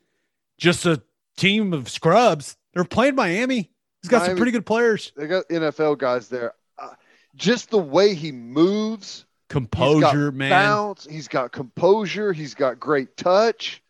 [0.58, 1.02] just a
[1.36, 2.56] team of scrubs.
[2.74, 3.70] They're playing Miami.
[4.02, 5.12] He's got some pretty good players.
[5.18, 6.54] They got NFL guys there.
[6.80, 6.94] Uh,
[7.36, 10.50] just the way he moves, he's Composure, got man.
[10.50, 11.06] bounce.
[11.06, 12.32] He's got composure.
[12.32, 13.84] He's got great touch.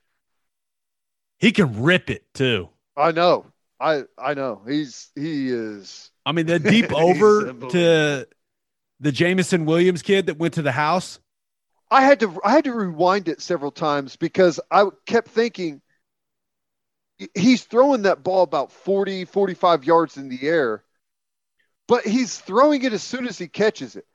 [1.38, 2.70] He can rip it too.
[2.98, 3.46] I know.
[3.80, 4.62] I I know.
[4.68, 6.10] He's he is.
[6.26, 8.28] I mean, the deep over to
[9.00, 11.20] the Jameson Williams kid that went to the house.
[11.92, 15.82] I had to I had to rewind it several times because I kept thinking
[17.36, 20.84] he's throwing that ball about 40 45 yards in the air
[21.88, 24.06] but he's throwing it as soon as he catches it.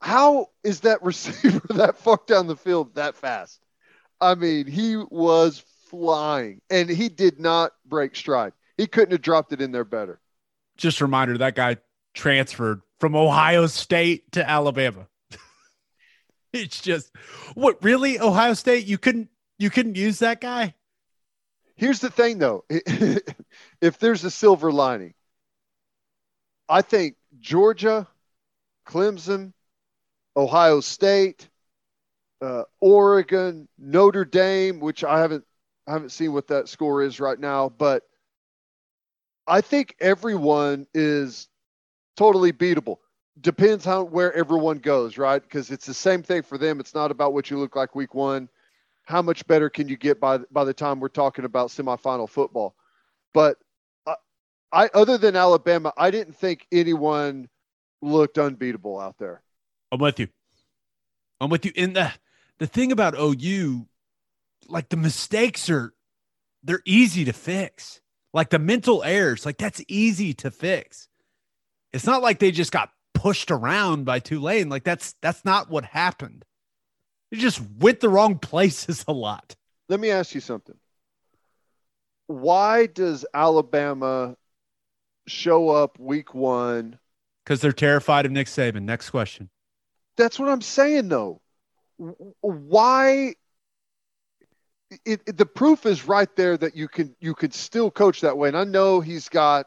[0.00, 3.60] How is that receiver that far down the field that fast?
[4.20, 8.52] I mean he was flying and he did not break stride.
[8.78, 10.20] He couldn't have dropped it in there better.
[10.76, 11.78] Just a reminder that guy
[12.14, 15.08] transferred from Ohio State to Alabama.
[16.56, 17.10] It's just
[17.54, 19.28] what really Ohio State you couldn't
[19.58, 20.74] you couldn't use that guy?
[21.76, 22.64] Here's the thing, though.
[22.70, 25.14] if there's a silver lining,
[26.68, 28.08] I think Georgia,
[28.86, 29.52] Clemson,
[30.36, 31.48] Ohio State,
[32.40, 35.44] uh, Oregon, Notre Dame, which I haven't
[35.86, 38.02] I haven't seen what that score is right now, but
[39.46, 41.48] I think everyone is
[42.16, 42.96] totally beatable.
[43.40, 45.42] Depends how where everyone goes, right?
[45.42, 46.80] Because it's the same thing for them.
[46.80, 48.48] It's not about what you look like week one
[49.06, 52.74] how much better can you get by by the time we're talking about semifinal football?
[53.32, 53.56] But
[54.04, 54.14] I,
[54.72, 57.48] I other than Alabama, I didn't think anyone
[58.02, 59.42] looked unbeatable out there.
[59.90, 60.28] I'm with you.
[61.40, 61.72] I'm with you.
[61.74, 62.12] In the
[62.58, 63.86] the thing about OU,
[64.66, 65.94] like the mistakes are
[66.62, 68.00] they're easy to fix.
[68.34, 71.08] Like the mental errors, like that's easy to fix.
[71.92, 72.90] It's not like they just got
[73.26, 74.68] pushed around by Tulane.
[74.68, 76.44] Like that's that's not what happened.
[77.32, 79.56] You just went the wrong places a lot.
[79.88, 80.76] Let me ask you something.
[82.28, 84.36] Why does Alabama
[85.26, 87.00] show up week one?
[87.44, 88.82] Because they're terrified of Nick Saban.
[88.82, 89.50] Next question.
[90.16, 91.40] That's what I'm saying, though.
[92.42, 93.34] Why?
[95.04, 98.38] It, it, the proof is right there that you can you could still coach that
[98.38, 99.66] way, and I know he's got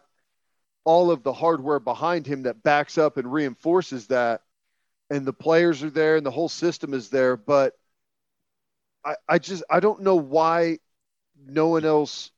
[0.89, 4.41] all of the hardware behind him that backs up and reinforces that
[5.11, 7.37] and the players are there and the whole system is there.
[7.37, 7.75] But
[9.05, 10.79] I, I just I don't know why
[11.45, 12.31] no one else.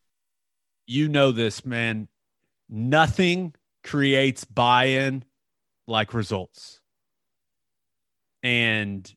[0.85, 2.09] You know this, man.
[2.67, 5.23] Nothing creates buy-in
[5.87, 6.81] like results.
[8.43, 9.09] And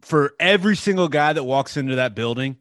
[0.00, 2.56] for every single guy that walks into that building,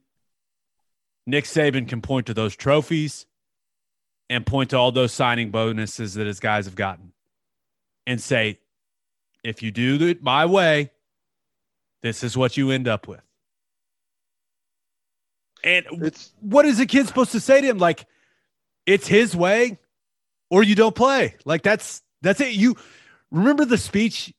[1.28, 3.28] Nick Saban can point to those trophies
[4.30, 7.13] and point to all those signing bonuses that his guys have gotten
[8.05, 8.59] and say,
[9.43, 10.91] if you do it my way,
[12.01, 13.21] this is what you end up with.
[15.63, 17.77] And it's, what is a kid supposed to say to him?
[17.77, 18.05] Like,
[18.86, 19.77] it's his way
[20.49, 21.36] or you don't play.
[21.45, 22.53] Like that's that's it.
[22.53, 22.75] You
[23.32, 24.34] remember the speech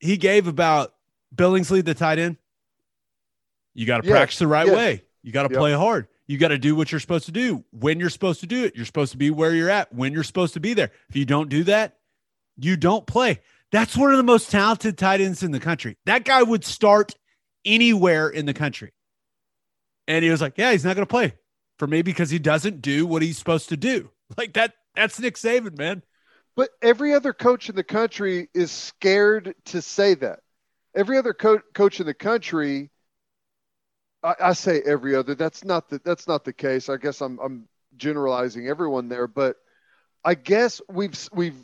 [0.00, 0.94] he gave about
[1.34, 2.36] Billingsley, the tight end?
[3.74, 5.02] You got to practice the right way.
[5.22, 5.58] You got to yep.
[5.58, 6.08] play hard.
[6.26, 8.74] You got to do what you're supposed to do when you're supposed to do it.
[8.74, 10.90] You're supposed to be where you're at when you're supposed to be there.
[11.08, 11.98] If you don't do that,
[12.56, 13.40] you don't play.
[13.70, 15.96] That's one of the most talented tight ends in the country.
[16.06, 17.14] That guy would start
[17.64, 18.92] anywhere in the country.
[20.08, 21.34] And he was like, Yeah, he's not going to play
[21.78, 24.10] for me because he doesn't do what he's supposed to do.
[24.36, 26.02] Like that, that's Nick Saban, man.
[26.56, 30.40] But every other coach in the country is scared to say that.
[30.96, 32.90] Every other co- coach in the country,
[34.26, 35.34] I, I say every other.
[35.34, 36.88] That's not the that's not the case.
[36.88, 39.56] I guess I'm I'm generalizing everyone there, but
[40.24, 41.58] I guess we've we've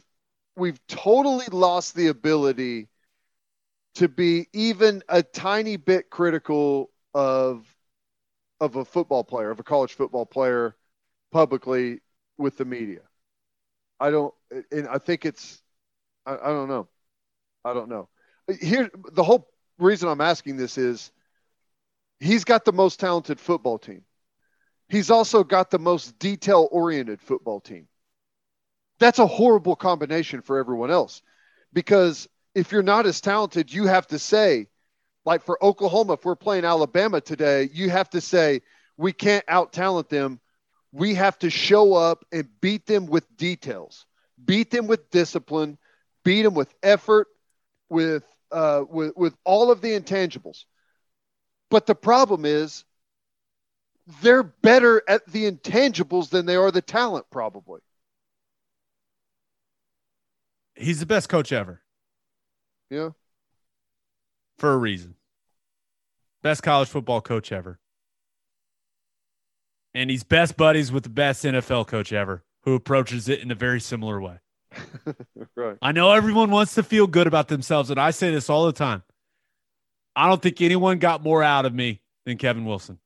[0.57, 2.89] we've totally lost the ability
[3.97, 7.67] to be even a tiny bit critical of
[8.61, 10.77] of a football player, of a college football player
[11.33, 12.01] publicly
[12.39, 13.01] with the media.
[13.99, 14.33] I don't
[14.71, 15.61] and I think it's
[16.27, 16.87] I, I don't know.
[17.65, 18.09] I don't know.
[18.61, 19.49] Here the whole
[19.79, 21.11] reason I'm asking this is
[22.23, 24.03] he's got the most talented football team.
[24.89, 27.89] He's also got the most detail oriented football team
[29.03, 31.23] that's a horrible combination for everyone else
[31.73, 34.68] because if you're not as talented, you have to say,
[35.25, 38.62] like for Oklahoma, if we're playing Alabama today, you have to say,
[38.97, 40.39] we can't out talent them.
[40.93, 44.07] We have to show up and beat them with details,
[44.45, 45.79] beat them with discipline,
[46.25, 47.27] beat them with effort,
[47.89, 50.64] with, uh, with, with all of the intangibles.
[51.73, 52.85] But the problem is,
[54.20, 57.81] they're better at the intangibles than they are the talent, probably.
[60.75, 61.81] He's the best coach ever.
[62.91, 63.11] Yeah.
[64.59, 65.14] For a reason.
[66.43, 67.81] Best college football coach ever.
[69.95, 73.55] And he's best buddies with the best NFL coach ever who approaches it in a
[73.55, 74.41] very similar way.
[75.57, 75.79] right.
[75.81, 78.73] I know everyone wants to feel good about themselves, and I say this all the
[78.73, 79.05] time.
[80.15, 82.99] I don't think anyone got more out of me than Kevin Wilson.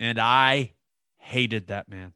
[0.00, 0.72] And I
[1.18, 2.12] hated that man.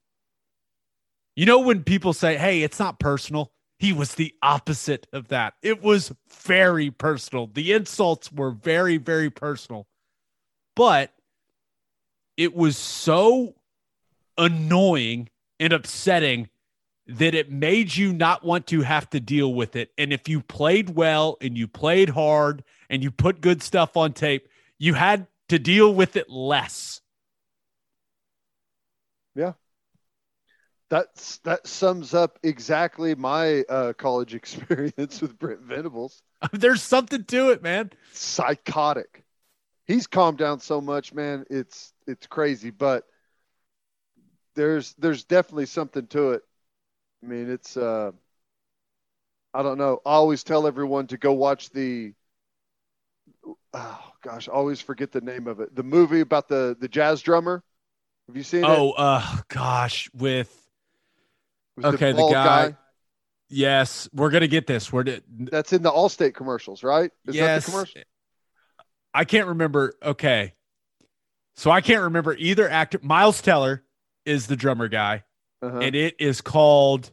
[1.35, 5.55] You know, when people say, hey, it's not personal, He was the opposite of that.
[5.62, 6.12] It was
[6.45, 7.47] very personal.
[7.47, 9.87] The insults were very, very personal.
[10.74, 11.12] But
[12.37, 13.55] it was so
[14.39, 15.29] annoying
[15.61, 16.49] and upsetting
[17.09, 19.92] that it made you not want to have to deal with it.
[19.96, 24.12] And if you played well and you played hard and you put good stuff on
[24.12, 24.48] tape,
[24.78, 27.00] you had to deal with it less.
[29.34, 29.52] Yeah.
[30.88, 36.22] That's that sums up exactly my uh, college experience with Brent Venables.
[36.52, 37.90] There's something to it, man.
[38.12, 39.24] Psychotic.
[39.84, 41.44] He's calmed down so much, man.
[41.50, 43.04] It's it's crazy, but
[44.57, 46.42] there's there's definitely something to it.
[47.27, 48.12] I mean, it's uh
[49.53, 50.01] I don't know.
[50.07, 52.12] I always tell everyone to go watch the
[53.74, 55.74] oh gosh, I always forget the name of it.
[55.74, 57.62] The movie about the the jazz drummer.
[58.29, 58.95] Have you seen Oh, it?
[58.97, 60.53] Oh, uh gosh, with
[61.77, 62.77] With okay, the bald guy-
[63.49, 64.93] yes, we're gonna get this.
[64.93, 67.11] We're to, that's in the Allstate commercials, right?
[67.27, 67.66] Is that yes.
[67.66, 68.03] the commercial?
[69.14, 69.95] I can't remember.
[70.03, 70.53] Okay.
[71.57, 73.01] So I can't remember either actor.
[73.03, 73.83] Miles Teller
[74.27, 75.24] is the drummer guy,
[75.62, 75.79] Uh-huh.
[75.79, 77.11] and it is called.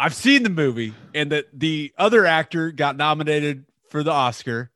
[0.00, 4.70] I've seen the movie, and the the other actor got nominated for the Oscar,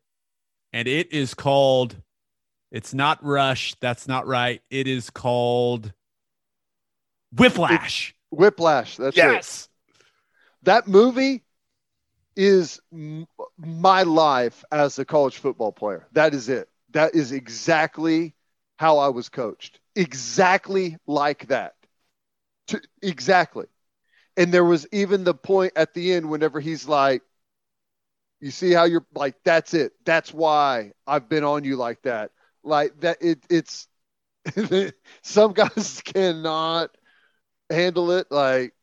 [0.75, 1.97] and it is called.
[2.71, 3.75] It's not Rush.
[3.81, 4.61] That's not right.
[4.69, 5.95] It is called
[7.33, 8.15] Whiplash.
[8.31, 8.99] Whiplash.
[8.99, 9.21] That's it.
[9.21, 9.69] yes.
[10.65, 11.43] that movie
[12.37, 16.07] is m- my life as a college football player.
[16.13, 16.69] That is it.
[16.91, 18.35] That is exactly
[18.77, 19.81] how I was coached.
[19.97, 21.77] Exactly like that.
[22.69, 23.67] To, exactly.
[24.37, 27.23] And there was even the point at the end whenever he's like,
[28.41, 29.93] you see how you're like, that's it.
[30.05, 32.31] That's why I've been on you like that.
[32.63, 33.19] Like that.
[33.21, 33.89] It, it's
[35.23, 36.91] some guys cannot
[37.71, 38.29] handle it.
[38.31, 38.75] Like,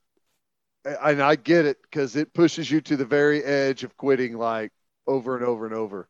[0.86, 4.72] and I get it because it pushes you to the very edge of quitting like
[5.08, 6.10] over and over and over.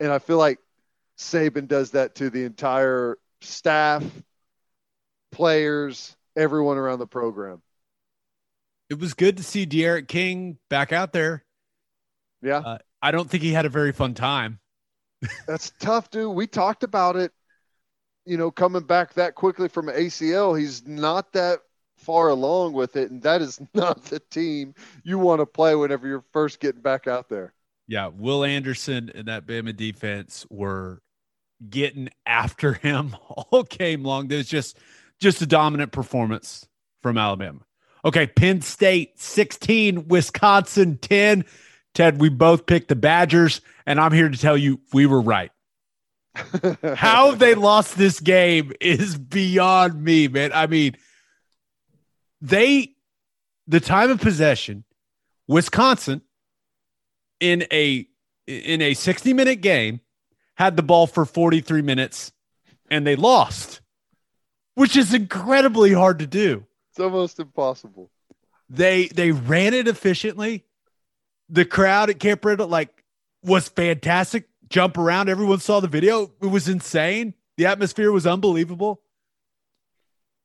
[0.00, 0.58] And I feel like
[1.18, 4.04] Saban does that to the entire staff,
[5.30, 7.62] players, everyone around the program.
[8.92, 11.46] It was good to see D'Eriq King back out there.
[12.42, 14.60] Yeah, Uh, I don't think he had a very fun time.
[15.46, 16.36] that's tough, dude.
[16.36, 17.32] We talked about it,
[18.26, 20.60] you know, coming back that quickly from ACL.
[20.60, 21.60] He's not that
[21.96, 23.10] far along with it.
[23.10, 24.74] And that is not the team
[25.04, 27.54] you want to play whenever you're first getting back out there.
[27.88, 31.00] Yeah, Will Anderson and that Bama defense were
[31.70, 34.28] getting after him all game long.
[34.28, 34.78] There's just
[35.18, 36.68] just a dominant performance
[37.00, 37.60] from Alabama.
[38.04, 41.44] Okay, Penn State 16, Wisconsin 10.
[41.94, 45.50] Ted, we both picked the Badgers, and I'm here to tell you we were right.
[46.96, 50.50] How they lost this game is beyond me, man.
[50.54, 50.96] I mean,
[52.40, 52.94] they
[53.66, 54.84] the time of possession,
[55.46, 56.22] Wisconsin
[57.40, 58.06] in a
[58.46, 60.00] in a 60 minute game
[60.54, 62.32] had the ball for 43 minutes
[62.90, 63.80] and they lost,
[64.74, 66.66] which is incredibly hard to do.
[66.92, 68.10] It's almost impossible.
[68.68, 70.66] They they ran it efficiently.
[71.48, 73.02] The crowd at Camp Randall like
[73.42, 74.48] was fantastic.
[74.68, 75.30] Jump around.
[75.30, 76.30] Everyone saw the video.
[76.42, 77.32] It was insane.
[77.56, 79.00] The atmosphere was unbelievable.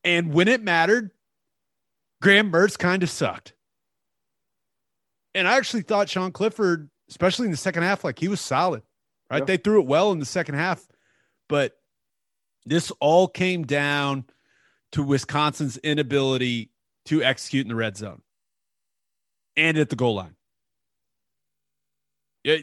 [0.06, 1.12] And when it mattered,
[2.22, 3.54] Graham Mertz kind of sucked.
[5.36, 8.84] And I actually thought Sean Clifford, especially in the second half, like he was solid.
[9.30, 9.40] Right?
[9.40, 9.46] Yeah.
[9.46, 10.88] They threw it well in the second half,
[11.50, 11.78] but
[12.66, 14.26] this all came down
[14.92, 16.72] to Wisconsin's inability
[17.06, 18.22] to execute in the red zone
[19.56, 20.36] and at the goal line.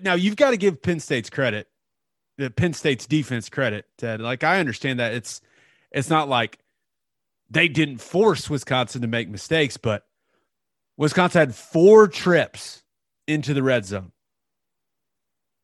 [0.03, 1.69] Now you've got to give Penn State's credit,
[2.39, 4.21] the Penn State's defense credit, Ted.
[4.21, 5.41] Like I understand that it's
[5.91, 6.59] it's not like
[7.51, 10.05] they didn't force Wisconsin to make mistakes, but
[10.97, 12.83] Wisconsin had four trips
[13.27, 14.13] into the red zone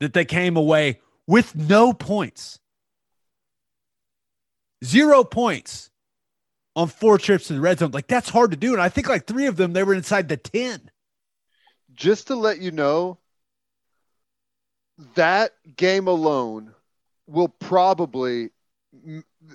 [0.00, 2.58] that they came away with no points.
[4.84, 5.89] Zero points
[6.80, 7.90] on four trips to the red zone.
[7.92, 8.72] Like that's hard to do.
[8.72, 10.90] And I think like three of them, they were inside the 10.
[11.94, 13.18] just to let you know,
[15.14, 16.74] that game alone
[17.26, 18.50] will probably,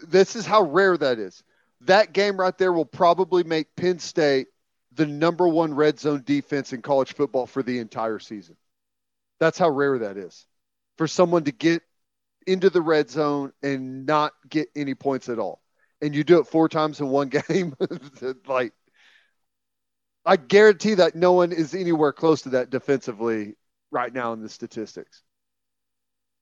[0.08, 1.44] this is how rare that is.
[1.82, 4.48] That game right there will probably make Penn State
[4.94, 8.56] the number one red zone defense in college football for the entire season.
[9.40, 10.48] That's how rare that is
[10.98, 11.84] for someone to get
[12.48, 15.62] into the red zone and not get any points at all.
[16.06, 17.76] And you do it four times in one game.
[18.48, 18.74] like,
[20.26, 23.56] I guarantee that no one is anywhere close to that defensively
[23.92, 25.22] right now in the statistics.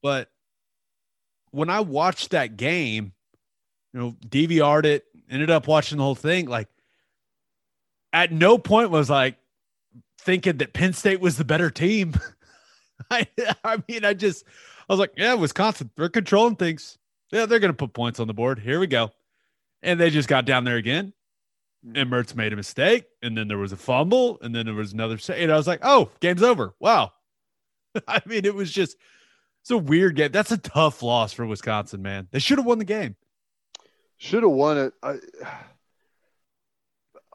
[0.02, 0.30] But
[1.52, 3.14] when I watched that game,
[3.94, 6.48] you know, DVR'd it, ended up watching the whole thing.
[6.48, 6.68] Like,
[8.11, 9.38] at no point was like,
[10.23, 12.14] thinking that Penn State was the better team.
[13.11, 13.27] I,
[13.64, 14.45] I mean, I just,
[14.90, 16.98] I was like, yeah, Wisconsin, they're controlling things.
[17.31, 18.60] Yeah, they're going to put points on the board.
[18.60, 19.11] Here we go.
[19.84, 21.14] And they just got down there again.
[21.84, 23.05] And Mertz made a mistake.
[23.22, 24.39] And then there was a fumble.
[24.41, 25.19] And then there was another.
[25.34, 26.73] And I was like, oh, game's over.
[26.80, 27.11] Wow.
[28.07, 28.95] I mean, it was just,
[29.61, 30.31] it's a weird game.
[30.31, 32.27] That's a tough loss for Wisconsin, man.
[32.31, 33.15] They should have won the game.
[34.18, 34.93] Should have won it.
[35.03, 35.18] I,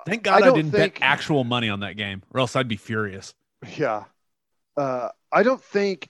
[0.06, 2.68] Thank God I, don't didn't think- bet actual money on that game, or else I'd
[2.68, 3.34] be furious.
[3.76, 4.04] Yeah.
[4.76, 6.08] Uh, I don't think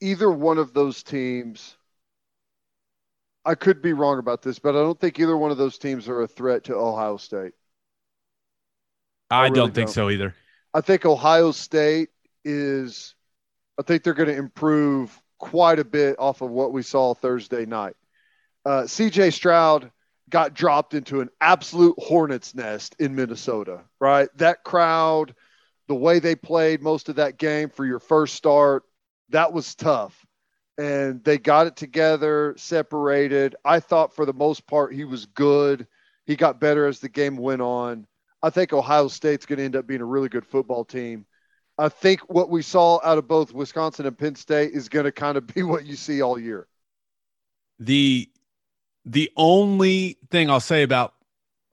[0.00, 1.76] either one of those teams,
[3.46, 6.08] I could be wrong about this, but I don't think either one of those teams
[6.08, 7.52] are a threat to Ohio State.
[9.30, 9.94] I, really don't think don't.
[9.94, 10.34] so either.
[10.74, 12.08] I think Ohio State
[12.44, 13.14] is,
[13.78, 17.66] I think they're going to improve quite a bit off of what we saw Thursday
[17.66, 17.94] night.
[18.64, 19.92] Uh, CJ Stroud
[20.28, 24.28] got dropped into an absolute hornet's nest in Minnesota, right?
[24.38, 25.36] That crowd,
[25.86, 28.82] the way they played most of that game for your first start,
[29.28, 30.25] that was tough.
[30.78, 33.56] And they got it together, separated.
[33.64, 35.86] I thought for the most part he was good.
[36.26, 38.06] He got better as the game went on.
[38.42, 41.24] I think Ohio State's going to end up being a really good football team.
[41.78, 45.12] I think what we saw out of both Wisconsin and Penn State is going to
[45.12, 46.66] kind of be what you see all year.
[47.78, 48.30] The
[49.04, 51.14] the only thing I'll say about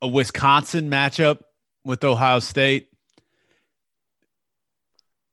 [0.02, 1.40] a Wisconsin matchup
[1.84, 2.90] with Ohio State,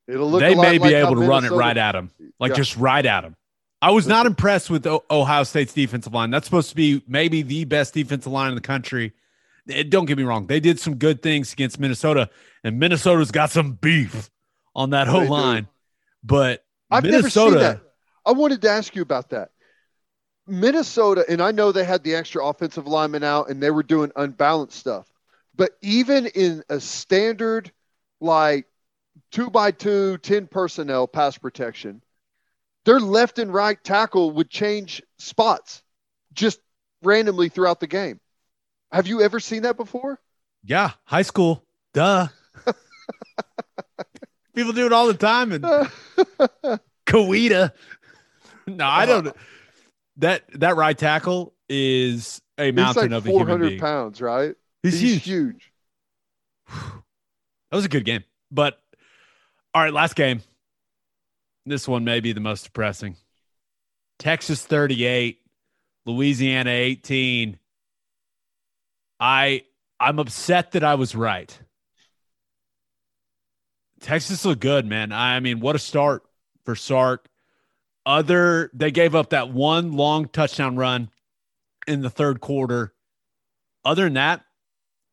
[0.09, 2.57] It'll look they may be able to run it right at them, like Yeah.
[2.57, 3.37] just right at them.
[3.83, 6.31] I was not impressed with Ohio State's defensive line.
[6.31, 9.15] That's supposed to be maybe the best defensive line in the country.
[9.69, 12.29] Eh, Don't get me wrong; they did some good things against Minnesota,
[12.63, 14.31] and Minnesota's got some beef
[14.75, 15.31] on that whole do.
[15.31, 15.69] line.
[16.23, 17.81] But I've Minnesota, never seen that.
[18.27, 19.51] I wanted to ask you about that.
[20.47, 24.11] Minnesota, and I know they had the extra offensive lineman out and they were doing
[24.17, 25.07] unbalanced stuff.
[25.55, 27.71] But even in a standard,
[28.21, 28.67] like
[29.31, 32.03] two by two, 10 personnel pass protection,
[32.85, 35.83] their left and right tackle would change spots
[36.33, 36.61] just
[37.03, 38.21] randomly throughout the game.
[38.93, 40.19] Have you ever seen that before?
[40.65, 42.29] yeah, high school, duh.
[44.55, 45.65] People do it all the time, and
[47.07, 47.73] Kawita.
[48.67, 49.27] No, I don't.
[49.27, 49.33] Uh,
[50.19, 54.55] that that right tackle is a He's mountain like of a human 400 pounds, right?
[54.85, 55.25] He's, huge.
[55.25, 55.73] huge.
[57.71, 58.23] That was a good game.
[58.51, 58.81] But
[59.75, 60.43] all right, last game.
[61.67, 63.17] This one may be the most depressing.
[64.19, 65.41] Texas 38,
[66.07, 67.59] Louisiana 18.
[69.19, 69.65] I
[69.99, 71.59] I'm upset that I was right.
[74.01, 75.13] Texas looked good, man.
[75.13, 76.23] I mean, what a start
[76.65, 77.29] for Sark.
[78.07, 81.11] Other they gave up that one long touchdown run
[81.87, 82.95] in the third quarter.
[83.85, 84.45] Other than that,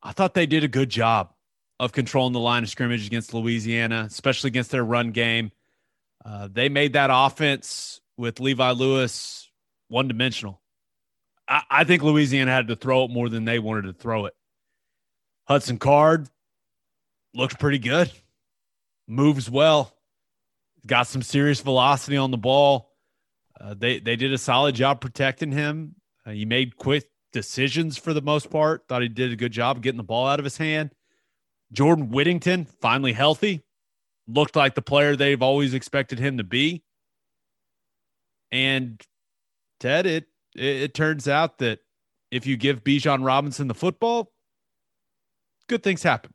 [0.01, 1.33] I thought they did a good job
[1.79, 5.51] of controlling the line of scrimmage against Louisiana, especially against their run game.
[6.27, 9.49] Uh, they made that offense with Levi Lewis
[9.87, 10.61] one dimensional.
[11.47, 14.33] I, I think Louisiana had to throw it more than they wanted to throw it.
[15.47, 16.27] Hudson Card
[17.33, 18.11] looks pretty good,
[19.07, 19.93] moves well,
[20.85, 22.91] got some serious velocity on the ball.
[23.59, 25.95] Uh, they they did a solid job protecting him.
[26.25, 28.85] Uh, he made quick decisions for the most part.
[28.89, 30.91] Thought he did a good job getting the ball out of his hand.
[31.71, 33.63] Jordan Whittington finally healthy,
[34.27, 36.83] looked like the player they've always expected him to be.
[38.51, 39.01] And
[39.79, 41.79] Ted, it it, it turns out that
[42.31, 44.31] if you give Bijan Robinson the football,
[45.67, 46.31] good things happen.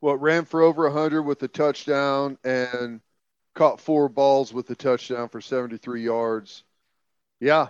[0.00, 3.00] what ran for over 100 with a touchdown and
[3.54, 6.64] caught four balls with a touchdown for 73 yards.
[7.40, 7.68] Yeah,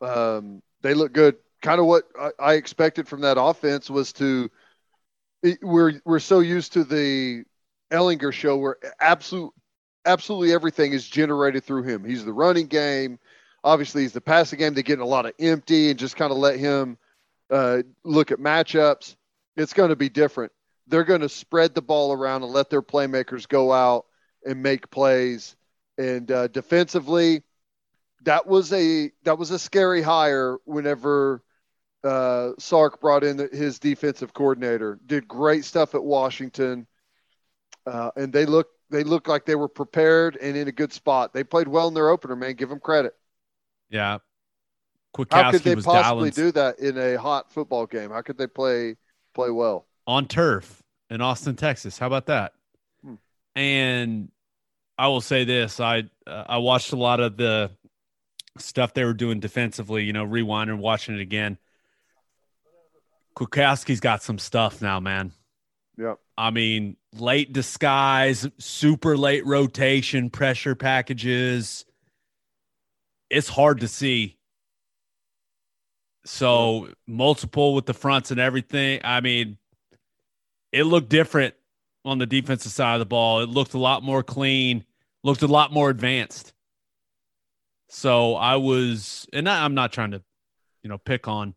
[0.00, 1.36] um, they look good.
[1.62, 4.50] Kind of what I, I expected from that offense was to.
[5.42, 7.44] It, we're we're so used to the
[7.92, 9.52] Ehlinger show where absolute
[10.04, 12.04] absolutely everything is generated through him.
[12.04, 13.18] He's the running game.
[13.62, 14.74] Obviously, he's the passing game.
[14.74, 16.98] They're getting a lot of empty and just kind of let him
[17.50, 19.14] uh, look at matchups.
[19.56, 20.50] It's going to be different
[20.86, 24.06] they're going to spread the ball around and let their playmakers go out
[24.44, 25.56] and make plays.
[25.98, 27.42] And uh, defensively,
[28.24, 30.58] that was a that was a scary hire.
[30.64, 31.42] Whenever
[32.04, 36.86] uh, Sark brought in his defensive coordinator, did great stuff at Washington,
[37.86, 41.32] uh, and they look they look like they were prepared and in a good spot.
[41.32, 42.54] They played well in their opener, man.
[42.54, 43.14] Give them credit.
[43.90, 44.18] Yeah.
[45.30, 48.10] How could they possibly dialing do that in a hot football game?
[48.10, 48.96] How could they play
[49.34, 49.86] play well?
[50.06, 51.98] on turf in Austin, Texas.
[51.98, 52.52] How about that?
[53.04, 53.14] Hmm.
[53.54, 54.30] And
[54.98, 57.70] I will say this: I uh, I watched a lot of the
[58.58, 60.04] stuff they were doing defensively.
[60.04, 61.58] You know, rewinding, watching it again.
[63.36, 65.32] Kwiatkowski's got some stuff now, man.
[65.96, 66.18] Yep.
[66.36, 71.84] I mean, late disguise, super late rotation, pressure packages.
[73.30, 74.38] It's hard to see.
[76.24, 79.00] So multiple with the fronts and everything.
[79.04, 79.58] I mean,
[80.70, 81.54] it looked different
[82.04, 83.40] on the defensive side of the ball.
[83.40, 84.84] It looked a lot more clean,
[85.22, 86.52] looked a lot more advanced.
[87.88, 90.22] So I was, and I, I'm not trying to,
[90.82, 91.54] you know, pick on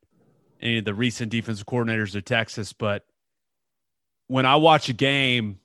[0.62, 3.06] any of the recent defensive coordinators of Texas, but
[4.28, 5.60] when I watch a game,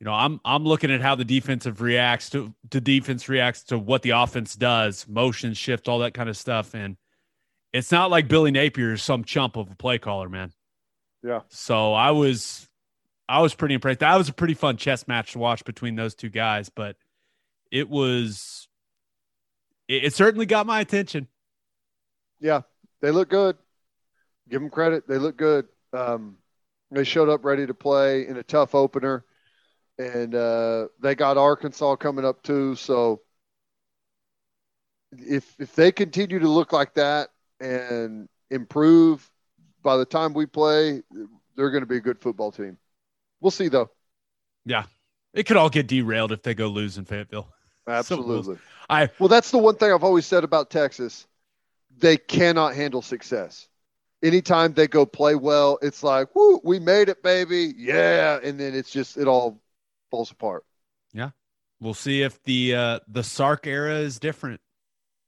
[0.00, 3.78] you know, I'm I'm looking at how the defensive reacts to the defense reacts to
[3.78, 6.96] what the offense does, motion shift, all that kind of stuff, and
[7.72, 10.52] it's not like Billy Napier is some chump of a play caller, man.
[11.22, 11.40] Yeah.
[11.48, 12.68] So I was
[13.28, 14.00] I was pretty impressed.
[14.00, 16.96] That was a pretty fun chess match to watch between those two guys, but
[17.70, 18.68] it was
[19.88, 21.26] it, it certainly got my attention.
[22.40, 22.62] Yeah,
[23.00, 23.56] they look good.
[24.48, 25.08] Give them credit.
[25.08, 25.66] They look good.
[25.92, 26.36] Um,
[26.90, 29.24] they showed up ready to play in a tough opener,
[29.98, 32.74] and uh, they got Arkansas coming up too.
[32.76, 33.20] So
[35.12, 39.30] if if they continue to look like that and improve,
[39.82, 41.02] by the time we play,
[41.56, 42.78] they're going to be a good football team.
[43.40, 43.90] We'll see though.
[44.64, 44.84] Yeah,
[45.34, 47.48] it could all get derailed if they go lose in Fayetteville.
[47.86, 48.56] Absolutely.
[48.56, 48.60] So,
[48.90, 51.26] I well, that's the one thing I've always said about Texas.
[51.98, 53.67] They cannot handle success
[54.22, 57.74] anytime they go play well, it's like, whoo, we made it, baby.
[57.76, 58.38] Yeah.
[58.42, 59.60] And then it's just, it all
[60.10, 60.64] falls apart.
[61.12, 61.30] Yeah.
[61.80, 64.60] We'll see if the uh the Sark era is different.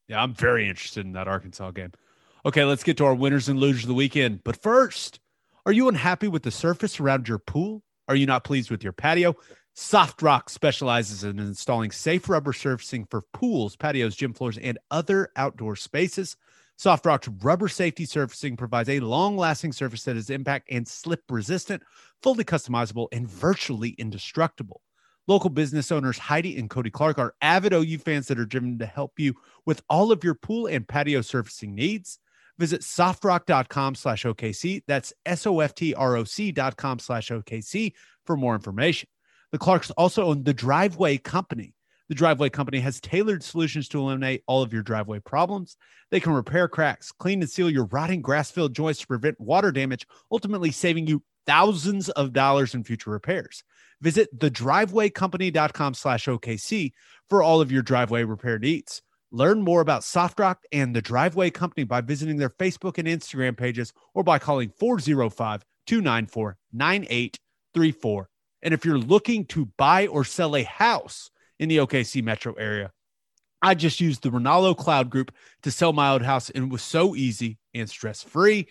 [0.08, 1.92] Yeah, I'm very interested in that Arkansas game.
[2.44, 4.42] Okay, let's get to our winners and losers of the weekend.
[4.42, 5.20] But first,
[5.64, 7.84] are you unhappy with the surface around your pool?
[8.08, 9.36] Are you not pleased with your patio?
[9.74, 15.30] Soft Rock specializes in installing safe rubber surfacing for pools, patios, gym floors, and other
[15.36, 16.36] outdoor spaces.
[16.80, 21.20] Soft Rock's rubber safety surfacing provides a long lasting surface that is impact and slip
[21.28, 21.82] resistant,
[22.22, 24.80] fully customizable, and virtually indestructible.
[25.26, 28.86] Local business owners Heidi and Cody Clark are avid OU fans that are driven to
[28.86, 29.34] help you
[29.66, 32.18] with all of your pool and patio surfacing needs.
[32.58, 34.82] Visit softrock.com slash OKC.
[34.88, 37.92] That's S O F T R O C dot com slash OKC
[38.24, 39.06] for more information.
[39.52, 41.74] The Clarks also own the Driveway Company
[42.10, 45.76] the Driveway Company has tailored solutions to eliminate all of your driveway problems.
[46.10, 49.70] They can repair cracks, clean and seal your rotting grass filled joints to prevent water
[49.70, 53.62] damage, ultimately saving you thousands of dollars in future repairs.
[54.00, 56.90] Visit thedrivewaycompany.com slash OKC
[57.28, 59.02] for all of your driveway repair needs.
[59.30, 63.92] Learn more about SoftRock and the Driveway Company by visiting their Facebook and Instagram pages
[64.14, 68.28] or by calling 405 294 9834.
[68.62, 71.30] And if you're looking to buy or sell a house,
[71.60, 72.90] in the OKC metro area.
[73.62, 75.32] I just used the Ronaldo Cloud Group
[75.62, 78.66] to sell my old house, and it was so easy and stress free.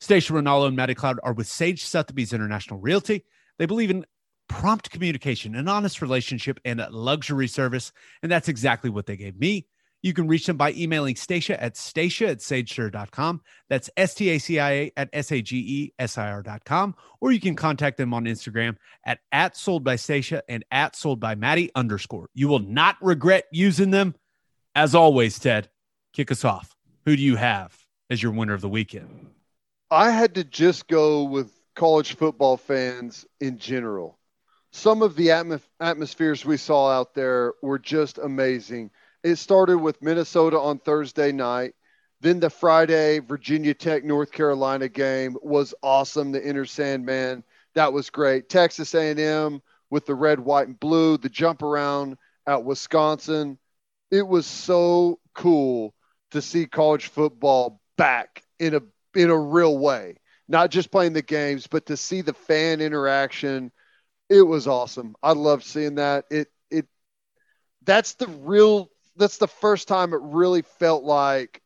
[0.00, 3.24] Stacia Ronaldo and Maddie Cloud are with Sage Sotheby's International Realty.
[3.58, 4.04] They believe in
[4.48, 7.90] prompt communication, an honest relationship, and a luxury service.
[8.22, 9.66] And that's exactly what they gave me.
[10.04, 13.40] You can reach them by emailing Stacia at stacia at sagesir.com.
[13.70, 16.94] That's S T A C I A at S A G E S I R.com.
[17.22, 18.76] Or you can contact them on Instagram
[19.06, 22.28] at, at sold by Stacia and at sold by Maddie underscore.
[22.34, 24.14] You will not regret using them.
[24.74, 25.70] As always, Ted,
[26.12, 26.76] kick us off.
[27.06, 27.74] Who do you have
[28.10, 29.08] as your winner of the weekend?
[29.90, 34.18] I had to just go with college football fans in general.
[34.70, 38.90] Some of the atmos- atmospheres we saw out there were just amazing
[39.24, 41.74] it started with Minnesota on Thursday night.
[42.20, 46.30] Then the Friday Virginia Tech North Carolina game was awesome.
[46.30, 47.42] The Enter Sandman
[47.74, 48.48] that was great.
[48.48, 49.60] Texas A&M
[49.90, 51.18] with the red, white, and blue.
[51.18, 53.58] The jump around at Wisconsin.
[54.10, 55.94] It was so cool
[56.30, 58.80] to see college football back in a
[59.18, 60.16] in a real way.
[60.48, 63.72] Not just playing the games, but to see the fan interaction.
[64.28, 65.14] It was awesome.
[65.22, 66.26] I loved seeing that.
[66.30, 66.86] It it
[67.82, 71.60] that's the real that's the first time it really felt like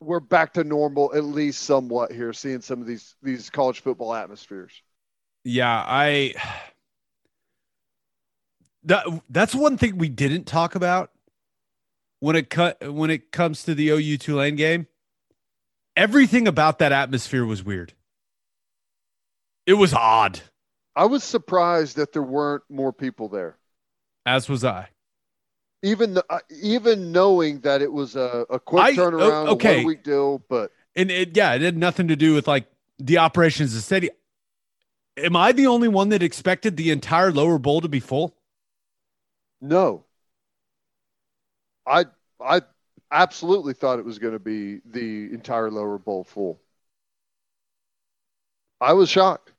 [0.00, 4.14] we're back to normal at least somewhat here seeing some of these these college football
[4.14, 4.82] atmospheres.
[5.44, 6.34] Yeah i
[8.84, 11.10] that that's one thing we didn't talk about
[12.20, 14.86] when it cut when it comes to the OU Tulane game.
[15.96, 17.94] Everything about that atmosphere was weird.
[19.66, 20.40] It was odd.
[20.94, 23.56] I was surprised that there weren't more people there.
[24.24, 24.88] As was i
[25.86, 29.84] even the, uh, even knowing that it was a, a quick I, turnaround, okay.
[29.84, 32.66] week deal, but and it, yeah, it had nothing to do with like
[32.98, 34.10] the operations of the city.
[35.16, 38.36] Am I the only one that expected the entire lower bowl to be full?
[39.60, 40.04] No.
[41.86, 42.06] I
[42.44, 42.62] I
[43.12, 46.60] absolutely thought it was going to be the entire lower bowl full.
[48.80, 49.52] I was shocked.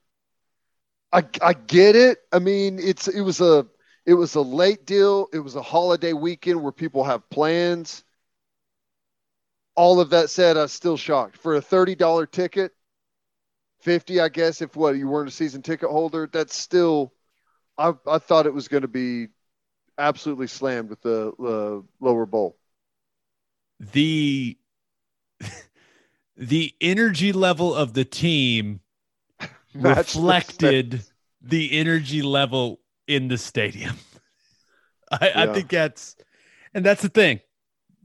[1.14, 2.20] I I get it.
[2.34, 3.66] I mean, it's it was a
[4.08, 5.28] it was a late deal.
[5.34, 8.06] It was a holiday weekend where people have plans.
[9.76, 12.72] All of that said, I'm still shocked for a thirty dollar ticket,
[13.82, 14.62] fifty, I guess.
[14.62, 17.14] If what you weren't a season ticket holder, that's still.
[17.78, 19.28] I I thought it was going to be
[19.98, 22.58] absolutely slammed with the, the lower bowl.
[23.80, 24.58] The
[26.38, 28.80] the energy level of the team
[29.76, 31.04] reflected
[31.42, 33.96] the energy level in the stadium.
[35.12, 36.16] I, I think that's,
[36.74, 37.40] and that's the thing.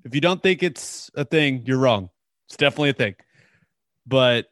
[0.04, 2.10] If you don't think it's a thing, you're wrong.
[2.48, 3.14] It's definitely a thing.
[4.06, 4.46] But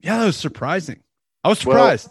[0.00, 1.02] yeah, that was surprising.
[1.44, 2.10] I was Well, surprised.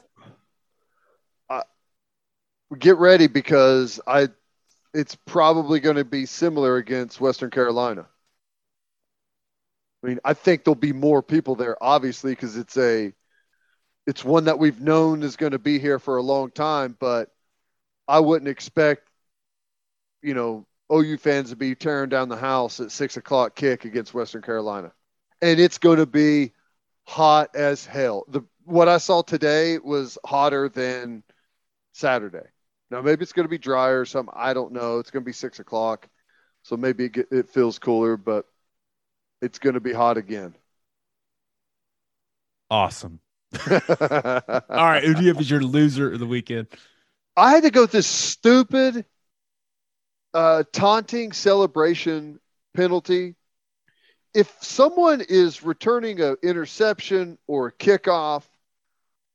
[2.78, 4.30] Get ready because I,
[4.94, 8.08] it's probably going to be similar against Western Carolina.
[10.04, 13.12] I mean, I think there'll be more people there, obviously, because it's a,
[14.06, 16.96] it's one that we've known is going to be here for a long time.
[17.00, 17.32] But
[18.10, 19.10] I wouldn't expect,
[20.22, 24.14] you know, OU fans to be tearing down the house at six o'clock kick against
[24.14, 24.92] Western Carolina,
[25.42, 26.54] and it's going to be
[27.08, 28.26] hot as hell.
[28.30, 31.24] The what I saw today was hotter than
[31.94, 32.48] Saturday.
[32.92, 34.34] Now maybe it's going to be drier or something.
[34.36, 35.00] I don't know.
[35.00, 36.10] It's going to be six o'clock,
[36.64, 38.46] so maybe it, it feels cooler, but
[39.42, 40.56] it's going to be hot again.
[42.70, 43.20] awesome.
[43.72, 43.80] All
[44.70, 45.04] right.
[45.04, 46.68] Who do you have as your loser of the weekend?
[47.40, 49.06] I had to go with this stupid
[50.34, 52.38] uh, taunting celebration
[52.76, 53.36] penalty.
[54.34, 58.44] If someone is returning an interception or a kickoff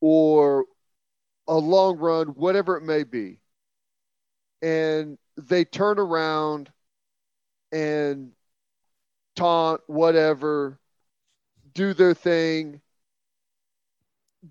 [0.02, 0.66] or
[1.48, 3.38] a long run, whatever it may be,
[4.60, 6.70] and they turn around
[7.72, 8.32] and
[9.34, 10.78] taunt, whatever,
[11.72, 12.82] do their thing,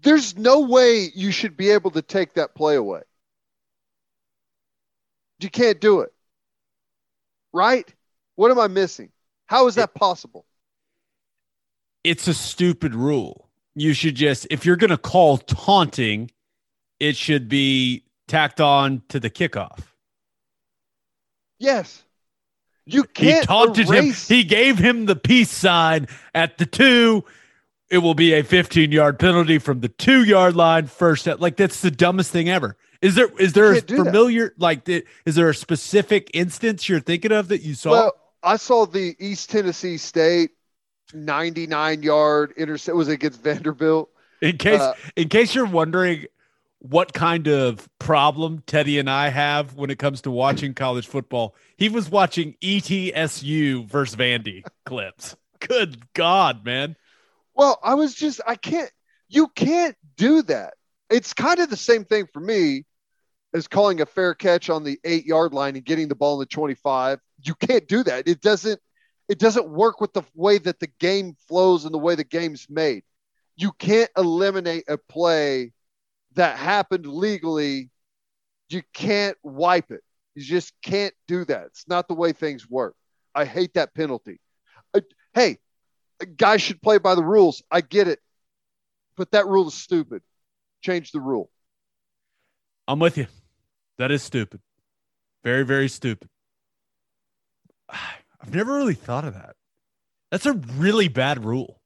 [0.01, 3.03] there's no way you should be able to take that play away.
[5.43, 6.13] You can't do it.
[7.51, 7.91] Right?
[8.35, 9.09] What am I missing?
[9.45, 10.45] How is that possible?
[12.03, 13.49] It's a stupid rule.
[13.75, 16.31] You should just, if you're going to call taunting,
[16.99, 19.79] it should be tacked on to the kickoff.
[21.59, 22.03] Yes.
[22.85, 24.29] You can't He taunted erase.
[24.29, 24.35] him.
[24.37, 27.23] He gave him the peace sign at the two.
[27.89, 31.25] It will be a 15 yard penalty from the two yard line first.
[31.27, 32.75] Like that's the dumbest thing ever.
[33.03, 34.05] Is there is there a can't that.
[34.05, 37.91] familiar like is there a specific instance you're thinking of that you saw?
[37.91, 40.51] well, I saw the East Tennessee State
[41.13, 44.09] 99 yard intercept was it against Vanderbilt.
[44.41, 46.27] in case uh, in case you're wondering
[46.79, 51.55] what kind of problem Teddy and I have when it comes to watching college football,
[51.75, 55.35] he was watching ETSU versus Vandy clips.
[55.59, 56.95] Good God, man.
[57.53, 58.91] Well, I was just I can't
[59.27, 60.75] you can't do that.
[61.09, 62.85] It's kind of the same thing for me
[63.53, 66.39] as calling a fair catch on the 8 yard line and getting the ball in
[66.39, 67.19] the 25.
[67.43, 68.27] You can't do that.
[68.27, 68.79] It doesn't
[69.29, 72.67] it doesn't work with the way that the game flows and the way the game's
[72.69, 73.03] made.
[73.55, 75.71] You can't eliminate a play
[76.33, 77.89] that happened legally.
[78.69, 80.01] You can't wipe it.
[80.35, 81.67] You just can't do that.
[81.67, 82.95] It's not the way things work.
[83.35, 84.39] I hate that penalty.
[84.93, 85.01] Uh,
[85.33, 85.57] hey,
[86.35, 87.63] guys should play by the rules.
[87.71, 88.19] I get it.
[89.15, 90.21] But that rule is stupid.
[90.81, 91.49] Change the rule.
[92.87, 93.27] I'm with you.
[93.97, 94.61] That is stupid.
[95.43, 96.29] Very, very stupid.
[97.89, 99.55] I've never really thought of that.
[100.31, 101.79] That's a really bad rule.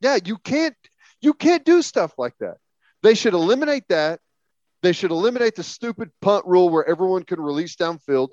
[0.00, 0.74] Yeah, you can't
[1.20, 2.56] you can't do stuff like that.
[3.02, 4.20] They should eliminate that.
[4.82, 8.30] They should eliminate the stupid punt rule where everyone can release downfield,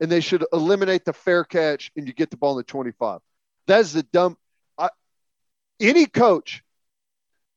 [0.00, 3.20] and they should eliminate the fair catch and you get the ball in the 25.
[3.66, 4.36] That's the dumb.
[4.78, 4.88] I,
[5.80, 6.62] any coach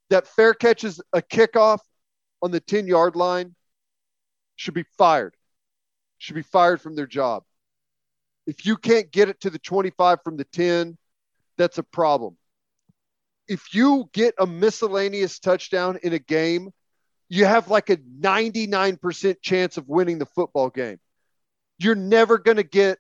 [0.10, 1.80] that fair catches a kickoff
[2.42, 3.56] on the 10 yard line
[4.56, 5.36] should be fired.
[6.18, 7.44] Should be fired from their job.
[8.46, 10.98] If you can't get it to the 25 from the 10,
[11.58, 12.38] that's a problem.
[13.48, 16.72] If you get a miscellaneous touchdown in a game,
[17.30, 21.00] you have like a 99% chance of winning the football game.
[21.80, 23.00] You're never going to get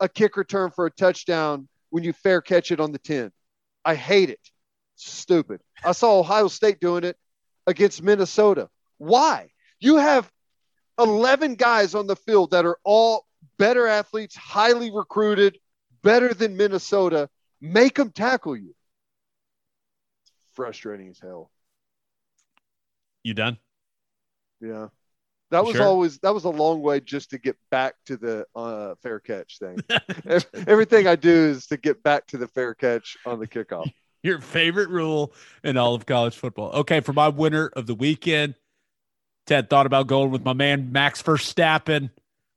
[0.00, 3.30] a kick return for a touchdown when you fair catch it on the 10.
[3.84, 4.40] I hate it.
[4.96, 5.60] Stupid.
[5.84, 7.16] I saw Ohio State doing it
[7.66, 8.68] against Minnesota.
[8.98, 9.50] Why?
[9.78, 10.30] You have
[11.00, 13.26] 11 guys on the field that are all
[13.58, 15.58] better athletes, highly recruited,
[16.02, 17.28] better than Minnesota.
[17.60, 18.74] Make them tackle you.
[20.54, 21.50] Frustrating as hell.
[23.22, 23.58] You done?
[24.60, 24.88] Yeah.
[25.50, 25.84] That was Sure.
[25.86, 29.58] always that was a long way just to get back to the uh, fair catch
[29.58, 29.78] thing.
[30.66, 33.92] Everything I do is to get back to the fair catch on the kickoff.
[34.22, 35.32] Your favorite rule
[35.64, 36.70] in all of college football.
[36.72, 38.54] Okay, for my winner of the weekend,
[39.46, 42.10] Ted thought about going with my man Max Verstappen,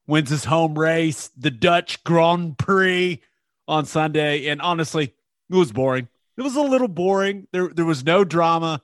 [0.08, 3.22] wins his home race, the Dutch Grand Prix
[3.68, 4.48] on Sunday.
[4.48, 5.14] And honestly,
[5.50, 6.08] it was boring.
[6.38, 7.48] It was a little boring.
[7.52, 8.82] There, there was no drama.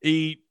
[0.00, 0.42] He,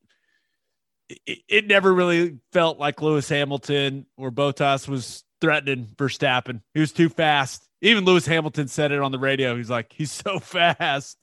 [1.09, 6.61] it, it never really felt like Lewis Hamilton or Bottas was threatening Verstappen.
[6.73, 7.67] He was too fast.
[7.81, 9.55] Even Lewis Hamilton said it on the radio.
[9.55, 11.17] He's like, he's so fast.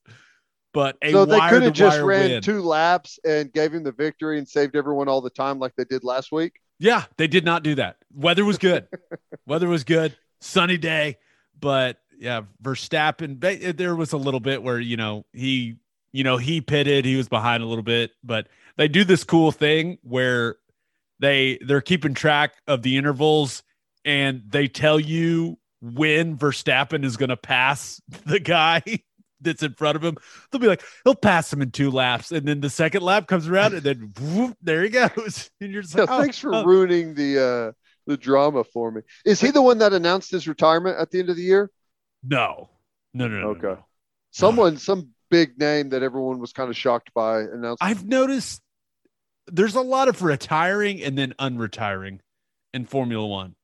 [0.75, 2.43] But a so they could have just ran win.
[2.43, 5.85] two laps and gave him the victory and saved everyone all the time like they
[5.85, 6.61] did last week.
[6.81, 7.97] Yeah, they did not do that.
[8.13, 8.89] Weather was good.
[9.47, 10.17] Weather was good.
[10.41, 11.19] Sunny day,
[11.59, 13.77] but yeah, Verstappen.
[13.77, 15.77] There was a little bit where you know he,
[16.13, 17.05] you know, he pitted.
[17.05, 20.57] He was behind a little bit, but they do this cool thing where
[21.21, 23.63] they they're keeping track of the intervals
[24.05, 28.83] and they tell you when Verstappen is going to pass the guy
[29.45, 30.17] that's in front of him.
[30.51, 33.49] They'll be like, he'll pass him in two laps, and then the second lap comes
[33.49, 35.51] around, and then whoop, there he goes.
[35.61, 36.65] And you're just Yeah, like, oh, thanks for oh.
[36.65, 37.39] ruining the
[37.71, 37.73] uh,
[38.07, 39.03] the drama for me.
[39.25, 41.71] Is he the one that announced his retirement at the end of the year?
[42.23, 42.71] No,
[43.15, 43.49] no, no, no.
[43.51, 43.81] Okay.
[43.81, 43.85] no.
[44.33, 47.83] Someone, some big name that everyone was kind of shocked by announced.
[47.83, 48.61] I've noticed
[49.47, 52.21] there's a lot of retiring and then unretiring
[52.73, 53.55] in Formula One.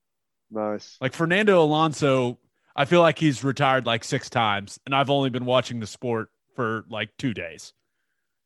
[0.51, 0.97] nice.
[1.01, 2.39] Like Fernando Alonso,
[2.77, 6.31] I feel like he's retired like six times, and I've only been watching the sport
[6.55, 7.73] for like two days.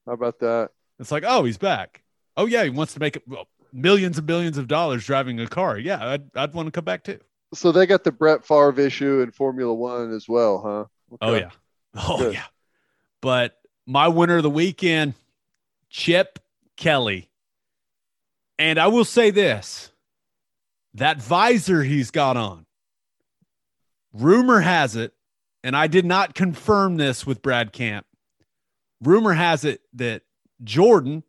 [0.07, 0.71] How about that?
[0.99, 2.03] It's like, oh, he's back.
[2.37, 3.23] Oh yeah, he wants to make
[3.73, 5.79] millions and billions of dollars driving a car.
[5.79, 7.21] Yeah, I'd I'd want to come back too.
[7.53, 11.17] So they got the Brett Favre issue in Formula One as well, huh?
[11.21, 11.51] Oh yeah.
[11.95, 12.35] Oh Good.
[12.35, 12.45] yeah.
[13.21, 13.57] But
[13.87, 15.15] my winner of the weekend,
[15.89, 16.39] Chip
[16.77, 17.31] Kelly.
[18.59, 19.91] And I will say this
[20.95, 22.67] that visor he's got on,
[24.15, 25.13] rumor has it,
[25.63, 28.07] and I did not confirm this with Brad Camp.
[29.03, 30.23] Rumor has it that
[30.63, 31.25] Jordan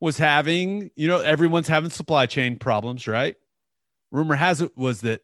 [0.00, 3.36] was having, you know, everyone's having supply chain problems, right?
[4.12, 5.22] Rumor has it was that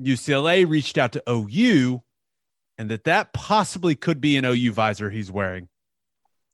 [0.00, 2.02] UCLA reached out to OU
[2.78, 5.68] and that that possibly could be an OU visor he's wearing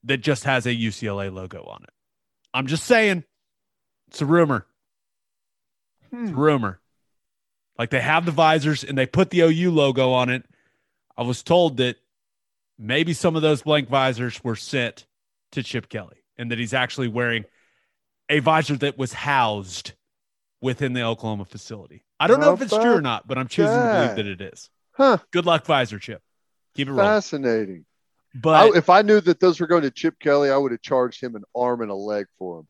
[0.03, 1.89] that just has a UCLA logo on it.
[2.53, 3.23] I'm just saying,
[4.09, 4.67] it's a rumor.
[6.09, 6.23] Hmm.
[6.23, 6.80] It's a rumor.
[7.77, 10.43] Like they have the visors and they put the OU logo on it.
[11.17, 11.97] I was told that
[12.77, 15.05] maybe some of those blank visors were sent
[15.51, 17.45] to Chip Kelly and that he's actually wearing
[18.29, 19.93] a visor that was housed
[20.61, 22.03] within the Oklahoma facility.
[22.19, 24.41] I don't know if it's true or not, but I'm choosing to believe that it
[24.41, 24.69] is.
[24.93, 25.17] Huh.
[25.31, 26.21] Good luck, visor Chip.
[26.75, 27.05] Keep it rolling.
[27.07, 27.85] Fascinating.
[28.33, 30.81] But I, if I knew that those were going to Chip Kelly, I would have
[30.81, 32.67] charged him an arm and a leg for him.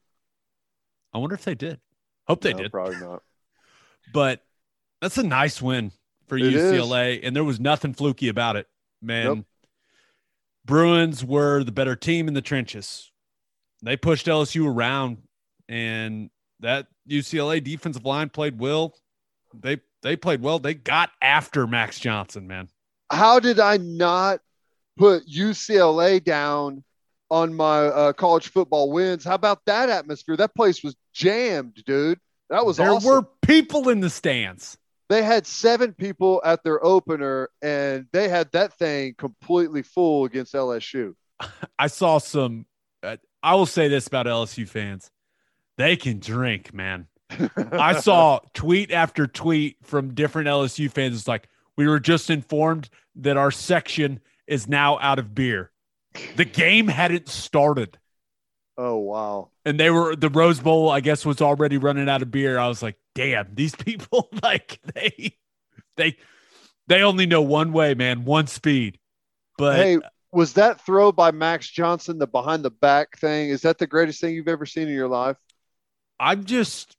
[1.14, 1.80] I wonder if they did.
[2.28, 2.72] Hope they No, did.
[2.72, 3.22] Probably not.
[4.14, 4.42] But
[5.02, 5.92] that's a nice win
[6.28, 6.74] for It is.
[6.74, 8.68] UCLA, and there was nothing fluky about it,
[9.02, 9.26] man.
[9.26, 9.46] Nope.
[10.64, 13.12] Bruins were the better team in the trenches.
[13.82, 15.18] They pushed LSU around,
[15.68, 16.30] and
[16.60, 18.94] that UCLA defensive line played well.
[19.54, 20.60] They they played well.
[20.60, 22.70] They got after Max Johnson, man.
[23.12, 24.40] How did I not
[24.98, 26.84] put UCLA down
[27.30, 29.24] on my uh, college football wins?
[29.24, 30.38] How about that atmosphere?
[30.38, 32.20] That place was jammed, dude.
[32.50, 32.86] That was awesome.
[32.86, 33.10] there awesome.
[33.10, 34.78] were people in the stands.
[35.12, 40.54] They had seven people at their opener, and they had that thing completely full against
[40.54, 41.16] LSU.
[41.78, 42.66] I saw some.
[43.04, 45.12] Uh, I will say this about LSU fans:
[45.78, 47.08] they can drink, man.
[47.74, 51.18] I saw tweet after tweet from different LSU fans.
[51.18, 55.72] It's like we were just informed that our section is now out of beer.
[56.38, 57.98] The game hadn't started,
[58.78, 59.50] Oh wow.
[59.66, 60.90] and they were the Rose Bowl.
[60.90, 62.58] I guess was already running out of beer.
[62.58, 65.36] I was like, damn, these people like they
[65.98, 66.18] they
[66.88, 69.00] they only know one way, man, one speed.
[69.58, 70.00] But hey,
[70.32, 73.50] was that throw by Max Johnson the behind the back thing?
[73.50, 75.38] Is that the greatest thing you've ever seen in your life?
[76.20, 76.96] I'm just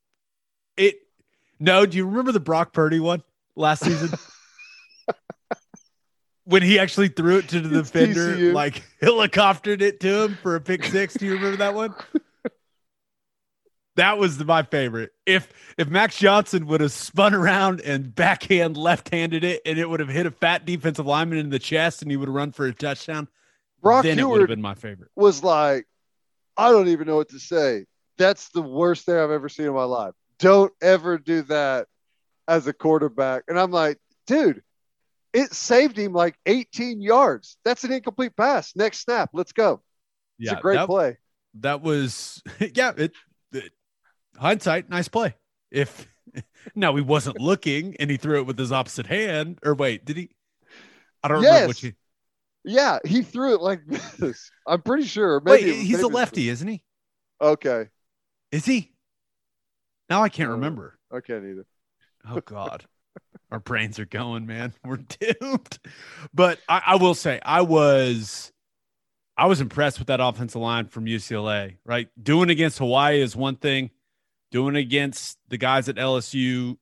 [0.77, 0.97] it.
[1.59, 3.23] No, do you remember the Brock Purdy one
[3.55, 4.11] last season?
[6.45, 8.53] when he actually threw it to the It's defender, TCU.
[8.53, 11.15] like helicoptered it to him for a pick six.
[11.15, 11.95] Do you remember that one?
[13.97, 15.11] That was my favorite.
[15.27, 20.01] If if Max Johnson would have spun around and backhand left-handed it, and it would
[20.01, 22.65] have hit a fat defensive lineman in the chest, and he would have run for
[22.67, 23.29] a touchdown,
[23.83, 25.11] Brock then it would have been my favorite.
[25.15, 25.87] was like,
[26.57, 27.85] I don't even know what to say.
[28.19, 30.15] That's the worst thing I've ever seen in my life.
[30.39, 31.87] Don't ever do that
[32.49, 33.45] as a quarterback.
[33.49, 34.63] And I'm like, dude,
[35.33, 37.57] it saved him like 18 yards.
[37.65, 38.75] That's an incomplete pass.
[38.77, 39.31] Next snap.
[39.33, 39.83] Let's go.
[40.39, 41.17] It's Yeah, a great that, play.
[41.61, 42.43] that was
[42.75, 43.13] yeah it,
[43.53, 43.73] it-
[44.43, 45.35] hindsight nice play
[45.71, 46.07] if
[46.75, 50.17] no he wasn't looking and he threw it with his opposite hand or wait did
[50.17, 50.31] he
[51.23, 51.93] i don't remember which Yes.
[52.65, 53.81] he, Yeah, he threw it like
[54.19, 54.51] this.
[54.67, 55.41] I'm pretty sure.
[55.45, 56.83] wait Maybe he's a lefty isn't he
[57.41, 57.89] Okay.
[58.53, 58.93] is he
[60.11, 60.53] Now I can't Oh.
[60.53, 60.99] remember.
[61.13, 61.67] I can't either.
[62.29, 62.85] Oh God,
[63.51, 64.73] our brains are going, man.
[64.85, 65.79] We're doomed.
[66.33, 68.53] But I, I will say, I was,
[69.37, 71.77] I was impressed with that offensive line from UCLA.
[71.85, 73.91] Right, doing against Hawaii is one thing.
[74.53, 76.77] Doing against the guys at LSU,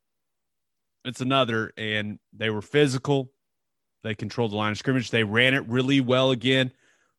[1.05, 1.72] it's another.
[1.78, 3.32] And they were physical.
[4.02, 5.10] They controlled the line of scrimmage.
[5.10, 6.72] They ran it really well again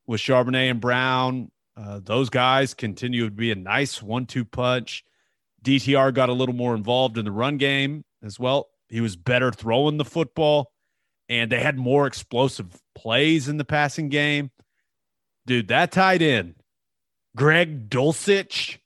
[0.06, 1.52] with Charbonnet and Brown.
[1.78, 5.04] Uh, those guys continue to be a nice one-two punch.
[5.64, 8.70] DTR got a little more involved in the run game as well.
[8.90, 10.72] He was better throwing the football,
[11.30, 14.52] and they had more explosive plays in the passing game.
[15.46, 16.56] Dude, that tight end,
[17.36, 18.80] Greg Dulcich,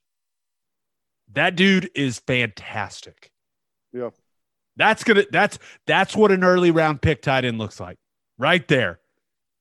[1.35, 3.31] that dude is fantastic.
[3.93, 4.09] Yeah.
[4.77, 5.57] That's gonna that's
[5.87, 7.97] that's what an early round pick tight end looks like.
[8.37, 8.99] Right there.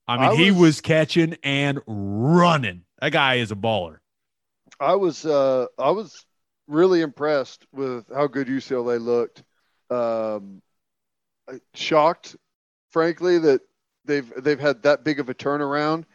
[0.07, 2.83] I mean, I he was- was catching and running.
[2.99, 3.97] That guy is a baller.
[4.79, 6.25] I was uh I was
[6.67, 9.43] really impressed with how good UCLA looked.
[9.89, 10.61] Um,
[11.75, 12.35] shocked,
[12.89, 13.61] frankly, that
[14.03, 16.05] they've they've had that big of a turnaround.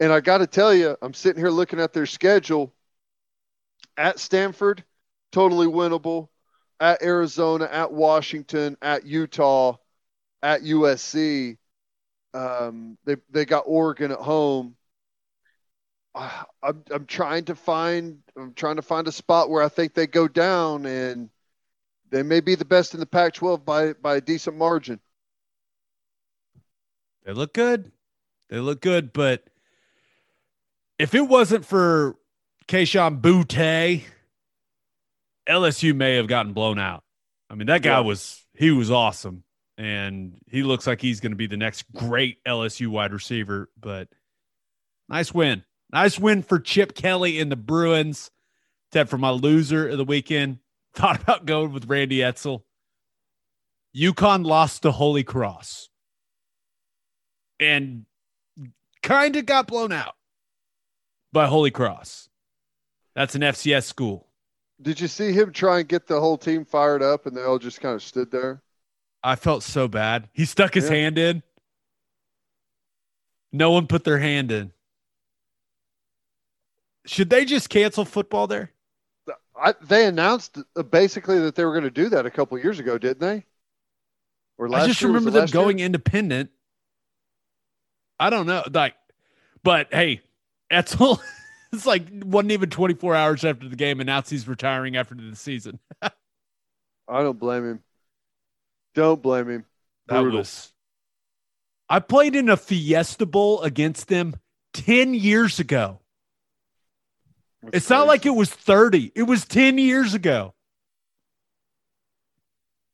[0.00, 2.74] And I got to tell you, I'm sitting here looking at their schedule.
[3.96, 4.84] At Stanford,
[5.34, 6.28] totally winnable.
[6.80, 9.76] At Arizona, at Washington, at Utah,
[10.42, 11.56] at USC.
[12.32, 14.76] Um, they they got Oregon at home.
[16.14, 19.94] Ah, I'm I'm trying to find I'm trying to find a spot where I think
[19.94, 21.30] they go down and
[22.10, 25.00] they may be the best in the Pac-12 by by a decent margin.
[27.24, 27.92] They look good.
[28.50, 29.44] They look good, but
[30.98, 32.16] if it wasn't for
[32.68, 34.02] Kayshon Boutte,
[35.48, 37.02] LSU may have gotten blown out.
[37.50, 38.00] I mean, that guy Yeah.
[38.00, 39.44] was he was awesome,
[39.76, 43.70] and he looks like he's going to be the next great LSU wide receiver.
[43.78, 44.08] But
[45.08, 48.30] nice win, nice win for Chip Kelly and the Bruins.
[48.92, 50.58] Ted, for my loser of the weekend,
[50.94, 52.62] thought about going with Randy Edsall.
[53.96, 55.88] UConn lost to Holy Cross
[57.60, 58.06] and
[59.02, 60.14] kind of got blown out
[61.32, 62.28] by Holy Cross.
[63.14, 64.28] That's an FCS school.
[64.84, 67.58] Did you see him try and get the whole team fired up and they all
[67.58, 68.62] just kind of stood there?
[69.22, 70.28] I felt so bad.
[70.34, 70.96] He stuck his Yeah.
[70.96, 71.42] hand in.
[73.50, 74.72] No one put their hand in.
[77.06, 78.72] Should they just cancel football there?
[79.56, 80.58] I, they announced
[80.90, 83.46] basically that they were going to do that a couple years ago, didn't they?
[84.58, 85.08] Or I just year?
[85.08, 85.62] Remember them last year?
[85.62, 86.50] going independent.
[88.20, 88.64] I don't know.
[88.70, 88.94] Like,
[89.62, 90.20] but hey,
[90.70, 91.20] Edsall,
[91.74, 95.78] it's like wasn't even 24 hours after the game announced he's retiring after the season.
[96.02, 97.80] I don't blame him.
[98.94, 99.64] Don't blame him.
[100.06, 100.72] That was.
[101.88, 104.36] I played in a Fiesta Bowl against them
[104.72, 106.00] 10 years ago.
[107.62, 109.12] That's It's not like it was 30.
[109.14, 110.54] It was 10 years ago.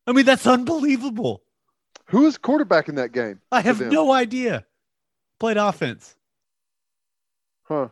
[0.06, 1.42] I mean, that's unbelievable.
[2.06, 3.40] who was quarterback in that game.
[3.52, 4.66] I have no idea.
[5.38, 6.16] Played offense,
[7.62, 7.88] Huh.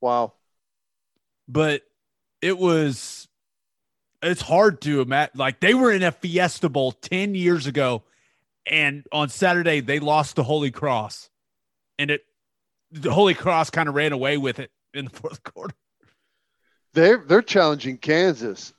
[0.00, 0.32] Wow.
[1.48, 1.82] but
[2.40, 3.28] it was
[4.22, 8.02] it's hard to imagine like they were in a Fiesta Bowl 10 years ago
[8.66, 11.30] and on Saturday they lost the Holy Cross.
[11.98, 12.22] And it
[12.90, 15.74] the Holy Cross kind of ran away with it in the fourth quarter.
[16.94, 18.72] They're they're challenging Kansas.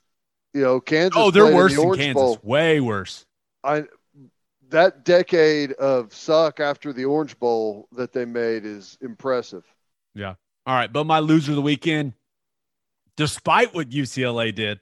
[0.54, 1.14] You know, Kansas.
[1.16, 2.14] Oh, they're worse the than Kansas.
[2.14, 2.40] Bowl.
[2.44, 3.26] Way worse.
[3.64, 3.86] I
[4.70, 9.66] that decade of suck after the Orange Bowl that they made is impressive.
[10.66, 12.14] All right, but my loser of the weekend,
[13.18, 14.80] despite what UCLA did,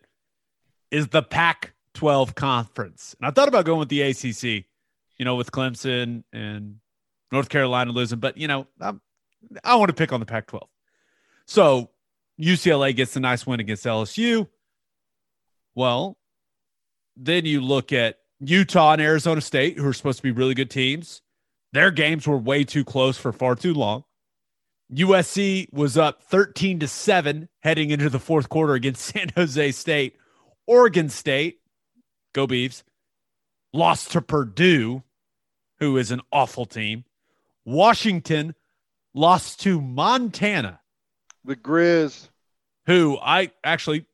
[0.92, 3.16] is the Pac 12 conference.
[3.20, 4.66] And I thought about going with the ACC,
[5.18, 6.78] you know, with Clemson and
[7.32, 9.00] North Carolina losing, but, you know, I'm,
[9.64, 10.68] I want to pick on the Pac 12.
[11.46, 11.90] So
[12.40, 14.48] UCLA gets a nice win against LSU.
[15.76, 16.18] Well,
[17.16, 20.70] then you look at Utah and Arizona State, who are supposed to be really good
[20.70, 21.22] teams.
[21.74, 24.04] Their games were way too close for far too long.
[24.94, 30.16] USC was up 13 to 7 heading into the fourth quarter against San Jose State.
[30.68, 31.60] Oregon State,
[32.34, 32.84] go Beavs,
[33.74, 35.04] lost to Purdue,
[35.80, 37.06] who is an awful team.
[37.66, 38.56] Washington
[39.14, 40.80] lost to Montana,
[41.46, 42.30] The Grizz.
[42.86, 44.06] who I actually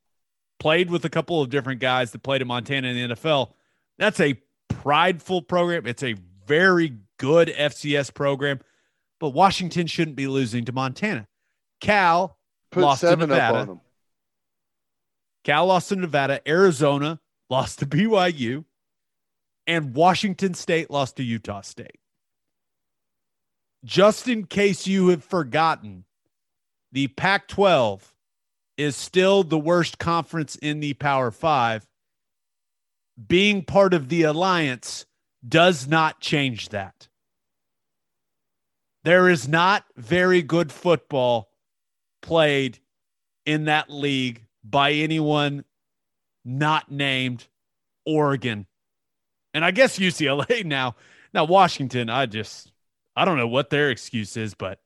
[0.59, 3.51] played with a couple of different guys that played in Montana in the NFL.
[3.97, 4.39] That's a
[4.69, 5.85] prideful program.
[5.85, 6.15] It's a
[6.45, 8.59] very good FCS program,
[9.19, 11.27] but Washington shouldn't be losing to Montana.
[11.81, 12.37] Cal
[12.71, 13.57] Put Lost to Nevada.
[13.59, 13.81] on them.
[15.43, 17.19] Cal lost to Nevada, Arizona
[17.49, 18.65] lost to BYU,
[19.67, 21.99] and Washington State lost to Utah State.
[23.83, 26.05] Just in case you have forgotten,
[26.91, 28.15] the Pac 12
[28.77, 31.87] is still the worst conference in the Power Five.
[33.27, 35.05] Being part of the alliance
[35.47, 37.07] does not change that.
[39.05, 41.51] There is not very good football
[42.23, 42.79] played
[43.45, 45.63] in that league by anyone
[46.43, 47.45] not named
[48.03, 48.65] Oregon.
[49.53, 50.95] And I guess UCLA now.
[51.35, 52.71] Now, Washington, I just,
[53.15, 54.79] I don't know what their excuse is, but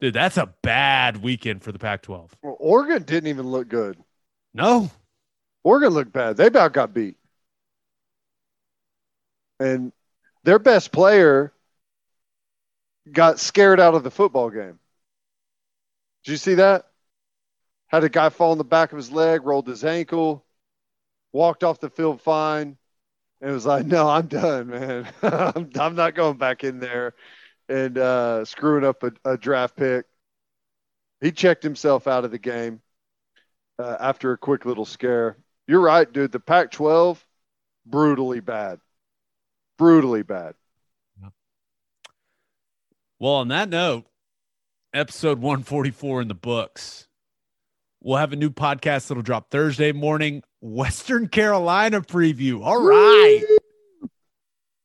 [0.00, 2.38] dude, that's a bad weekend for the Pac 12.
[2.42, 3.98] Well, Oregon didn't even look good.
[4.54, 4.90] No.
[5.62, 6.38] Oregon looked bad.
[6.38, 7.18] They about got beat.
[9.60, 9.92] And
[10.44, 11.52] their best player
[13.12, 14.78] got scared out of the football game.
[16.24, 16.86] Did you see that?
[17.86, 20.44] Had a guy fall on the back of his leg, rolled his ankle,
[21.32, 22.76] walked off the field fine,
[23.40, 25.08] and was like, "No, I'm done, man.
[25.22, 27.14] I'm, I'm not going back in there
[27.68, 30.06] and uh, screwing up a, a, draft pick."
[31.20, 32.80] He checked himself out of the game
[33.78, 35.36] uh, after a quick little scare.
[35.66, 36.32] You're right, dude.
[36.32, 37.18] The Pac-12
[37.86, 38.80] brutally bad,
[39.78, 40.54] brutally bad.
[43.20, 44.04] Well, on that note,
[44.94, 47.08] episode 144 in the books.
[48.00, 50.42] We'll have a new podcast that'll drop Thursday morning.
[50.60, 52.64] Western Carolina preview.
[52.64, 53.42] All right.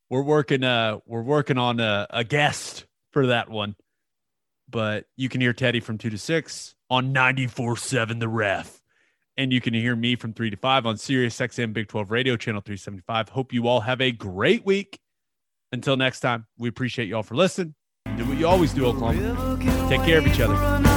[0.10, 3.76] We're working uh we're working on a, a guest for that one.
[4.68, 8.82] But you can hear Teddy from 2 to 6 on 94.7 The Ref.
[9.38, 12.36] And you can hear me from 3 to 5 on Sirius XM Big 12 Radio
[12.36, 13.30] Channel 375.
[13.30, 15.00] Hope you all have a great week.
[15.72, 17.76] Until next time, we appreciate you all for listening.
[18.18, 19.58] Do what you always do, Oklahoma.
[19.90, 20.93] Take care of each other.